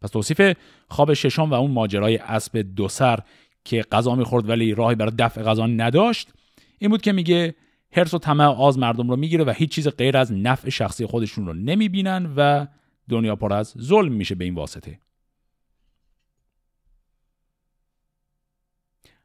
پس 0.00 0.10
توصیف 0.10 0.56
خواب 0.88 1.14
ششم 1.14 1.50
و 1.50 1.54
اون 1.54 1.70
ماجرای 1.70 2.16
اسب 2.16 2.58
دو 2.58 2.88
سر 2.88 3.20
که 3.64 3.82
غذا 3.82 4.14
می‌خورد 4.14 4.48
ولی 4.48 4.74
راهی 4.74 4.94
برای 4.94 5.12
دفع 5.18 5.42
غذا 5.42 5.66
نداشت 5.66 6.32
این 6.78 6.90
بود 6.90 7.02
که 7.02 7.12
میگه 7.12 7.54
هرس 7.92 8.14
و 8.14 8.18
طمع 8.18 8.44
آز 8.44 8.78
مردم 8.78 9.10
رو 9.10 9.16
می‌گیره 9.16 9.44
و 9.44 9.50
هیچ 9.50 9.70
چیز 9.70 9.88
غیر 9.88 10.16
از 10.16 10.32
نفع 10.32 10.68
شخصی 10.68 11.06
خودشون 11.06 11.46
رو 11.46 11.52
نمی‌بینن 11.52 12.32
و 12.36 12.66
دنیا 13.08 13.36
پر 13.36 13.52
از 13.52 13.74
ظلم 13.78 14.12
میشه 14.12 14.34
به 14.34 14.44
این 14.44 14.54
واسطه. 14.54 15.00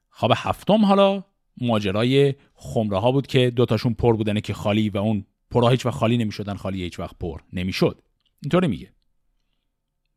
خواب 0.10 0.32
هفتم 0.36 0.86
حالا 0.86 1.24
ماجرای 1.62 2.36
خمره 2.54 3.00
ها 3.00 3.12
بود 3.12 3.28
که 3.28 3.50
دوتاشون 3.50 3.94
پر 3.94 4.16
بودنه 4.16 4.42
که 4.42 4.54
خالی 4.54 4.90
و 4.90 4.98
اون 4.98 5.26
پرها 5.52 5.70
هیچ 5.70 5.86
وقت 5.86 5.95
خالی 5.95 6.18
نمی‌شدن 6.18 6.56
خالی 6.56 6.82
هیچ 6.82 6.99
وقت 6.99 7.16
پر 7.20 7.39
نمی‌شد. 7.54 8.02
اینطوری 8.43 8.68
میگه. 8.68 8.93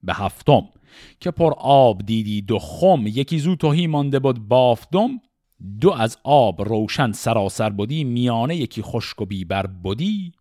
به 0.03 0.15
هفتم 0.15 0.69
که 1.21 1.31
پر 1.31 1.53
آب 1.59 2.07
دیدی 2.07 2.43
دو 2.43 2.59
خم 2.59 3.07
یکی 3.07 3.39
زو 3.39 3.57
توهی 3.57 3.87
مانده 3.87 4.19
بود 4.19 4.49
بافتم. 4.49 5.21
دو 5.81 5.93
از 5.93 6.19
آب 6.25 6.63
روشن 6.63 7.13
سراسر 7.13 7.71
بودی 7.71 8.05
میانه 8.05 8.57
یکی 8.57 8.83
خشک 8.83 9.21
و 9.21 9.25
بیبر 9.25 9.67
بودی 9.67 10.33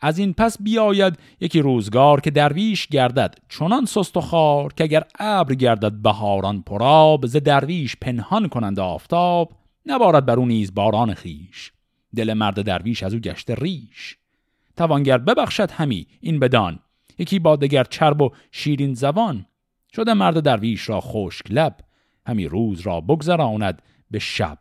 از 0.00 0.18
این 0.18 0.32
پس 0.32 0.62
بیاید 0.62 1.18
یکی 1.40 1.60
روزگار 1.60 2.20
که 2.20 2.30
درویش 2.30 2.86
گردد 2.86 3.34
چنان 3.48 3.84
سست 3.84 4.16
و 4.16 4.20
خار 4.20 4.72
که 4.72 4.84
اگر 4.84 5.04
ابر 5.18 5.54
گردد 5.54 5.92
بهاران 5.92 6.62
پراب 6.62 7.26
ز 7.26 7.36
درویش 7.36 7.96
پنهان 7.96 8.48
کنند 8.48 8.80
آفتاب 8.80 9.52
نبارد 9.86 10.26
بر 10.26 10.36
او 10.38 10.46
نیز 10.46 10.74
باران 10.74 11.14
خیش 11.14 11.72
دل 12.14 12.32
مرد 12.32 12.62
درویش 12.62 13.02
از 13.02 13.14
او 13.14 13.20
گشته 13.20 13.54
ریش. 13.54 14.18
توانگر 14.76 15.18
ببخشد 15.18 15.70
همی 15.70 16.06
این 16.20 16.40
بدان. 16.40 16.80
یکی 17.18 17.38
با 17.38 17.56
دگر 17.56 17.84
چرب 17.84 18.22
و 18.22 18.30
شیرین 18.52 18.94
زبان. 18.94 19.46
شده 19.92 20.14
مرد 20.14 20.40
درویش 20.40 20.88
را 20.88 21.00
خشک 21.00 21.46
لب 21.50 21.76
همی 22.26 22.46
روز 22.46 22.80
را 22.80 23.00
بگذراند 23.00 23.82
به 24.10 24.18
شب. 24.18 24.58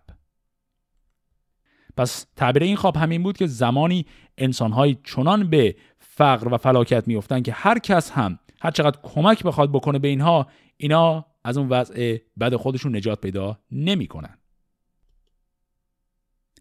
پس 1.98 2.26
تعبیر 2.36 2.64
این 2.64 2.76
خواب 2.76 2.98
همین 2.98 3.24
بود 3.24 3.38
که 3.38 3.48
زمانی 3.48 4.06
انسانهایی 4.38 5.00
چنان 5.04 5.50
به 5.50 5.76
فقر 6.00 6.54
و 6.54 6.58
فلاکت 6.58 7.08
میفتن 7.08 7.42
که 7.42 7.52
هر 7.52 7.80
کس 7.80 8.12
هم 8.12 8.40
هر 8.62 8.72
چقدر 8.72 9.00
کمک 9.04 9.44
بخواد 9.44 9.72
بکنه 9.72 10.00
به 10.00 10.08
اینها 10.08 10.48
اینا 10.78 11.26
از 11.44 11.58
اون 11.58 11.70
وضع 11.70 12.18
بد 12.40 12.56
خودشون 12.56 12.96
نجات 12.96 13.22
پیدا 13.22 13.60
نمی‌کنن. 13.72 14.38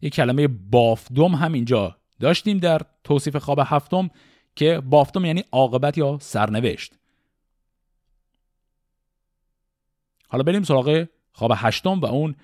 یک 0.03 0.14
کلمه 0.14 0.48
بافدم 0.48 1.34
هم 1.34 1.53
اینجا 1.53 1.96
داشتیم 2.20 2.59
در 2.59 2.80
توصیف 3.05 3.36
خواب 3.36 3.61
هفتم 3.64 4.11
که 4.57 4.80
بافتم 4.80 5.24
یعنی 5.24 5.44
عاقبت 5.53 5.98
یا 5.98 6.18
سرنوشت. 6.20 6.98
حالا 10.28 10.42
بریم 10.42 10.62
سراغ 10.62 11.07
خواب 11.32 11.53
هشتم 11.57 12.00
و 12.00 12.07
اون 12.07 12.34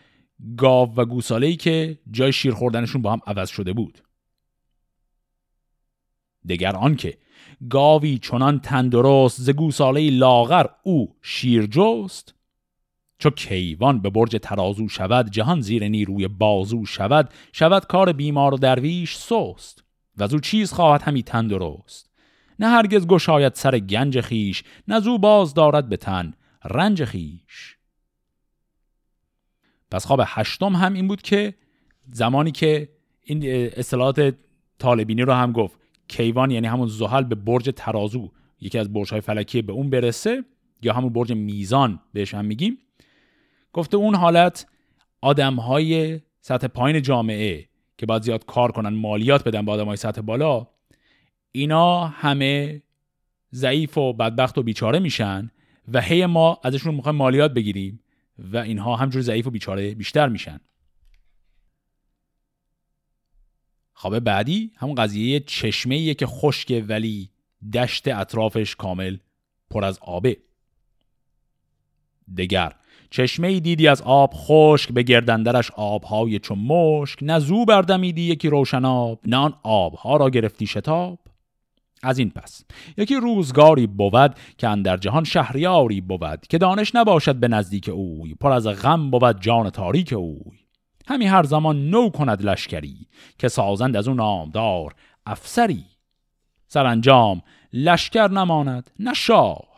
گاو 0.56 0.94
و 0.94 1.04
گوساله‌ای 1.04 1.56
که 1.56 1.98
جای 2.11 2.32
شیر 2.32 2.54
خوردنشون 2.54 3.02
با 3.02 3.12
هم 3.12 3.20
عوض 3.26 3.48
شده 3.48 3.72
بود. 3.72 3.98
دگر 6.48 6.76
آنکه 6.76 7.18
گاوی 7.70 8.18
چنان 8.18 8.61
تندرست 8.61 9.40
ز 9.40 9.50
گوساله 9.50 10.11
لاغر 10.11 10.66
او 10.82 11.16
شیر 11.22 11.66
جست 11.66 12.34
چو 13.18 13.30
کیوان 13.30 14.00
به 14.00 14.10
برج 14.10 14.36
ترازو 14.42 14.88
شود 14.88 15.30
جهان 15.30 15.60
زیر 15.60 15.88
نیروی 15.88 16.28
بازو 16.28 16.86
شود. 16.86 17.30
شود 17.52 17.86
کار 17.86 18.12
بیمار 18.12 18.54
و 18.54 18.56
درویش 18.56 19.16
سست. 19.16 19.84
و 20.16 20.22
از 20.22 20.34
او 20.34 20.40
چیز 20.40 20.72
خواهد 20.72 21.02
همی 21.02 21.22
تندرست. 21.22 22.10
نه 22.58 22.68
هرگز 22.68 23.06
گشاید 23.06 23.54
سر 23.54 23.78
گنج 23.78 24.20
خیش 24.20 24.64
نه 24.88 25.00
زو 25.00 25.18
باز 25.18 25.54
دارد 25.54 25.88
به 25.88 25.96
تن 25.96 26.34
رنج 26.64 27.04
خیش 27.04 27.76
پس 29.90 30.06
خواب 30.06 30.20
هشتم 30.26 30.76
هم 30.76 30.92
این 30.94 31.08
بود 31.08 31.22
که 31.22 31.54
زمانی 32.12 32.50
که 32.50 32.88
این 33.24 33.42
اصطلاحات 33.76 34.34
طالبینی 34.78 35.22
رو 35.22 35.32
هم 35.32 35.52
گفت. 35.52 35.78
کیوان 36.08 36.50
یعنی 36.50 36.66
همون 36.66 36.88
زحل 36.88 37.24
به 37.24 37.34
برج 37.34 37.70
ترازو 37.76 38.30
یکی 38.60 38.78
از 38.78 38.92
برج 38.92 39.10
های 39.10 39.20
فلکی 39.20 39.62
به 39.62 39.72
اون 39.72 39.90
برسه 39.90 40.44
یا 40.82 40.92
همون 40.92 41.12
برج 41.12 41.32
میزان 41.32 42.00
بهش 42.12 42.34
هم 42.34 42.44
میگیم. 42.44 42.78
گفته 43.72 43.96
اون 43.96 44.14
حالت 44.14 44.66
آدم 45.20 45.54
های 45.54 46.20
سطح 46.40 46.66
پایین 46.66 47.02
جامعه 47.02 47.68
که 47.98 48.06
باید 48.06 48.22
زیاد 48.22 48.44
کار 48.44 48.72
کنن 48.72 48.88
مالیات 48.88 49.48
بدن 49.48 49.64
به 49.64 49.72
آدم 49.72 49.86
های 49.86 49.96
سطح 49.96 50.20
بالا 50.20 50.66
اینا 51.52 52.06
همه 52.06 52.82
ضعیف 53.52 53.98
و 53.98 54.12
بدبخت 54.12 54.58
و 54.58 54.62
بیچاره 54.62 54.98
میشن 54.98 55.50
و 55.92 56.00
هی 56.00 56.26
ما 56.26 56.60
ازشون 56.64 56.94
می‌خوایم 56.94 57.16
مالیات 57.16 57.54
بگیریم 57.54 58.00
و 58.38 58.56
اینها 58.56 58.96
همجور 58.96 59.22
ضعیف 59.22 59.46
و 59.46 59.50
بیچاره 59.50 59.94
بیشتر 59.94 60.28
میشن. 60.28 60.60
خواب 63.92 64.18
بعدی 64.18 64.72
همون 64.76 64.94
قضیه 64.94 65.40
چشمه 65.40 65.94
ایه 65.94 66.14
که 66.14 66.26
خشکه 66.26 66.84
ولی 66.88 67.30
دشت 67.74 68.08
اطرافش 68.08 68.76
کامل 68.76 69.16
پر 69.70 69.84
از 69.84 69.98
آبه. 70.02 70.36
دگر 72.36 72.74
چشمه 73.11 73.61
دیدی 73.61 73.88
از 73.88 74.02
آب 74.02 74.30
خشک 74.34 74.92
به 74.92 75.02
گردندرش 75.02 75.70
آبهای 75.70 76.38
چون 76.38 76.59
مشک 76.59 77.18
نه 77.22 77.38
زو 77.38 77.64
بردمیدی 77.64 78.22
یکی 78.22 78.48
روشن 78.48 78.84
آب 78.84 79.20
نه 79.26 79.36
آن 79.36 79.54
آبها 79.62 80.16
را 80.16 80.30
گرفتی 80.30 80.66
شتاب. 80.66 81.18
از 82.02 82.18
این 82.18 82.30
پس 82.30 82.64
یکی 82.96 83.14
روزگاری 83.14 83.86
بود 83.86 84.34
که 84.59 84.68
اندر 84.68 84.96
جهان 84.96 85.24
شهریاری 85.24 86.00
بود 86.00 86.46
که 86.48 86.59
دانش 86.59 86.94
نباشد 86.94 87.36
به 87.36 87.48
نزدیک 87.48 87.88
اوی 87.88 88.34
پر 88.34 88.52
از 88.52 88.66
غم 88.66 89.11
بود 89.11 89.40
جان 89.40 89.70
تاریک 89.70 90.12
اوی. 90.12 90.59
همی 91.06 91.26
هر 91.26 91.42
زمان 91.42 91.90
نو 91.90 92.11
کند 92.11 92.42
لشکری 92.42 93.06
که 93.38 93.48
سازند 93.48 93.96
از 93.96 94.09
اون 94.09 94.16
نامدار 94.16 94.94
افسری. 95.26 95.84
سرانجام 96.66 97.42
لشکر 97.72 98.28
نماند 98.28 98.90
نه 98.98 99.14
شاه. 99.14 99.68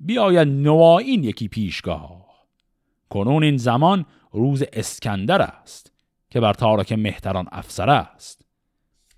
بیاید 0.00 0.48
نوائین 0.48 1.24
یکی 1.24 1.48
پیشگاه 1.48 2.15
کنون 3.10 3.44
این 3.44 3.56
زمان 3.56 4.06
روز 4.32 4.62
اسکندر 4.72 5.42
است 5.42 5.92
که 6.30 6.40
بر 6.40 6.54
تارک 6.54 6.92
مهتران 6.92 7.48
افسر 7.52 7.90
است. 7.90 8.44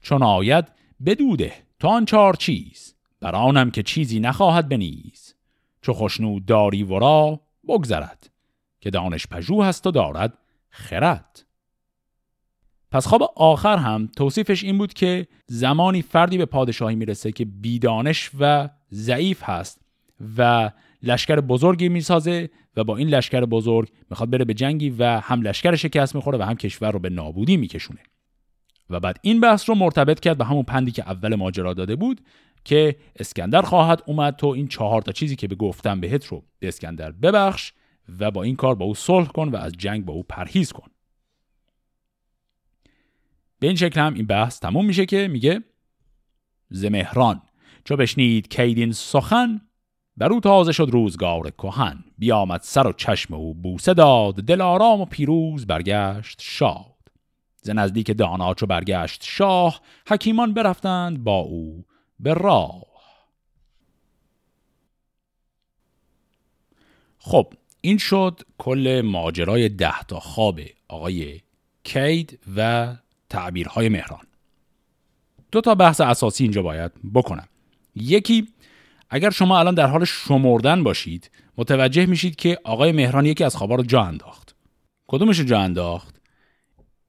چون 0.03 0.22
آید 0.22 0.64
بدوده 1.07 1.53
تا 1.78 1.89
آن 1.89 2.05
چهار 2.05 2.34
چیز 2.34 2.95
بر 3.20 3.34
آنم 3.34 3.70
که 3.70 3.82
چیزی 3.82 4.20
نخواهد 4.20 4.68
بنیز. 4.68 5.34
چو 5.82 5.93
خوشنود 5.93 6.47
داری 6.47 6.82
ورا 6.82 7.41
بگذرد 7.68 8.30
که 8.80 8.91
دانش 8.91 9.26
پژوه 9.26 9.66
هست 9.66 9.86
و 9.86 9.91
دارد 9.91 10.39
خرد. 10.70 11.45
پس 12.91 13.07
خواب 13.07 13.32
آخر 13.36 13.76
هم 13.76 14.07
توصیفش 14.16 14.64
این 14.64 14.78
بود 14.78 14.93
که 14.93 15.26
زمانی 15.47 16.03
فردی 16.03 16.39
به 16.39 16.47
پادشاهی 16.47 16.97
می‌رسه 16.97 17.32
که 17.32 17.45
بیدانش 17.45 18.30
و 18.41 18.68
ضعیف 18.93 19.43
هست 19.43 19.80
و 20.39 20.70
لشکر 21.03 21.40
بزرگی 21.40 21.88
می‌سازه 21.88 22.51
و 22.76 22.84
با 22.84 22.96
این 22.96 23.09
لشکر 23.09 23.44
بزرگ 23.44 23.88
می‌خواد 24.11 24.30
بره 24.30 24.44
به 24.44 24.55
جنگی 24.55 24.90
و 24.90 25.20
هم 25.20 25.42
لشکر 25.42 25.74
شکست 25.74 26.14
می‌خوره 26.14 26.38
و 26.38 26.42
هم 26.42 26.55
کشور 26.55 26.92
رو 26.92 26.99
به 26.99 27.11
نابودی 27.11 27.57
میکشونه. 27.57 28.01
و 28.90 29.01
بعد 29.01 29.18
این 29.22 29.40
بحث 29.40 29.68
رو 29.68 29.74
مرتبط 29.74 30.20
کرد 30.20 30.38
به 30.38 30.44
همون 30.44 30.62
پندی 30.62 30.90
که 30.90 31.03
اول 31.03 31.34
ماجرا 31.34 31.74
داده 31.74 31.96
بود 31.96 32.20
که 32.64 32.96
اسکندر 33.16 33.62
خواهد 33.62 34.03
اومد 34.07 34.36
تو 34.36 34.46
این 34.46 34.68
چهار 34.68 35.03
تا 35.03 35.12
چیزی 35.12 35.36
که 35.36 35.49
به 35.49 35.55
گفتم 35.55 36.01
بهت 36.01 36.26
رو 36.26 36.44
به 36.59 36.68
اسکندر 36.68 37.12
ببخش 37.12 37.72
و 38.18 38.30
با 38.30 38.42
این 38.42 38.57
کار 38.57 38.74
با 38.74 38.84
او 38.84 38.94
صلح 38.94 39.26
کن 39.26 39.49
و 39.49 39.57
از 39.57 39.72
جنگ 39.72 40.05
با 40.05 40.12
او 40.12 40.22
پرهیز 40.22 40.72
کن. 40.72 40.88
به 43.59 43.66
این 43.66 43.76
شکل 43.76 44.01
هم 44.01 44.14
این 44.14 44.26
بحث 44.26 44.61
تموم 44.61 44.86
میشه 44.86 45.07
که 45.07 45.28
میگه 45.28 45.61
زمهران 46.70 47.42
چو 47.84 47.96
بشنید 47.96 48.49
کیدین 48.49 48.92
سخن 48.92 49.61
بر 50.18 50.32
او 50.32 50.40
تازه 50.40 50.72
شد 50.72 50.88
روزگار 50.90 51.50
کهن. 51.50 52.04
بیامد 52.18 52.60
سر 52.62 52.86
و 52.86 52.92
چشم 52.92 53.34
او 53.34 53.54
بوسه 53.54 53.94
داد. 53.94 54.34
دل 54.34 54.60
آرام 54.60 55.00
و 55.00 55.04
پیروز 55.04 55.66
برگشت 55.66 56.38
شاد. 56.42 56.94
ز 57.62 57.70
نزدیک 57.70 58.18
دانا 58.18 58.54
چو 58.54 58.66
برگشت 58.66 59.22
شاه 59.24 59.80
حکیمان 60.08 60.54
برفتند 60.54 61.24
با 61.24 61.38
او 61.38 61.84
به 62.20 62.34
راه. 62.34 62.82
خب 67.18 67.52
این 67.80 67.98
شد 67.98 68.40
کل 68.58 69.02
ماجرای 69.04 69.68
ده 69.68 70.02
تا 70.02 70.20
خواب 70.20 70.60
آقای 70.88 71.40
کید 71.84 72.38
و 72.56 72.94
تعبیرهای 73.28 73.88
مهران. 73.88 74.26
دو 75.52 75.60
تا 75.60 75.74
بحث 75.74 76.00
اساسی 76.00 76.44
اینجا 76.44 76.62
باید 76.62 76.92
بکنم. 77.14 77.48
یکی 77.94 78.48
اگر 79.11 79.30
شما 79.30 79.59
الان 79.59 79.74
در 79.74 79.86
حال 79.86 80.04
شمردن 80.04 80.82
باشید 80.82 81.30
متوجه 81.56 82.06
میشید 82.06 82.36
که 82.36 82.59
آقای 82.64 82.92
مهران 82.92 83.26
یکی 83.26 83.44
از 83.44 83.56
خوابا 83.56 83.74
رو 83.74 83.82
جا 83.82 84.02
انداخت. 84.02 84.54
کدومش 85.06 85.40
جا 85.40 85.61
انداخت؟ 85.61 86.20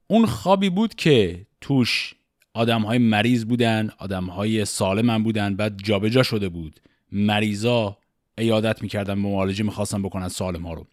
اون 0.08 0.26
خوابی 0.26 0.70
بود 0.70 0.96
که 0.96 1.46
توش 1.62 2.14
آدم 2.54 2.82
های 2.82 2.98
مریض 2.98 3.46
بودن 3.46 3.90
آدم 3.98 4.26
های 4.26 4.66
سالم 4.66 5.24
بودن 5.24 5.56
بعد 5.56 5.78
جابجا 5.84 6.24
شده 6.24 6.50
بود. 6.50 6.80
مریضا 7.12 7.98
ایادت 8.38 8.82
می‌کردن 8.82 9.14
معالجه 9.14 9.64
می‌خواستن 9.64 10.02
بکنن 10.02 10.28
سالم 10.28 10.68
ها 10.68 10.74
رو. 10.74 10.88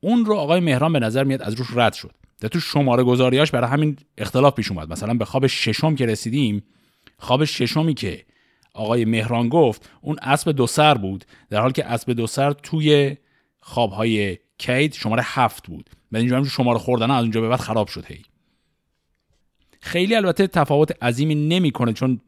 اون 0.00 0.24
رو 0.24 0.34
آقای 0.34 0.60
مهران 0.60 0.92
به 0.92 0.98
نظر 0.98 1.24
میاد 1.24 1.42
از 1.42 1.54
روش 1.54 1.66
رد 1.74 1.92
شد. 1.92 2.14
در 2.40 2.48
تو 2.48 2.60
شماره 2.60 3.02
گذاریاش 3.02 3.50
برای 3.50 3.70
همین 3.70 3.96
اختلاف 4.18 4.54
پیش 4.54 4.70
اومد. 4.70 4.92
مثلا 4.92 5.14
به 5.14 5.24
خواب 5.24 5.46
ششم 5.46 5.94
که 5.94 6.06
رسیدیم 6.06 6.62
خواب 7.18 7.44
ششمی 7.44 7.94
که 7.94 8.24
آقای 8.74 9.04
مهران 9.04 9.48
گفت 9.48 9.90
اون 10.00 10.16
اسب 10.22 10.50
دو 10.50 10.66
سر 10.66 10.94
بود 10.94 11.24
در 11.50 11.60
حالی 11.60 11.72
که 11.72 11.84
اسب 11.84 12.12
دو 12.12 12.26
سر 12.26 12.52
توی 12.52 13.16
خوابهای 13.60 14.38
کید 14.58 14.92
شماره 14.94 15.22
هفت 15.26 15.68
بود. 15.68 15.90
و 16.12 16.16
اینجا 16.16 16.44
شماره 16.44 16.78
خوردن 16.78 17.10
از 17.10 17.22
اونجا 17.22 17.40
به 17.40 17.48
بعد 17.48 17.60
خراب 17.60 17.88
شد 17.88 18.06
هی. 18.06 18.22
خیلی 19.80 20.14
البته 20.14 20.46
تفاوت 20.46 21.02
عظیمی 21.04 21.34
نمی‌کنه 21.34 21.92
چون 21.92 22.20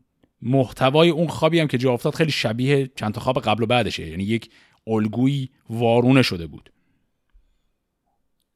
محتوای 0.43 1.09
اون 1.11 1.27
خوابی 1.27 1.61
هم 1.61 1.67
که 1.67 1.79
جا 1.79 1.93
افتاد 1.93 2.15
خیلی 2.15 2.31
شبیه 2.31 2.91
چند 2.97 3.15
تا 3.15 3.21
خواب 3.21 3.41
قبل 3.41 3.63
و 3.63 3.67
بعدشه 3.67 4.07
یعنی 4.07 4.25
یک 4.25 4.51
الگویی 4.87 5.51
وارونه 5.71 6.23
شده 6.23 6.47
بود. 6.47 6.71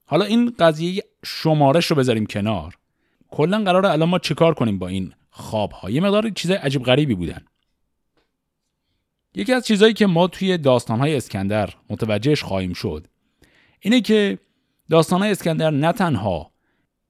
حالا 0.05 0.25
این 0.25 0.55
قضیه 0.59 1.03
شمارش 1.25 1.87
رو 1.87 1.97
بذاریم 1.97 2.27
کنار. 2.27 2.79
کلا 3.29 3.63
قراره 3.65 3.91
الان 3.91 4.09
ما 4.09 4.19
چیکار 4.19 4.55
کنیم 4.55 4.79
با 4.79 4.89
این 4.89 5.13
خواب 5.31 5.71
ها 5.71 5.91
یه 5.91 6.01
مقدار 6.01 6.31
چیزای 6.31 6.57
عجیب 6.57 6.83
غریبی 6.83 7.15
بودن. 7.15 7.45
یکی 9.35 9.53
از 9.53 9.67
چیزهایی 9.67 9.95
که 9.95 10.07
ما 10.07 10.27
توی 10.27 10.59
داستان 10.59 10.99
های 10.99 11.17
اسکندر 11.17 11.75
متوجهش 11.91 12.43
خواهیم 12.43 12.73
شد 12.73 13.07
اینه 13.81 14.01
که 14.01 14.39
داستان 14.91 15.21
های 15.21 15.31
اسکندر 15.31 15.71
نه 15.71 15.93
تنها 15.93 16.53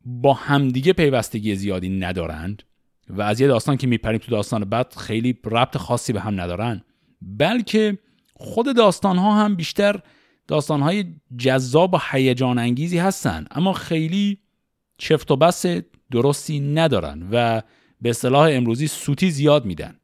با 0.04 0.34
همدیگه 0.34 0.92
پیوستگی 0.92 1.54
زیادی 1.54 1.88
ندارند 1.88 2.62
و 3.10 3.22
از 3.22 3.40
یه 3.40 3.46
داستان 3.46 3.76
که 3.76 3.86
میپریم 3.86 4.18
تو 4.18 4.30
داستان 4.30 4.64
بعد 4.64 4.94
خیلی 4.96 5.38
ربط 5.44 5.76
خاصی 5.76 6.12
به 6.12 6.20
هم 6.20 6.40
ندارن 6.40 6.82
بلکه 7.22 7.98
خود 8.34 8.76
داستان 8.76 9.16
ها 9.18 9.44
هم 9.44 9.54
بیشتر 9.54 10.00
داستان 10.46 10.80
های 10.80 11.04
جذاب 11.36 11.94
و 11.94 11.98
هیجان 12.10 12.58
انگیزی 12.58 12.98
هستن 12.98 13.44
اما 13.50 13.72
خیلی 13.72 14.38
چفت 14.98 15.30
و 15.30 15.36
بس 15.36 15.66
درستی 16.10 16.60
ندارن 16.60 17.28
و 17.32 17.62
به 18.02 18.10
اصطلاح 18.10 18.48
امروزی 18.52 18.86
سوتی 18.86 19.30
زیاد 19.30 19.64
میدن. 19.64 19.97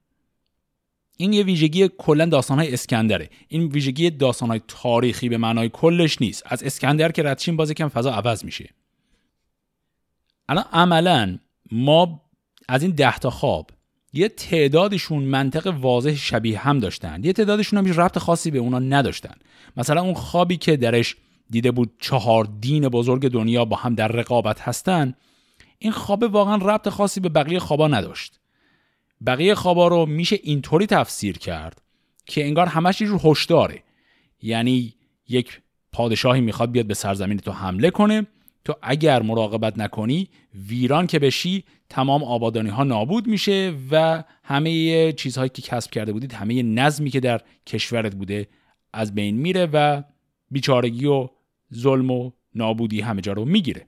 این 1.16 1.32
یه 1.32 1.42
ویژگی 1.42 1.88
کلا 1.98 2.26
داستان 2.26 2.58
های 2.58 2.74
اسکندره. 2.74 3.30
این 3.48 3.66
ویژگی 3.66 4.10
داستان 4.10 4.48
های 4.48 4.60
تاریخی 4.68 5.28
به 5.28 5.38
معنای 5.38 5.68
کلش 5.68 6.20
نیست. 6.20 6.42
از 6.46 6.62
اسکندر 6.62 7.12
که 7.12 7.22
ردشیم 7.22 7.56
باز 7.56 7.72
کم 7.72 7.88
فضا 7.88 8.12
عوض 8.12 8.44
میشه. 8.44 8.70
الان 10.48 10.64
عملا 10.72 11.38
ما 11.72 12.20
از 12.68 12.82
این 12.82 12.92
ده 12.92 13.18
تا 13.18 13.30
خواب 13.30 13.70
یه 14.12 14.28
تعدادشون 14.28 15.22
منطق 15.22 15.66
واضح 15.66 16.14
شبیه 16.14 16.58
هم 16.58 16.78
داشتن. 16.78 17.24
یه 17.24 17.32
تعدادشون 17.32 17.78
هم 17.78 18.00
ربط 18.00 18.18
خاصی 18.18 18.50
به 18.50 18.58
اونا 18.58 18.78
نداشتن. 18.78 19.34
مثلا 19.76 20.02
اون 20.02 20.14
خوابی 20.14 20.56
که 20.56 20.76
درش 20.76 21.16
دیده 21.50 21.70
بود 21.70 21.92
چهار 22.00 22.48
دین 22.60 22.88
بزرگ 22.88 23.28
دنیا 23.28 23.64
با 23.64 23.76
هم 23.76 23.94
در 23.94 24.08
رقابت 24.08 24.60
هستن 24.60 25.14
این 25.78 25.92
خواب 25.92 26.22
واقعا 26.22 26.56
ربط 26.56 26.88
خاصی 26.88 27.20
به 27.20 27.28
بقیه 27.28 27.58
خوابا 27.58 27.88
نداشت. 27.88 28.40
بقیه 29.26 29.54
خوابا 29.54 29.88
رو 29.88 30.06
میشه 30.06 30.38
اینطوری 30.42 30.86
تفسیر 30.86 31.38
کرد 31.38 31.82
که 32.26 32.44
انگار 32.44 32.66
همش 32.66 33.00
یه 33.00 33.06
جور 33.06 33.20
هشداره. 33.24 33.82
یعنی 34.42 34.94
یک 35.28 35.60
پادشاهی 35.92 36.40
می‌خواد 36.40 36.70
بیاد 36.70 36.86
به 36.86 36.94
سرزمین 36.94 37.38
تو 37.38 37.52
حمله 37.52 37.90
کنه. 37.90 38.26
تو 38.64 38.74
اگر 38.82 39.22
مراقبت 39.22 39.78
نکنی 39.78 40.28
ویران 40.68 41.06
که 41.06 41.18
بشی 41.18 41.64
تمام 41.88 42.24
آبادانی 42.24 42.68
ها 42.70 42.84
نابود 42.84 43.26
میشه 43.26 43.74
و 43.90 44.24
همه 44.44 45.12
چیزهایی 45.12 45.48
که 45.48 45.62
کسب 45.62 45.90
کرده 45.90 46.12
بودید 46.12 46.32
همه 46.32 46.62
نظمی 46.62 47.10
که 47.10 47.20
در 47.20 47.40
کشورت 47.66 48.14
بوده 48.14 48.48
از 48.92 49.14
بین 49.14 49.36
میره 49.36 49.66
و 49.72 50.02
بیچارگی 50.50 51.06
و 51.06 51.28
ظلم 51.74 52.10
و 52.10 52.30
نابودی 52.54 53.00
همه 53.00 53.20
جا 53.20 53.32
رو 53.32 53.44
می‌گیره. 53.44 53.86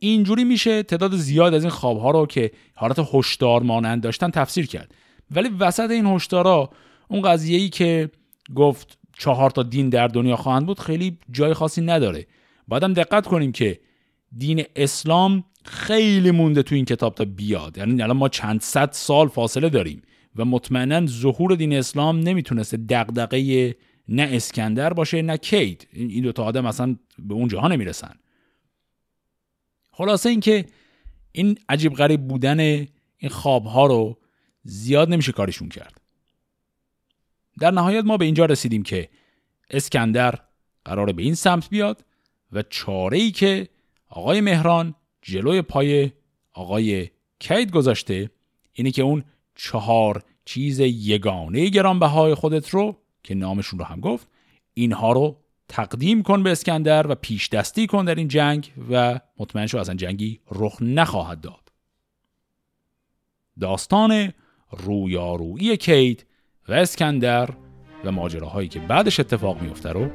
اینجوری 0.00 0.44
میشه 0.44 0.82
تعداد 0.82 1.16
زیاد 1.16 1.54
از 1.54 1.62
این 1.62 1.70
خوابها 1.70 2.10
رو 2.10 2.26
که 2.26 2.50
حالت 2.74 3.08
هشدار 3.14 3.62
مانند 3.62 4.02
داشتن 4.02 4.30
تفسیر 4.30 4.66
کرد. 4.66 4.94
ولی 5.30 5.48
وسط 5.48 5.90
این 5.90 6.06
هشدارا 6.06 6.70
اون 7.08 7.22
قضیه 7.22 7.58
ای 7.58 7.68
که 7.68 8.10
گفت 8.54 8.98
چهار 9.18 9.50
تا 9.50 9.62
دین 9.62 9.88
در 9.88 10.08
دنیا 10.08 10.36
خواهند 10.36 10.66
بود 10.66 10.80
خیلی 10.80 11.18
جای 11.30 11.54
خاصی 11.54 11.80
نداره. 11.80 12.26
بعدم 12.68 12.92
دقت 12.92 13.26
کنیم 13.26 13.52
که 13.52 13.80
دین 14.36 14.64
اسلام 14.76 15.44
خیلی 15.64 16.30
مونده 16.30 16.62
تو 16.62 16.74
این 16.74 16.84
کتاب 16.84 17.14
تا 17.14 17.24
بیاد. 17.24 17.78
یعنی 17.78 18.02
الان 18.02 18.16
ما 18.16 18.28
چند 18.28 18.60
صد 18.60 18.88
سال 18.92 19.28
فاصله 19.28 19.68
داریم 19.68 20.02
و 20.36 20.44
مطمئنا 20.44 21.06
ظهور 21.06 21.54
دین 21.54 21.72
اسلام 21.72 22.18
نمی‌تونسته 22.18 22.76
دغدغه 22.76 23.74
نه 24.08 24.28
اسکندر 24.32 24.92
باشه 24.92 25.22
نه 25.22 25.36
کیت 25.36 25.82
این 25.92 26.22
دو 26.22 26.32
تا 26.32 26.44
آدم 26.44 26.66
اصلا 26.66 26.96
به 27.18 27.34
اون 27.34 27.48
جاها 27.48 27.68
نمی‌رسن. 27.68 28.14
خلاصه 29.96 30.28
اینکه 30.28 30.64
این 31.32 31.58
عجیب 31.68 31.94
غریب 31.94 32.28
بودن 32.28 32.60
این 32.60 33.30
خواب 33.30 33.64
ها 33.64 33.86
رو 33.86 34.18
زیاد 34.62 35.08
نمیشه 35.08 35.32
کارشون 35.32 35.68
کرد. 35.68 36.00
در 37.58 37.70
نهایت 37.70 38.04
ما 38.04 38.16
به 38.16 38.24
اینجا 38.24 38.44
رسیدیم 38.44 38.82
که 38.82 39.08
اسکندر 39.70 40.34
قراره 40.84 41.12
به 41.12 41.22
این 41.22 41.34
سمت 41.34 41.70
بیاد 41.70 42.04
و 42.52 42.62
چاره 42.70 43.18
ای 43.18 43.30
که 43.30 43.68
آقای 44.08 44.40
مهران 44.40 44.94
جلوی 45.22 45.62
پای 45.62 46.12
آقای 46.52 47.10
کید 47.38 47.70
گذاشته 47.70 48.30
اینه 48.72 48.90
که 48.90 49.02
اون 49.02 49.24
چهار 49.54 50.22
چیز 50.44 50.80
یگانه 50.80 51.68
گرانبهای 51.68 52.34
خودت 52.34 52.68
رو 52.68 52.96
که 53.22 53.34
نامشون 53.34 53.78
رو 53.78 53.84
هم 53.84 54.00
گفت 54.00 54.28
اینها 54.74 55.12
رو 55.12 55.36
تقدیم 55.68 56.22
کن 56.22 56.42
به 56.42 56.52
اسکندر 56.52 57.06
و 57.06 57.14
پیش 57.14 57.48
دستی 57.48 57.86
کن 57.86 58.04
در 58.04 58.14
این 58.14 58.28
جنگ 58.28 58.72
و 58.90 59.20
مطمئن 59.38 59.66
شو 59.66 59.78
اصلا 59.78 59.94
جنگی 59.94 60.40
رخ 60.52 60.76
نخواهد 60.80 61.40
داد. 61.40 61.72
داستان 63.60 64.32
رویارویی 64.70 65.76
کید 65.76 66.26
و 66.68 66.72
اسکندر 66.72 67.50
و 68.04 68.12
ماجراهایی 68.12 68.68
که 68.68 68.80
بعدش 68.80 69.20
اتفاق 69.20 69.62
میفته 69.62 69.92
رو 69.92 70.10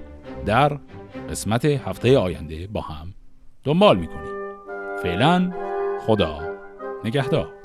در 0.46 0.80
قسمت 1.30 1.66
هفته 1.66 2.18
آینده 2.18 2.68
با 2.68 2.82
هم 2.82 3.14
دنبال 3.64 3.98
می‌کنیم. 3.98 4.32
فعلا 5.04 5.52
خدا 6.00 6.40
نگهدار. 7.04 7.61